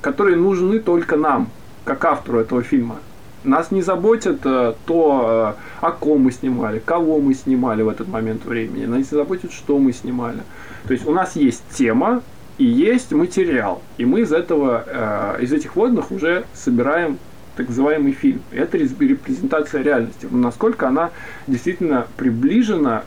которые 0.00 0.36
нужны 0.36 0.78
только 0.80 1.16
нам, 1.16 1.48
как 1.84 2.04
автору 2.04 2.38
этого 2.38 2.62
фильма. 2.62 2.96
Нас 3.44 3.72
не 3.72 3.82
заботит 3.82 4.40
э, 4.44 4.74
то, 4.86 5.56
э, 5.58 5.84
о 5.84 5.90
ком 5.90 6.22
мы 6.22 6.30
снимали, 6.30 6.78
кого 6.78 7.20
мы 7.20 7.34
снимали 7.34 7.82
в 7.82 7.88
этот 7.88 8.06
момент 8.06 8.44
времени. 8.44 8.86
Нас 8.86 8.98
не 8.98 9.04
заботит, 9.18 9.52
что 9.52 9.78
мы 9.78 9.92
снимали. 9.92 10.38
То 10.86 10.92
есть 10.92 11.06
у 11.06 11.12
нас 11.12 11.34
есть 11.34 11.64
тема 11.74 12.22
и 12.58 12.64
есть 12.64 13.10
материал. 13.10 13.82
И 13.98 14.04
мы 14.04 14.20
из 14.20 14.32
этого, 14.32 14.84
э, 14.86 15.42
из 15.42 15.52
этих 15.52 15.74
водных 15.74 16.12
уже 16.12 16.44
собираем 16.54 17.18
так 17.56 17.68
называемый 17.68 18.12
фильм. 18.12 18.42
Это 18.52 18.78
репрезентация 18.78 19.82
реальности. 19.82 20.28
Насколько 20.30 20.88
она 20.88 21.10
действительно 21.48 22.06
приближена 22.16 23.02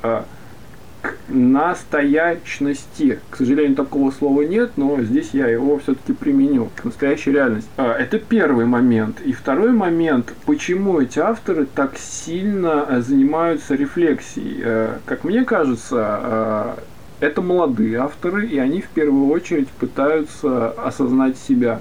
настоящности. 1.27 3.19
К 3.29 3.37
сожалению, 3.37 3.75
такого 3.75 4.11
слова 4.11 4.41
нет, 4.41 4.71
но 4.77 5.01
здесь 5.01 5.29
я 5.33 5.47
его 5.47 5.77
все-таки 5.79 6.13
применю 6.13 6.69
к 6.75 6.83
настоящей 6.83 7.31
реальности. 7.31 7.69
А, 7.77 7.93
это 7.93 8.19
первый 8.19 8.65
момент. 8.65 9.21
И 9.21 9.33
второй 9.33 9.71
момент, 9.71 10.33
почему 10.45 11.01
эти 11.01 11.19
авторы 11.19 11.65
так 11.65 11.97
сильно 11.97 12.85
э, 12.87 13.01
занимаются 13.01 13.75
рефлексией. 13.75 14.61
Э, 14.63 14.97
как 15.05 15.23
мне 15.23 15.43
кажется, 15.43 16.19
э, 16.23 16.75
это 17.21 17.41
молодые 17.41 17.97
авторы, 17.97 18.47
и 18.47 18.57
они 18.57 18.81
в 18.81 18.89
первую 18.89 19.29
очередь 19.29 19.69
пытаются 19.69 20.69
осознать 20.71 21.37
себя. 21.37 21.79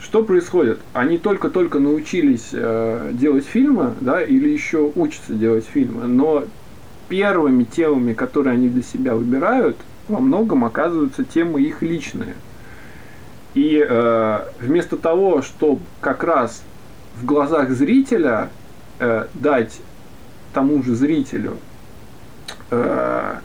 Что 0.00 0.22
происходит? 0.24 0.78
Они 0.94 1.18
только-только 1.18 1.78
научились 1.78 2.52
делать 2.52 3.44
фильмы, 3.44 3.92
да, 4.00 4.22
или 4.22 4.48
еще 4.48 4.90
учатся 4.94 5.34
делать 5.34 5.66
фильмы, 5.66 6.06
но 6.06 6.44
первыми 7.08 7.64
темами, 7.64 8.12
которые 8.12 8.54
они 8.54 8.68
для 8.68 8.82
себя 8.82 9.14
выбирают, 9.14 9.76
во 10.08 10.20
многом 10.20 10.64
оказываются 10.64 11.24
темы 11.24 11.62
их 11.62 11.82
личные. 11.82 12.34
И 13.54 13.84
э, 13.86 14.38
вместо 14.60 14.96
того, 14.96 15.42
чтобы 15.42 15.80
как 16.00 16.22
раз 16.22 16.62
в 17.20 17.24
глазах 17.24 17.70
зрителя 17.70 18.50
э, 18.98 19.26
дать 19.34 19.80
тому 20.52 20.82
же 20.82 20.94
зрителю 20.94 21.56
э, 22.70 23.36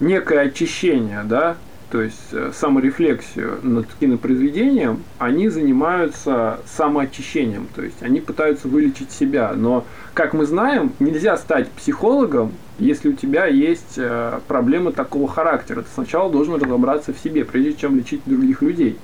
некое 0.00 0.40
очищение, 0.40 1.22
да, 1.24 1.56
то 1.90 2.02
есть 2.02 2.32
э, 2.32 2.50
саморефлексию 2.54 3.60
над 3.62 3.86
кинопроизведением, 4.00 5.02
они 5.18 5.48
занимаются 5.48 6.58
самоочищением, 6.66 7.68
то 7.74 7.82
есть 7.82 8.02
они 8.02 8.20
пытаются 8.20 8.68
вылечить 8.68 9.12
себя. 9.12 9.52
Но, 9.54 9.84
как 10.12 10.34
мы 10.34 10.46
знаем, 10.46 10.92
нельзя 10.98 11.36
стать 11.36 11.70
психологом, 11.70 12.52
если 12.78 13.08
у 13.08 13.12
тебя 13.12 13.46
есть 13.46 13.96
э, 13.96 14.40
проблемы 14.48 14.92
такого 14.92 15.28
характера. 15.28 15.82
Ты 15.82 15.88
сначала 15.94 16.30
должен 16.30 16.54
разобраться 16.54 17.12
в 17.12 17.18
себе, 17.18 17.44
прежде 17.44 17.74
чем 17.74 17.96
лечить 17.96 18.22
других 18.26 18.62
людей. 18.62 18.98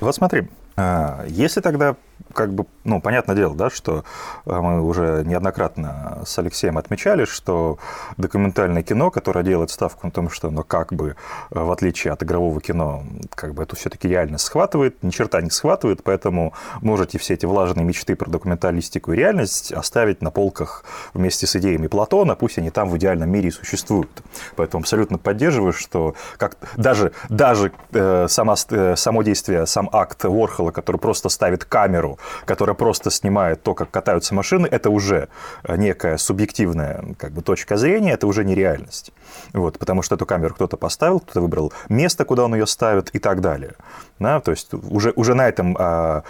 Вот 0.00 0.14
смотри, 0.14 0.48
а, 0.76 1.24
если 1.28 1.60
тогда 1.60 1.96
как 2.34 2.52
бы, 2.52 2.66
ну, 2.84 3.00
понятное 3.00 3.36
дело, 3.36 3.54
да, 3.54 3.70
что 3.70 4.04
э, 4.44 4.60
мы 4.60 4.82
уже 4.82 5.22
неоднократно 5.24 6.22
с 6.26 6.38
Алексеем 6.38 6.76
отмечали, 6.76 7.24
что 7.24 7.78
документальное 8.16 8.82
кино, 8.82 9.10
которое 9.10 9.44
делает 9.44 9.70
ставку 9.70 10.06
на 10.06 10.10
том, 10.10 10.28
что 10.28 10.48
оно 10.48 10.62
как 10.62 10.92
бы, 10.92 11.16
э, 11.50 11.58
в 11.58 11.70
отличие 11.70 12.12
от 12.12 12.22
игрового 12.22 12.60
кино, 12.60 13.04
как 13.34 13.54
бы 13.54 13.62
это 13.62 13.76
все-таки 13.76 14.08
реальность 14.08 14.44
схватывает, 14.44 15.02
ни 15.02 15.10
черта 15.10 15.40
не 15.40 15.50
схватывает, 15.50 16.02
поэтому 16.02 16.52
можете 16.80 17.18
все 17.18 17.34
эти 17.34 17.46
влажные 17.46 17.84
мечты 17.84 18.16
про 18.16 18.28
документалистику 18.28 19.12
и 19.12 19.16
реальность 19.16 19.72
оставить 19.72 20.20
на 20.20 20.30
полках 20.30 20.84
вместе 21.14 21.46
с 21.46 21.56
идеями 21.56 21.86
Платона, 21.86 22.34
пусть 22.34 22.58
они 22.58 22.70
там 22.70 22.88
в 22.88 22.96
идеальном 22.96 23.30
мире 23.30 23.48
и 23.48 23.52
существуют. 23.52 24.10
Поэтому 24.56 24.82
абсолютно 24.82 25.18
поддерживаю, 25.18 25.72
что 25.72 26.14
как 26.36 26.56
даже, 26.76 27.12
даже 27.28 27.72
э, 27.92 28.26
сама, 28.28 28.56
э, 28.70 28.94
само 28.96 29.22
действие, 29.22 29.66
сам 29.66 29.88
акт 29.92 30.24
Уорхола, 30.24 30.72
который 30.72 30.96
просто 30.96 31.28
ставит 31.28 31.64
камеру 31.64 32.03
которая 32.44 32.74
просто 32.74 33.10
снимает 33.10 33.62
то, 33.62 33.74
как 33.74 33.90
катаются 33.90 34.34
машины, 34.34 34.66
это 34.70 34.90
уже 34.90 35.28
некая 35.68 36.16
субъективная 36.18 37.04
как 37.18 37.32
бы, 37.32 37.42
точка 37.42 37.76
зрения, 37.76 38.12
это 38.12 38.26
уже 38.26 38.44
не 38.44 38.54
реальность. 38.54 39.12
Вот, 39.52 39.78
потому 39.78 40.02
что 40.02 40.14
эту 40.14 40.26
камеру 40.26 40.54
кто-то 40.54 40.76
поставил, 40.76 41.20
кто-то 41.20 41.40
выбрал 41.40 41.72
место, 41.88 42.24
куда 42.24 42.44
он 42.44 42.54
ее 42.54 42.66
ставит 42.66 43.10
и 43.14 43.18
так 43.18 43.40
далее. 43.40 43.74
Да, 44.20 44.40
то 44.40 44.52
есть 44.52 44.72
уже, 44.72 45.12
уже 45.16 45.34
на 45.34 45.48
этом 45.48 45.76
э, 45.78 46.22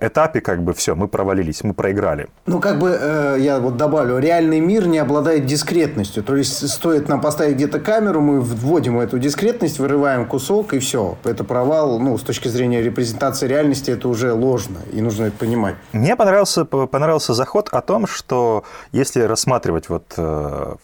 этапе 0.00 0.40
как 0.40 0.62
бы 0.62 0.74
все, 0.74 0.94
мы 0.94 1.06
провалились, 1.06 1.62
мы 1.62 1.72
проиграли. 1.72 2.28
Ну, 2.46 2.60
как 2.60 2.78
бы 2.78 2.96
э, 3.00 3.36
я 3.38 3.60
вот 3.60 3.76
добавлю, 3.76 4.18
реальный 4.18 4.60
мир 4.60 4.86
не 4.86 4.98
обладает 4.98 5.46
дискретностью. 5.46 6.24
То 6.24 6.36
есть 6.36 6.68
стоит 6.68 7.08
нам 7.08 7.20
поставить 7.20 7.54
где-то 7.54 7.78
камеру, 7.78 8.20
мы 8.20 8.40
вводим 8.40 8.98
эту 8.98 9.18
дискретность, 9.18 9.78
вырываем 9.78 10.26
кусок 10.26 10.74
и 10.74 10.78
все. 10.80 11.16
Это 11.24 11.44
провал, 11.44 12.00
ну, 12.00 12.18
с 12.18 12.22
точки 12.22 12.48
зрения 12.48 12.82
репрезентации 12.82 13.46
реальности, 13.46 13.92
это 13.92 14.08
уже 14.08 14.32
ложно. 14.32 14.78
И 14.92 15.00
нужно 15.00 15.24
это 15.24 15.36
понимать. 15.36 15.76
Мне 15.92 16.16
понравился, 16.16 16.64
понравился 16.64 17.34
заход 17.34 17.68
о 17.70 17.80
том, 17.80 18.06
что 18.06 18.64
если 18.90 19.20
рассматривать 19.20 19.88
вот 19.88 20.14
э, 20.16 20.74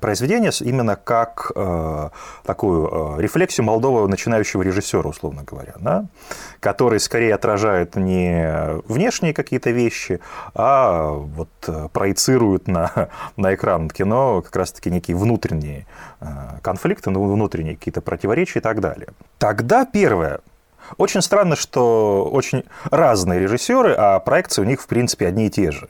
произведение 0.00 0.50
именно 0.60 0.96
как 0.96 1.52
э, 1.54 2.08
такую 2.44 3.16
э, 3.18 3.22
рефлексию 3.22 3.64
молодого 3.64 4.06
начинающего 4.06 4.62
режиссера, 4.62 5.08
условно 5.08 5.44
говоря, 5.44 5.74
да, 5.78 6.06
который 6.60 7.00
скорее 7.00 7.34
отражает 7.34 7.96
не 7.96 8.80
внешние 8.86 9.32
какие-то 9.32 9.70
вещи, 9.70 10.20
а 10.54 11.10
вот 11.10 11.48
э, 11.66 11.88
проецирует 11.92 12.68
на, 12.68 13.08
на 13.36 13.54
экран 13.54 13.88
кино 13.88 14.42
как 14.42 14.54
раз-таки 14.56 14.90
некие 14.90 15.16
внутренние 15.16 15.86
конфликты, 16.62 17.10
ну, 17.10 17.22
внутренние 17.24 17.76
какие-то 17.76 18.00
противоречия 18.00 18.60
и 18.60 18.62
так 18.62 18.80
далее. 18.80 19.08
Тогда 19.38 19.84
первое, 19.84 20.40
очень 20.96 21.22
странно, 21.22 21.56
что 21.56 22.28
очень 22.30 22.64
разные 22.90 23.40
режиссеры, 23.40 23.94
а 23.96 24.20
проекции 24.20 24.62
у 24.62 24.64
них, 24.64 24.80
в 24.80 24.86
принципе, 24.86 25.26
одни 25.26 25.46
и 25.46 25.50
те 25.50 25.70
же. 25.70 25.88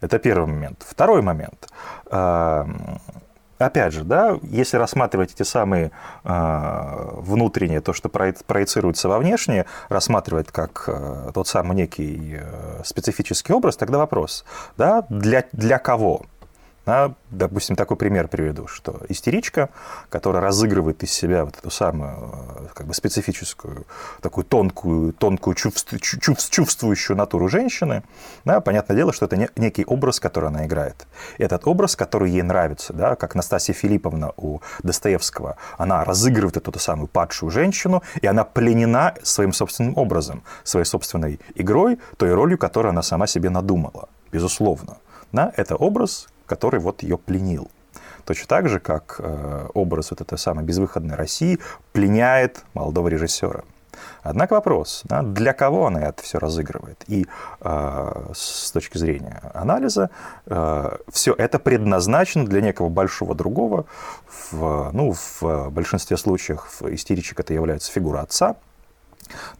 Это 0.00 0.18
первый 0.18 0.46
момент. 0.46 0.84
Второй 0.88 1.22
момент. 1.22 1.68
Эм, 2.10 3.00
опять 3.58 3.92
же, 3.92 4.04
да, 4.04 4.38
если 4.42 4.76
рассматривать 4.76 5.32
эти 5.32 5.42
самые 5.42 5.90
э, 6.24 7.08
внутренние, 7.18 7.80
то, 7.80 7.92
что 7.92 8.08
проецируется 8.08 9.08
во 9.08 9.18
внешнее, 9.18 9.66
рассматривать 9.88 10.48
как 10.50 10.84
э, 10.86 11.30
тот 11.32 11.48
самый 11.48 11.76
некий 11.76 12.38
э, 12.40 12.82
специфический 12.84 13.52
образ, 13.52 13.76
тогда 13.76 13.98
вопрос, 13.98 14.44
да, 14.76 15.04
для, 15.08 15.44
для 15.52 15.78
кого? 15.78 16.22
Да, 16.86 17.14
допустим, 17.30 17.76
такой 17.76 17.96
пример 17.96 18.28
приведу, 18.28 18.66
что 18.66 19.00
истеричка, 19.08 19.70
которая 20.10 20.42
разыгрывает 20.42 21.02
из 21.02 21.12
себя 21.12 21.46
вот 21.46 21.56
эту 21.56 21.70
самую 21.70 22.12
э, 22.12 22.66
как 22.74 22.86
бы 22.86 22.92
специфическую, 22.92 23.86
такую 24.20 24.44
тонкую, 24.44 25.14
тонкую 25.14 25.54
чувств, 25.54 25.94
чувств, 26.00 26.50
чувствующую 26.50 27.16
натуру 27.16 27.48
женщины, 27.48 28.02
да, 28.44 28.60
понятное 28.60 28.96
дело, 28.96 29.14
что 29.14 29.24
это 29.24 29.36
не, 29.38 29.48
некий 29.56 29.86
образ, 29.86 30.20
который 30.20 30.50
она 30.50 30.66
играет. 30.66 31.06
Этот 31.38 31.66
образ, 31.66 31.96
который 31.96 32.30
ей 32.30 32.42
нравится, 32.42 32.92
да, 32.92 33.16
как 33.16 33.34
Настасья 33.34 33.72
Филипповна 33.72 34.32
у 34.36 34.60
Достоевского, 34.82 35.56
она 35.78 36.04
разыгрывает 36.04 36.58
эту 36.58 36.78
самую 36.78 37.08
падшую 37.08 37.50
женщину, 37.50 38.02
и 38.20 38.26
она 38.26 38.44
пленена 38.44 39.14
своим 39.22 39.54
собственным 39.54 39.96
образом, 39.96 40.42
своей 40.64 40.84
собственной 40.84 41.40
игрой, 41.54 41.98
той 42.18 42.34
ролью, 42.34 42.58
которую 42.58 42.90
она 42.90 43.02
сама 43.02 43.26
себе 43.26 43.48
надумала, 43.48 44.10
безусловно. 44.30 44.98
Да, 45.32 45.52
это 45.56 45.74
образ, 45.74 46.28
который 46.54 46.78
вот 46.78 47.02
ее 47.02 47.18
пленил. 47.18 47.68
Точно 48.24 48.46
так 48.46 48.68
же, 48.68 48.78
как 48.78 49.16
э, 49.18 49.66
образ 49.74 50.12
вот 50.12 50.20
этой 50.20 50.38
самой 50.38 50.64
безвыходной 50.64 51.16
России 51.16 51.58
пленяет 51.92 52.64
молодого 52.74 53.08
режиссера. 53.08 53.64
Однако 54.22 54.54
вопрос, 54.54 55.02
да, 55.04 55.22
для 55.22 55.52
кого 55.52 55.86
она 55.86 56.00
это 56.00 56.22
все 56.22 56.38
разыгрывает? 56.38 57.04
И 57.08 57.26
э, 57.60 58.32
с 58.34 58.70
точки 58.70 58.98
зрения 58.98 59.40
анализа, 59.52 60.10
э, 60.46 60.96
все 61.12 61.34
это 61.36 61.58
предназначено 61.58 62.46
для 62.46 62.60
некого 62.60 62.88
большого 62.88 63.34
другого. 63.34 63.84
В, 64.52 64.90
ну, 64.92 65.12
в 65.12 65.70
большинстве 65.70 66.16
случаев 66.16 66.82
истеричек 66.82 67.40
это 67.40 67.52
является 67.52 67.90
фигура 67.92 68.20
отца, 68.20 68.56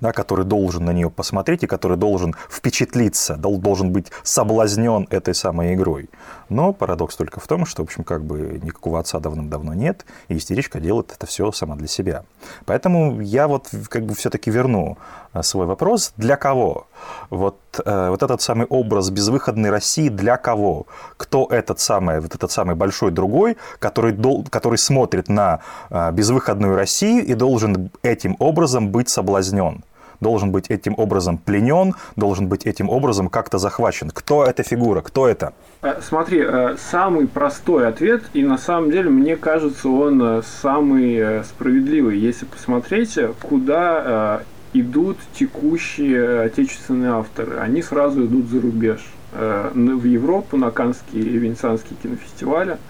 да, 0.01 0.13
который 0.13 0.45
должен 0.45 0.85
на 0.85 0.93
нее 0.93 1.11
посмотреть 1.11 1.63
и 1.65 1.67
который 1.67 1.97
должен 1.97 2.35
впечатлиться, 2.51 3.37
должен 3.37 3.93
быть 3.93 4.07
соблазнен 4.23 5.07
этой 5.11 5.35
самой 5.35 5.75
игрой. 5.75 6.09
Но 6.55 6.73
парадокс 6.73 7.17
только 7.17 7.41
в 7.41 7.49
том, 7.49 7.67
что, 7.67 7.83
в 7.83 7.87
общем, 7.87 8.05
как 8.05 8.23
бы 8.23 8.61
никакого 8.63 9.01
отца 9.01 9.19
давным-давно 9.19 9.75
нет, 9.75 10.07
и 10.29 10.37
истеричка 10.37 10.79
делает 10.79 11.11
это 11.11 11.27
все 11.27 11.51
сама 11.51 11.75
для 11.75 11.89
себя. 11.89 12.23
Поэтому 12.65 13.21
я 13.21 13.49
вот 13.49 13.71
как 13.89 14.07
бы 14.07 14.15
все-таки 14.15 14.53
верну 14.53 14.97
э, 15.33 15.43
свой 15.43 15.67
вопрос. 15.67 16.13
Для 16.17 16.37
кого? 16.37 16.87
Вот, 17.29 17.59
э, 17.85 18.09
вот 18.09 18.23
этот 18.23 18.41
самый 18.41 18.69
образ 18.69 19.11
безвыходной 19.11 19.71
России 19.71 20.09
для 20.09 20.37
кого? 20.37 20.87
Кто 21.17 21.49
этот 21.51 21.81
самый, 21.81 22.21
вот 22.21 22.37
этот 22.37 22.53
самый 22.53 22.77
большой 22.77 23.11
другой, 23.11 23.57
который, 23.81 24.17
который 24.49 24.79
смотрит 24.79 25.29
на 25.29 25.59
э, 25.91 26.13
безвыходную 26.13 26.77
Россию 26.77 27.27
и 27.27 27.35
должен 27.35 27.91
этим 28.03 28.37
образом 28.39 28.91
быть 28.93 29.09
соблазнен? 29.09 29.83
Должен 30.25 30.51
быть 30.51 30.71
этим 30.71 30.95
образом 30.97 31.37
пленен, 31.37 31.95
должен 32.17 32.49
быть 32.49 32.67
этим 32.67 32.89
образом 32.89 33.29
как-то 33.29 33.59
захвачен. 33.59 34.11
Кто 34.11 34.45
эта 34.45 34.63
фигура? 34.63 35.03
Кто 35.03 35.29
это? 35.29 35.53
Э, 35.83 36.01
смотри, 36.01 36.41
э, 36.43 36.77
самый 36.91 37.27
простой 37.29 37.87
ответ, 37.87 38.23
и 38.33 38.43
на 38.43 38.57
самом 38.57 38.91
деле, 38.91 39.11
мне 39.11 39.37
кажется, 39.37 39.89
он 39.89 40.23
э, 40.23 40.43
самый 40.63 41.45
справедливый. 41.45 42.19
Если 42.19 42.47
посмотреть, 42.47 43.19
куда 43.43 44.41
идут 44.73 45.19
текущие 45.39 46.41
отечественные 46.47 47.11
авторы, 47.11 47.59
они 47.59 47.83
сразу 47.83 48.25
идут 48.25 48.49
за 48.49 48.61
рубеж. 48.61 49.01
В 49.33 50.05
Европу, 50.05 50.57
на 50.57 50.71
Канские 50.71 51.23
и 51.23 51.39
Венецианские 51.39 51.97
кинофестивали– 52.03 52.79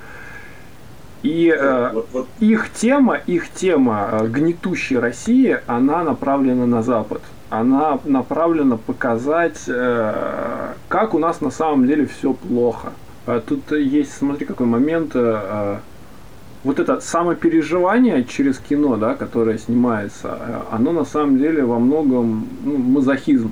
и 1.25 1.49
э, 1.49 1.91
вот, 1.95 2.09
вот. 2.12 2.29
их 2.39 2.70
тема, 2.70 3.14
их 3.16 3.51
тема 3.51 4.11
э, 4.12 4.27
гнетущей 4.27 4.99
России, 4.99 5.59
она 5.66 6.05
направлена 6.05 6.66
на 6.66 6.83
Запад. 6.83 7.22
Она 7.49 7.99
направлена 8.05 8.77
показать, 8.77 9.62
э, 9.66 10.75
как 10.89 11.14
у 11.14 11.18
нас 11.18 11.41
на 11.41 11.51
самом 11.51 11.87
деле 11.87 12.07
все 12.07 12.35
плохо. 12.35 12.93
Э, 13.27 13.41
тут 13.47 13.72
есть, 13.72 14.12
смотри, 14.12 14.45
какой 14.45 14.66
момент. 14.66 15.12
Э, 15.14 15.79
вот 16.62 16.79
это 16.79 17.01
самопереживание 17.01 18.25
через 18.25 18.59
кино, 18.59 18.97
да, 18.97 19.14
которое 19.14 19.57
снимается, 19.57 20.39
э, 20.39 20.61
оно 20.72 20.93
на 20.93 21.07
самом 21.07 21.39
деле 21.39 21.64
во 21.64 21.79
многом 21.79 22.47
ну, 22.64 22.77
мазохизм. 22.77 23.51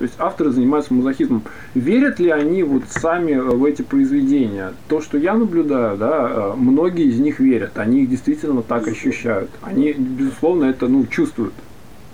То 0.00 0.04
есть 0.04 0.14
авторы 0.18 0.48
занимаются 0.48 0.94
мазохизмом. 0.94 1.42
Верят 1.74 2.18
ли 2.18 2.30
они 2.30 2.62
вот 2.62 2.84
сами 2.88 3.34
в 3.34 3.62
эти 3.66 3.82
произведения? 3.82 4.72
То, 4.88 5.02
что 5.02 5.18
я 5.18 5.34
наблюдаю, 5.34 5.98
да, 5.98 6.30
э, 6.30 6.52
многие 6.56 7.04
из 7.04 7.20
них 7.20 7.38
верят. 7.38 7.76
Они 7.76 8.04
их 8.04 8.08
действительно 8.08 8.62
так 8.62 8.88
ощущают. 8.88 9.50
Они, 9.60 9.92
безусловно, 9.92 10.64
это 10.64 10.88
ну, 10.88 11.04
чувствуют. 11.04 11.52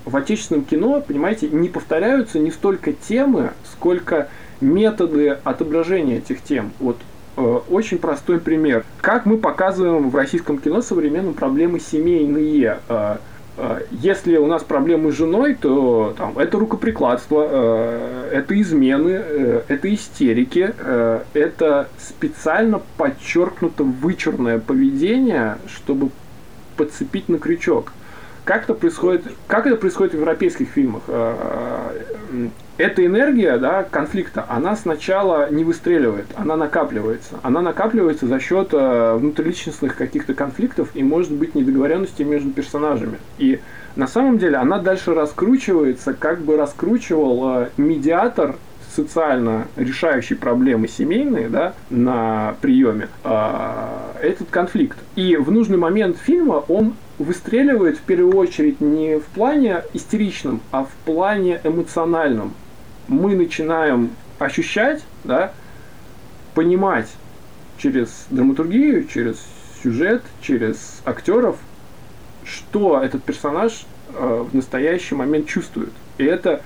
В 0.05 0.17
отечественном 0.17 0.65
кино, 0.65 1.01
понимаете, 1.01 1.47
не 1.47 1.69
повторяются 1.69 2.41
не 2.41 2.51
столько 2.51 2.93
темы, 2.93 3.53
сколько 3.73 4.31
методы 4.61 5.39
отображения 5.45 6.19
этих 6.19 6.43
тем. 6.43 6.73
Вот 6.81 6.97
э, 7.37 7.41
очень 7.71 7.99
простой 7.99 8.41
пример. 8.41 8.85
Как 9.01 9.27
мы 9.27 9.39
показываем 9.39 10.11
в 10.11 10.17
российском 10.17 10.59
кино 10.59 10.83
современные 10.83 11.35
проблемы 11.35 11.79
семейные? 11.79 12.81
Э, 12.89 13.19
Э, 13.19 13.19
если 13.91 14.37
у 14.37 14.47
нас 14.47 14.63
проблемы 14.63 15.13
с 15.13 15.15
женой, 15.15 15.55
то 15.55 16.15
там, 16.17 16.39
это 16.39 16.59
рукоприкладство, 16.59 17.47
э, 17.49 18.31
это 18.33 18.61
измены, 18.61 19.23
э, 19.23 19.63
это 19.69 19.95
истерики, 19.95 20.75
это 21.33 21.89
специально 21.99 22.83
подчеркнуто 22.99 23.85
вычурное 23.85 24.59
поведение, 24.59 25.57
чтобы 25.69 26.11
подцепить 26.77 27.29
на 27.29 27.39
крючок. 27.39 27.93
Как 28.45 28.65
это 28.65 28.75
происходит, 28.75 29.25
как 29.47 29.67
это 29.67 29.77
происходит 29.77 30.13
в 30.13 30.17
европейских 30.17 30.69
фильмах? 30.69 31.03
Эта 32.79 33.05
энергия 33.07 33.57
да, 33.59 33.85
конфликта, 33.85 34.45
она 34.49 34.77
сначала 34.77 35.51
не 35.51 35.65
выстреливает, 35.65 36.27
она 36.37 36.57
накапливается. 36.57 37.39
Она 37.43 37.63
накапливается 37.63 38.27
за 38.27 38.39
счет 38.39 38.69
э, 38.73 39.17
внутриличностных 39.17 39.97
каких-то 39.97 40.35
конфликтов 40.35 40.91
и, 40.95 41.03
может 41.03 41.33
быть, 41.33 41.55
недоговоренностей 41.55 42.25
между 42.25 42.51
персонажами. 42.51 43.19
И 43.39 43.61
на 43.97 44.07
самом 44.07 44.39
деле 44.39 44.57
она 44.57 44.79
дальше 44.79 45.15
раскручивается, 45.15 46.13
как 46.13 46.41
бы 46.41 46.57
раскручивал 46.57 47.63
э, 47.63 47.69
медиатор 47.79 48.57
социально 48.95 49.69
решающий 49.77 50.35
проблемы 50.35 50.89
семейные 50.89 51.49
да, 51.49 51.75
на 51.89 52.57
приеме 52.61 53.09
э, 53.25 53.51
этот 54.23 54.49
конфликт. 54.51 54.99
И 55.17 55.37
в 55.37 55.51
нужный 55.51 55.79
момент 55.79 56.19
фильма 56.19 56.63
он 56.69 56.95
выстреливает 57.19 57.97
в 57.97 58.03
первую 58.03 58.37
очередь 58.37 58.83
не 58.83 59.19
в 59.19 59.25
плане 59.25 59.83
истеричном, 59.95 60.61
а 60.73 60.85
в 60.85 60.91
плане 61.07 61.61
эмоциональном 61.65 62.53
мы 63.09 63.35
начинаем 63.35 64.11
ощущать, 64.39 65.03
да, 65.25 65.53
понимать 66.55 67.09
через 67.79 68.27
драматургию, 68.31 69.07
через 69.07 69.45
сюжет, 69.83 70.23
через 70.41 71.03
актеров, 71.05 71.57
что 72.45 73.01
этот 73.03 73.23
персонаж 73.23 73.87
э, 74.15 74.45
в 74.51 74.55
настоящий 74.55 75.15
момент 75.15 75.47
чувствует. 75.47 75.93
И 76.19 76.25
это 76.25 76.63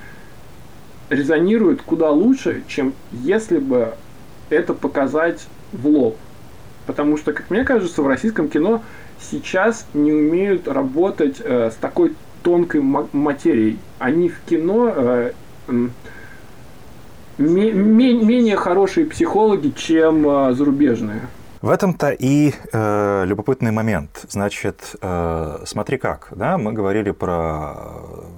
резонирует 1.08 1.82
куда 1.82 2.10
лучше, 2.10 2.62
чем 2.68 2.94
если 3.12 3.58
бы 3.58 3.94
это 4.48 4.74
показать 4.74 5.46
в 5.72 5.86
лоб. 5.86 6.16
Потому 6.86 7.16
что, 7.16 7.32
как 7.32 7.50
мне 7.50 7.64
кажется, 7.64 8.02
в 8.02 8.06
российском 8.06 8.48
кино 8.48 8.82
сейчас 9.20 9.86
не 9.92 10.12
умеют 10.12 10.68
работать 10.68 11.40
э, 11.40 11.70
с 11.70 11.74
такой 11.74 12.14
тонкой 12.42 12.80
материей. 12.80 13.78
Они 13.98 14.28
в 14.28 14.40
кино 14.48 14.92
э, 14.94 15.32
менее 17.40 18.56
хорошие 18.56 19.06
психологи, 19.06 19.72
чем 19.76 20.28
а, 20.28 20.52
зарубежные. 20.52 21.22
В 21.62 21.68
этом-то 21.68 22.08
и 22.08 22.54
э, 22.72 23.24
любопытный 23.26 23.70
момент. 23.70 24.24
Значит, 24.30 24.96
э, 25.02 25.62
смотри 25.66 25.98
как, 25.98 26.28
да, 26.30 26.56
мы 26.56 26.72
говорили 26.72 27.10
про 27.10 27.74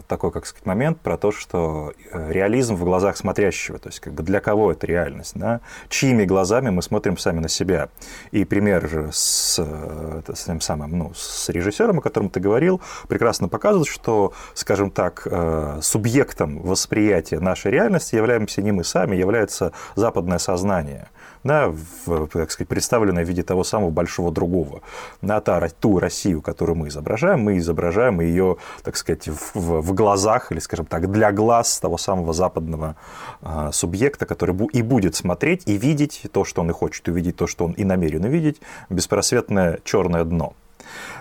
такой, 0.09 0.33
как 0.33 0.45
сказать, 0.45 0.67
момент, 0.67 0.99
про 0.99 1.17
то, 1.17 1.31
что 1.31 1.93
э, 2.11 2.33
реализм 2.33 2.75
в 2.75 2.83
глазах 2.83 3.17
смотрящего, 3.17 3.79
то 3.79 3.91
есть 3.91 4.01
как 4.01 4.13
бы 4.15 4.25
для 4.25 4.41
кого 4.41 4.73
это 4.73 4.89
реальность, 4.89 5.35
да, 5.37 5.61
чьими 5.89 6.25
глазами 6.25 6.71
мы 6.71 6.83
смотрим 6.83 7.17
сами 7.17 7.39
на 7.39 7.49
себя. 7.49 7.91
И 8.33 8.45
пример 8.45 9.11
с, 9.13 9.57
э, 9.57 10.23
с 10.35 10.45
тем 10.45 10.61
самым, 10.61 10.99
ну, 10.99 11.13
с 11.15 11.49
режиссером, 11.49 12.01
о 12.01 12.03
котором 12.03 12.29
ты 12.29 12.41
говорил, 12.41 12.81
прекрасно 13.07 13.47
показывает, 13.47 13.87
что, 13.87 14.33
скажем 14.55 14.91
так, 14.91 15.29
э, 15.31 15.79
субъектом 15.81 16.61
восприятия 16.61 17.39
нашей 17.39 17.71
реальности 17.71 18.17
являемся 18.17 18.63
не 18.63 18.73
мы 18.73 18.83
сами, 18.83 19.15
является 19.15 19.71
западное 19.95 20.39
сознание 20.39 21.09
да, 21.45 21.69
в, 22.07 22.29
так 22.29 22.51
сказать, 22.51 22.69
представленная 22.69 23.25
в 23.25 23.29
виде 23.29 23.43
того 23.43 23.65
самого 23.65 23.91
большого 23.91 24.31
другого. 24.31 24.83
На 25.21 25.41
та, 25.41 25.69
ту 25.69 25.99
Россию, 25.99 26.43
которую 26.43 26.77
мы 26.77 26.89
изображаем, 26.89 27.41
мы 27.41 27.59
изображаем 27.59 28.21
ее, 28.21 28.57
так 28.83 28.97
сказать, 28.97 29.29
в, 29.29 29.55
в, 29.55 29.95
глазах, 29.95 30.53
или, 30.53 30.61
скажем 30.61 30.87
так, 30.87 31.11
для 31.11 31.33
глаз 31.33 31.79
того 31.81 31.99
самого 31.99 32.33
западного 32.33 32.97
э, 33.43 33.71
субъекта, 33.73 34.27
который 34.27 34.57
и 34.73 34.83
будет 34.83 35.17
смотреть 35.17 35.63
и 35.67 35.77
видеть 35.77 36.23
то, 36.33 36.45
что 36.45 36.63
он 36.63 36.71
и 36.71 36.73
хочет 36.73 37.09
увидеть, 37.09 37.37
то, 37.37 37.47
что 37.47 37.65
он 37.65 37.73
и 37.73 37.85
намерен 37.85 38.25
увидеть, 38.25 38.61
беспросветное 38.89 39.81
черное 39.85 40.25
дно. 40.25 40.55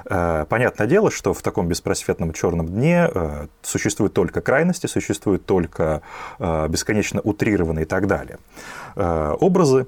А, 0.05 0.45
понятное 0.45 0.87
дело, 0.87 1.11
что 1.11 1.33
в 1.33 1.41
таком 1.41 1.67
беспросветном 1.67 2.33
черном 2.33 2.67
дне 2.67 3.09
э, 3.13 3.47
существуют 3.61 4.13
только 4.13 4.41
крайности, 4.41 4.87
существуют 4.87 5.45
только 5.45 6.01
э, 6.39 6.67
бесконечно 6.67 7.21
утрированные 7.21 7.83
и 7.83 7.87
так 7.87 8.07
далее. 8.07 8.37
Образы, 8.95 9.87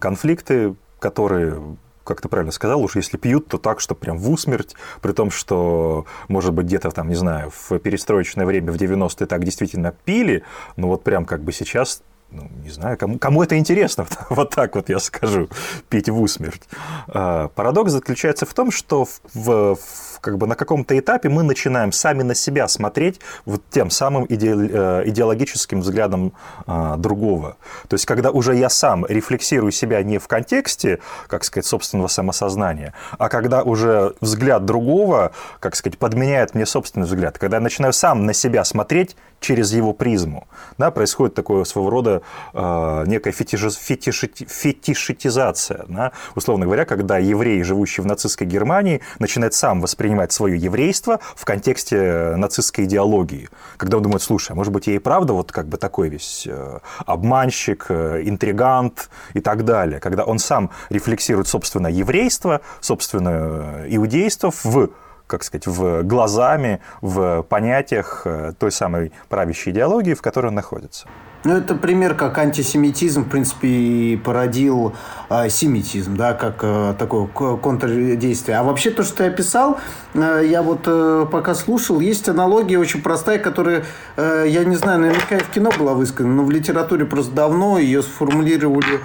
конфликты, 0.00 0.74
которые 0.98 1.76
как 2.06 2.20
ты 2.20 2.28
правильно 2.28 2.52
сказал, 2.52 2.80
уж 2.82 2.94
если 2.94 3.16
пьют, 3.16 3.48
то 3.48 3.58
так, 3.58 3.80
что 3.80 3.96
прям 3.96 4.16
в 4.16 4.30
усмерть, 4.30 4.76
при 5.02 5.12
том, 5.12 5.30
что, 5.30 6.06
может 6.28 6.54
быть, 6.54 6.66
где-то 6.66 6.90
там, 6.92 7.08
не 7.08 7.16
знаю, 7.16 7.50
в 7.50 7.78
перестроечное 7.80 8.46
время, 8.46 8.70
в 8.70 8.76
90-е 8.76 9.26
так 9.26 9.44
действительно 9.44 9.92
пили, 10.04 10.44
но 10.76 10.86
вот 10.86 11.02
прям 11.02 11.24
как 11.24 11.42
бы 11.42 11.50
сейчас 11.50 12.02
ну, 12.30 12.50
не 12.62 12.70
знаю, 12.70 12.98
кому, 12.98 13.18
кому 13.18 13.42
это 13.42 13.56
интересно, 13.56 14.06
вот 14.30 14.50
так 14.50 14.74
вот 14.74 14.88
я 14.88 14.98
скажу, 14.98 15.48
пить 15.88 16.08
в 16.08 16.20
усмерть. 16.20 16.62
А, 17.08 17.48
парадокс 17.48 17.92
заключается 17.92 18.46
в 18.46 18.54
том, 18.54 18.70
что 18.70 19.04
в, 19.04 19.76
в, 19.76 20.20
как 20.20 20.38
бы 20.38 20.46
на 20.46 20.56
каком-то 20.56 20.98
этапе 20.98 21.28
мы 21.28 21.42
начинаем 21.42 21.92
сами 21.92 22.22
на 22.22 22.34
себя 22.34 22.66
смотреть 22.68 23.20
вот 23.44 23.62
тем 23.70 23.90
самым 23.90 24.26
иде, 24.28 24.54
э, 24.54 25.02
идеологическим 25.06 25.80
взглядом 25.80 26.32
а, 26.66 26.96
другого. 26.96 27.56
То 27.88 27.94
есть, 27.94 28.06
когда 28.06 28.30
уже 28.30 28.56
я 28.56 28.68
сам 28.68 29.06
рефлексирую 29.06 29.70
себя 29.70 30.02
не 30.02 30.18
в 30.18 30.26
контексте, 30.26 30.98
как 31.28 31.44
сказать, 31.44 31.66
собственного 31.66 32.08
самосознания, 32.08 32.92
а 33.18 33.28
когда 33.28 33.62
уже 33.62 34.14
взгляд 34.20 34.64
другого, 34.64 35.32
как 35.60 35.76
сказать, 35.76 35.98
подменяет 35.98 36.54
мне 36.54 36.66
собственный 36.66 37.06
взгляд, 37.06 37.38
когда 37.38 37.58
я 37.58 37.60
начинаю 37.60 37.92
сам 37.92 38.26
на 38.26 38.32
себя 38.32 38.64
смотреть 38.64 39.16
через 39.40 39.72
его 39.72 39.92
призму, 39.92 40.46
да, 40.78 40.90
происходит 40.90 41.34
такое 41.34 41.64
своего 41.64 41.90
рода 41.90 42.22
э, 42.52 43.04
некая 43.06 43.32
фетиш, 43.32 43.76
фетиш, 43.76 44.24
фетишитизация. 44.48 45.84
Да? 45.88 46.12
Условно 46.34 46.66
говоря, 46.66 46.84
когда 46.84 47.18
еврей, 47.18 47.62
живущий 47.62 48.02
в 48.02 48.06
нацистской 48.06 48.46
Германии, 48.46 49.00
начинает 49.18 49.54
сам 49.54 49.80
воспринимать 49.80 50.32
свое 50.32 50.56
еврейство 50.56 51.20
в 51.34 51.44
контексте 51.44 52.34
нацистской 52.36 52.84
идеологии. 52.84 53.48
Когда 53.76 53.98
он 53.98 54.02
думает, 54.02 54.22
слушай, 54.22 54.52
а 54.52 54.54
может 54.54 54.72
быть, 54.72 54.86
я 54.86 54.94
и 54.94 54.98
правда 54.98 55.32
вот 55.32 55.52
как 55.52 55.68
бы 55.68 55.76
такой 55.76 56.08
весь 56.08 56.46
э, 56.46 56.78
обманщик, 57.04 57.86
э, 57.88 58.22
интригант 58.24 59.10
и 59.34 59.40
так 59.40 59.64
далее. 59.64 60.00
Когда 60.00 60.24
он 60.24 60.38
сам 60.38 60.70
рефлексирует 60.90 61.48
собственное 61.48 61.90
еврейство, 61.90 62.60
собственное 62.80 63.86
иудейство 63.88 64.50
в 64.50 64.90
как 65.26 65.42
сказать, 65.42 65.66
в 65.66 66.02
глазами, 66.02 66.80
в 67.00 67.42
понятиях 67.42 68.22
э, 68.24 68.52
той 68.58 68.72
самой 68.72 69.12
правящей 69.28 69.72
идеологии, 69.72 70.14
в 70.14 70.22
которой 70.22 70.46
он 70.46 70.54
находится. 70.54 71.06
Ну, 71.46 71.56
это 71.56 71.76
пример, 71.76 72.14
как 72.14 72.38
антисемитизм, 72.38 73.24
в 73.24 73.28
принципе, 73.28 73.68
и 73.68 74.16
породил 74.16 74.94
э, 75.30 75.48
семитизм, 75.48 76.16
да, 76.16 76.32
как 76.32 76.56
э, 76.62 76.94
такое 76.98 77.28
контрдействие. 77.28 78.58
А 78.58 78.64
вообще 78.64 78.90
то, 78.90 79.04
что 79.04 79.18
ты 79.18 79.24
описал, 79.26 79.78
э, 80.14 80.42
я 80.44 80.62
вот 80.62 80.80
э, 80.86 81.24
пока 81.30 81.54
слушал, 81.54 82.00
есть 82.00 82.28
аналогия 82.28 82.78
очень 82.78 83.00
простая, 83.00 83.38
которая, 83.38 83.84
э, 84.16 84.46
я 84.48 84.64
не 84.64 84.74
знаю, 84.74 84.98
наверняка 84.98 85.36
и 85.36 85.40
в 85.40 85.48
кино 85.50 85.70
была 85.78 85.94
высказана, 85.94 86.34
но 86.34 86.44
в 86.44 86.50
литературе 86.50 87.04
просто 87.04 87.32
давно 87.32 87.78
ее 87.78 88.02
сформулировали 88.02 88.98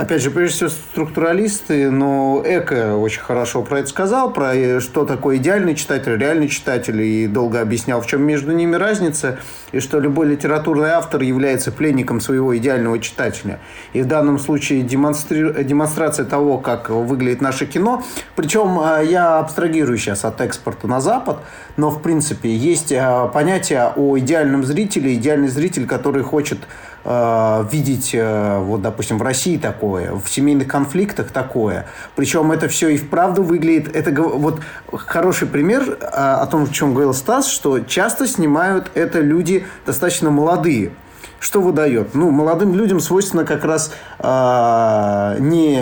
опять 0.00 0.22
же, 0.22 0.30
прежде 0.30 0.54
всего, 0.56 0.70
структуралисты, 0.70 1.90
но 1.90 2.42
Эко 2.44 2.96
очень 2.96 3.20
хорошо 3.20 3.62
про 3.62 3.80
это 3.80 3.88
сказал, 3.88 4.32
про 4.32 4.54
э, 4.54 4.80
что 4.80 5.04
такое 5.04 5.36
идеальный 5.36 5.74
читатель, 5.74 6.16
реальный 6.16 6.48
читатель, 6.48 7.00
и 7.00 7.26
долго 7.26 7.60
объяснял, 7.60 8.00
в 8.00 8.06
чем 8.06 8.22
между 8.22 8.52
ними 8.52 8.76
разница, 8.76 9.38
и 9.72 9.80
что 9.80 10.00
любой 10.00 10.28
литературный 10.28 10.90
автор 10.90 11.22
является 11.22 11.70
пленником 11.70 12.20
своего 12.20 12.56
идеального 12.56 12.98
читателя. 12.98 13.60
И 13.92 14.02
в 14.02 14.06
данном 14.06 14.38
случае 14.38 14.82
демонстри... 14.82 15.64
демонстрация 15.64 16.24
того, 16.24 16.58
как 16.58 16.88
выглядит 16.88 17.40
наше 17.40 17.66
кино, 17.66 18.02
причем 18.36 18.80
э, 18.80 19.04
я 19.06 19.38
абстрагирую 19.38 19.98
сейчас 19.98 20.24
от 20.24 20.40
экспорта 20.40 20.88
на 20.88 21.00
Запад, 21.00 21.40
но, 21.76 21.90
в 21.90 22.00
принципе, 22.00 22.54
есть 22.54 22.90
э, 22.90 23.30
понятие 23.32 23.92
о 23.94 24.18
идеальном 24.18 24.64
зрителе, 24.64 25.14
идеальный 25.14 25.48
зритель, 25.48 25.86
который 25.86 26.22
хочет 26.22 26.58
э, 27.04 27.64
видеть, 27.70 28.10
э, 28.14 28.58
вот, 28.58 28.82
допустим, 28.82 29.18
в 29.18 29.22
России 29.22 29.56
такое, 29.56 30.14
в 30.14 30.28
семейных 30.28 30.68
конфликтах 30.68 31.30
такое. 31.30 31.86
Причем 32.16 32.52
это 32.52 32.68
все 32.68 32.88
и 32.88 32.96
вправду 32.96 33.42
выглядит... 33.42 33.94
Это 33.94 34.10
вот 34.22 34.60
хороший 34.92 35.48
пример 35.48 35.98
э, 36.00 36.04
о 36.04 36.46
том, 36.46 36.64
о 36.64 36.68
чем 36.68 36.92
говорил 36.92 37.14
Стас, 37.14 37.48
что 37.48 37.80
часто 37.80 38.26
снимают 38.26 38.90
это 38.94 39.20
люди 39.20 39.66
достаточно 39.86 40.30
молодые. 40.30 40.92
Что 41.40 41.62
выдает? 41.62 42.14
Ну, 42.14 42.30
молодым 42.30 42.74
людям 42.74 43.00
свойственно 43.00 43.46
как 43.46 43.64
раз 43.64 43.92
э, 44.18 45.36
не 45.40 45.80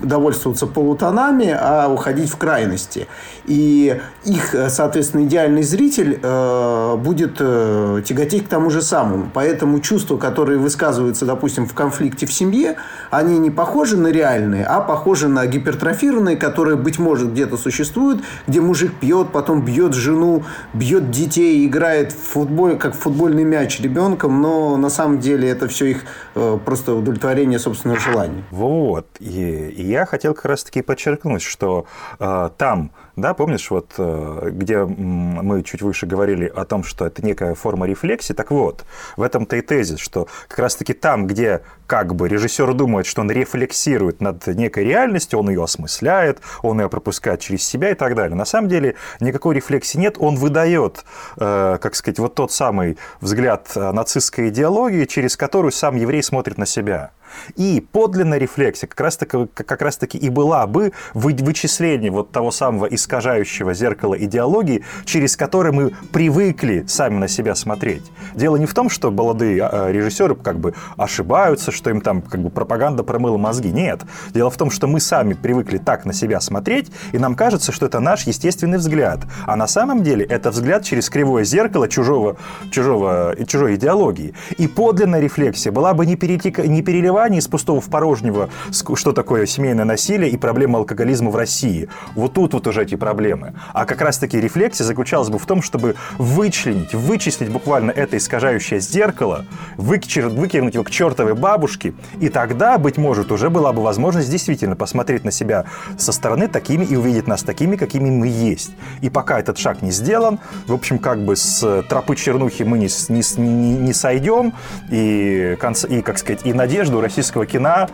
довольствоваться 0.00 0.68
полутонами, 0.68 1.50
а 1.50 1.88
уходить 1.88 2.30
в 2.30 2.36
крайности. 2.36 3.08
И 3.46 4.00
их, 4.24 4.54
соответственно, 4.68 5.24
идеальный 5.24 5.64
зритель 5.64 6.20
э, 6.22 6.96
будет 6.98 7.36
э, 7.40 8.02
тяготеть 8.04 8.46
к 8.46 8.48
тому 8.48 8.70
же 8.70 8.80
самому. 8.80 9.28
Поэтому 9.34 9.80
чувства, 9.80 10.18
которые 10.18 10.58
высказываются, 10.58 11.26
допустим, 11.26 11.66
в 11.66 11.74
конфликте 11.74 12.26
в 12.26 12.32
семье, 12.32 12.76
они 13.10 13.38
не 13.38 13.50
похожи 13.50 13.96
на 13.96 14.08
реальные, 14.08 14.64
а 14.66 14.80
похожи 14.80 15.26
на 15.26 15.46
гипертрофированные, 15.46 16.36
которые, 16.36 16.76
быть 16.76 17.00
может, 17.00 17.32
где-то 17.32 17.56
существуют, 17.56 18.22
где 18.46 18.60
мужик 18.60 18.92
пьет, 19.00 19.30
потом 19.32 19.64
бьет 19.64 19.94
жену, 19.94 20.44
бьет 20.74 21.10
детей, 21.10 21.66
играет 21.66 22.12
в 22.12 22.32
футбол, 22.34 22.76
как 22.76 22.94
в 22.94 23.00
футбольный 23.00 23.42
мяч 23.42 23.80
ребенком, 23.80 24.40
но 24.40 24.75
на 24.76 24.90
самом 24.90 25.20
деле 25.20 25.48
это 25.48 25.68
все 25.68 25.86
их 25.86 26.04
э, 26.34 26.58
просто 26.64 26.94
удовлетворение 26.94 27.58
собственного 27.58 28.00
желания. 28.00 28.44
Вот. 28.50 29.06
И, 29.20 29.74
я 29.76 30.06
хотел 30.06 30.34
как 30.34 30.44
раз-таки 30.46 30.82
подчеркнуть, 30.82 31.42
что 31.42 31.86
э, 32.18 32.50
там, 32.56 32.90
да, 33.16 33.32
помнишь, 33.32 33.70
вот 33.70 33.94
э, 33.96 34.50
где 34.52 34.84
мы 34.84 35.62
чуть 35.62 35.80
выше 35.80 36.04
говорили 36.04 36.52
о 36.54 36.66
том, 36.66 36.84
что 36.84 37.06
это 37.06 37.24
некая 37.24 37.54
форма 37.54 37.86
рефлексии, 37.86 38.34
так 38.34 38.50
вот, 38.50 38.84
в 39.16 39.22
этом-то 39.22 39.56
и 39.56 39.62
тезис, 39.62 39.98
что 39.98 40.28
как 40.48 40.58
раз-таки 40.58 40.92
там, 40.92 41.26
где 41.26 41.62
как 41.86 42.14
бы 42.14 42.28
режиссер 42.28 42.74
думает, 42.74 43.06
что 43.06 43.22
он 43.22 43.30
рефлексирует 43.30 44.20
над 44.20 44.46
некой 44.48 44.84
реальностью, 44.84 45.38
он 45.38 45.48
ее 45.48 45.64
осмысляет, 45.64 46.40
он 46.62 46.78
ее 46.78 46.90
пропускает 46.90 47.40
через 47.40 47.62
себя 47.62 47.90
и 47.90 47.94
так 47.94 48.14
далее. 48.14 48.36
На 48.36 48.44
самом 48.44 48.68
деле 48.68 48.96
никакой 49.20 49.54
рефлексии 49.54 49.96
нет, 49.96 50.16
он 50.18 50.36
выдает, 50.36 51.04
э, 51.38 51.78
как 51.80 51.94
сказать, 51.94 52.18
вот 52.18 52.34
тот 52.34 52.52
самый 52.52 52.98
взгляд 53.22 53.70
э, 53.76 53.92
нацистской 53.92 54.50
идеологии, 54.50 55.06
через 55.06 55.38
которую 55.38 55.72
сам 55.72 55.96
еврей 55.96 56.22
смотрит 56.22 56.58
на 56.58 56.66
себя. 56.66 57.12
И 57.56 57.84
подлинная 57.92 58.38
рефлексия 58.38 58.88
как 58.88 59.00
раз-таки, 59.00 59.46
как 59.54 59.82
раз 59.82 59.96
таки 59.96 60.18
и 60.18 60.28
была 60.28 60.66
бы 60.66 60.92
вычисление 61.14 62.10
вот 62.10 62.30
того 62.30 62.50
самого 62.50 62.86
искажающего 62.86 63.74
зеркала 63.74 64.14
идеологии, 64.14 64.84
через 65.04 65.36
которое 65.36 65.72
мы 65.72 65.92
привыкли 66.12 66.84
сами 66.86 67.18
на 67.18 67.28
себя 67.28 67.54
смотреть. 67.54 68.04
Дело 68.34 68.56
не 68.56 68.66
в 68.66 68.74
том, 68.74 68.90
что 68.90 69.10
молодые 69.10 69.62
а, 69.62 69.90
режиссеры 69.90 70.34
как 70.34 70.58
бы 70.58 70.74
ошибаются, 70.96 71.72
что 71.72 71.90
им 71.90 72.00
там 72.00 72.22
как 72.22 72.40
бы 72.42 72.50
пропаганда 72.50 73.02
промыла 73.02 73.36
мозги. 73.36 73.70
Нет. 73.70 74.02
Дело 74.32 74.50
в 74.50 74.56
том, 74.56 74.70
что 74.70 74.86
мы 74.86 75.00
сами 75.00 75.34
привыкли 75.34 75.78
так 75.78 76.04
на 76.04 76.12
себя 76.12 76.40
смотреть, 76.40 76.90
и 77.12 77.18
нам 77.18 77.34
кажется, 77.34 77.72
что 77.72 77.86
это 77.86 78.00
наш 78.00 78.26
естественный 78.26 78.78
взгляд. 78.78 79.20
А 79.46 79.56
на 79.56 79.66
самом 79.66 80.02
деле 80.02 80.24
это 80.24 80.50
взгляд 80.50 80.84
через 80.84 81.10
кривое 81.10 81.44
зеркало 81.44 81.88
чужого, 81.88 82.36
чужого, 82.70 83.34
чужой 83.46 83.76
идеологии. 83.76 84.34
И 84.58 84.68
подлинная 84.68 85.20
рефлексия 85.20 85.72
была 85.72 85.94
бы 85.94 86.06
не, 86.06 86.16
перетек... 86.16 86.58
не 86.58 86.82
переливание 86.82 87.25
переливание 87.26 87.40
из 87.40 87.48
пустого 87.48 87.80
в 87.80 87.88
порожнего, 87.88 88.48
что 88.70 89.12
такое 89.12 89.46
семейное 89.46 89.84
насилие 89.84 90.30
и 90.30 90.36
проблема 90.36 90.78
алкоголизма 90.78 91.30
в 91.30 91.36
России. 91.36 91.88
Вот 92.14 92.34
тут 92.34 92.54
вот 92.54 92.66
уже 92.66 92.82
эти 92.82 92.94
проблемы. 92.94 93.54
А 93.72 93.84
как 93.84 94.00
раз-таки 94.00 94.40
рефлексия 94.40 94.86
заключалась 94.86 95.28
бы 95.28 95.38
в 95.38 95.46
том, 95.46 95.62
чтобы 95.62 95.96
вычленить, 96.18 96.94
вычислить 96.94 97.50
буквально 97.50 97.90
это 97.90 98.16
искажающее 98.16 98.80
зеркало, 98.80 99.44
выкинуть 99.76 100.74
его 100.74 100.84
к 100.84 100.90
чертовой 100.90 101.34
бабушке, 101.34 101.94
и 102.20 102.28
тогда, 102.28 102.78
быть 102.78 102.96
может, 102.96 103.32
уже 103.32 103.50
была 103.50 103.72
бы 103.72 103.82
возможность 103.82 104.30
действительно 104.30 104.76
посмотреть 104.76 105.24
на 105.24 105.32
себя 105.32 105.64
со 105.98 106.12
стороны 106.12 106.48
такими 106.48 106.84
и 106.84 106.96
увидеть 106.96 107.26
нас 107.26 107.42
такими, 107.42 107.76
какими 107.76 108.10
мы 108.10 108.28
есть. 108.28 108.70
И 109.02 109.10
пока 109.10 109.40
этот 109.40 109.58
шаг 109.58 109.82
не 109.82 109.90
сделан, 109.90 110.38
в 110.66 110.72
общем, 110.72 110.98
как 110.98 111.24
бы 111.24 111.34
с 111.34 111.82
тропы 111.88 112.16
чернухи 112.16 112.62
мы 112.62 112.78
не, 112.78 112.88
не, 113.08 113.22
не, 113.40 113.78
не 113.78 113.92
сойдем, 113.92 114.52
и, 114.90 115.56
и, 115.88 116.02
как 116.02 116.18
сказать, 116.18 116.40
и 116.44 116.52
надежду 116.52 117.00
российского 117.06 117.46
кино 117.46 117.88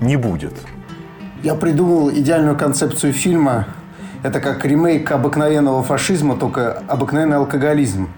не 0.00 0.16
будет. 0.16 0.52
Я 1.42 1.54
придумал 1.54 2.10
идеальную 2.10 2.56
концепцию 2.56 3.12
фильма. 3.12 3.66
Это 4.22 4.40
как 4.40 4.64
ремейк 4.64 5.10
обыкновенного 5.10 5.82
фашизма, 5.82 6.36
только 6.36 6.82
обыкновенный 6.88 7.38
алкоголизм, 7.38 8.08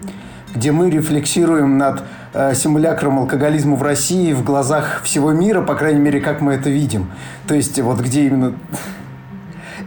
где 0.53 0.71
мы 0.71 0.89
рефлексируем 0.89 1.77
над 1.77 2.03
э, 2.33 2.53
симулякром 2.55 3.19
алкоголизма 3.19 3.75
в 3.75 3.83
России 3.83 4.33
в 4.33 4.43
глазах 4.43 5.01
всего 5.03 5.31
мира, 5.31 5.61
по 5.61 5.75
крайней 5.75 5.99
мере, 6.01 6.19
как 6.19 6.41
мы 6.41 6.53
это 6.53 6.69
видим. 6.69 7.09
То 7.47 7.55
есть 7.55 7.79
вот 7.79 7.99
где 7.99 8.27
именно... 8.27 8.53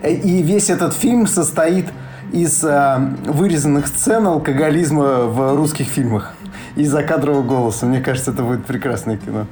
И 0.03 0.43
весь 0.43 0.71
этот 0.71 0.95
фильм 0.95 1.27
состоит 1.27 1.87
из 2.33 2.65
э, 2.65 2.97
вырезанных 3.27 3.87
сцен 3.87 4.27
алкоголизма 4.27 5.25
в 5.27 5.55
русских 5.57 5.87
фильмах 5.87 6.35
и 6.77 6.85
закадрового 6.85 7.43
голоса. 7.43 7.87
Мне 7.87 8.01
кажется, 8.01 8.31
это 8.31 8.43
будет 8.43 8.65
прекрасное 8.65 9.17
кино. 9.17 9.47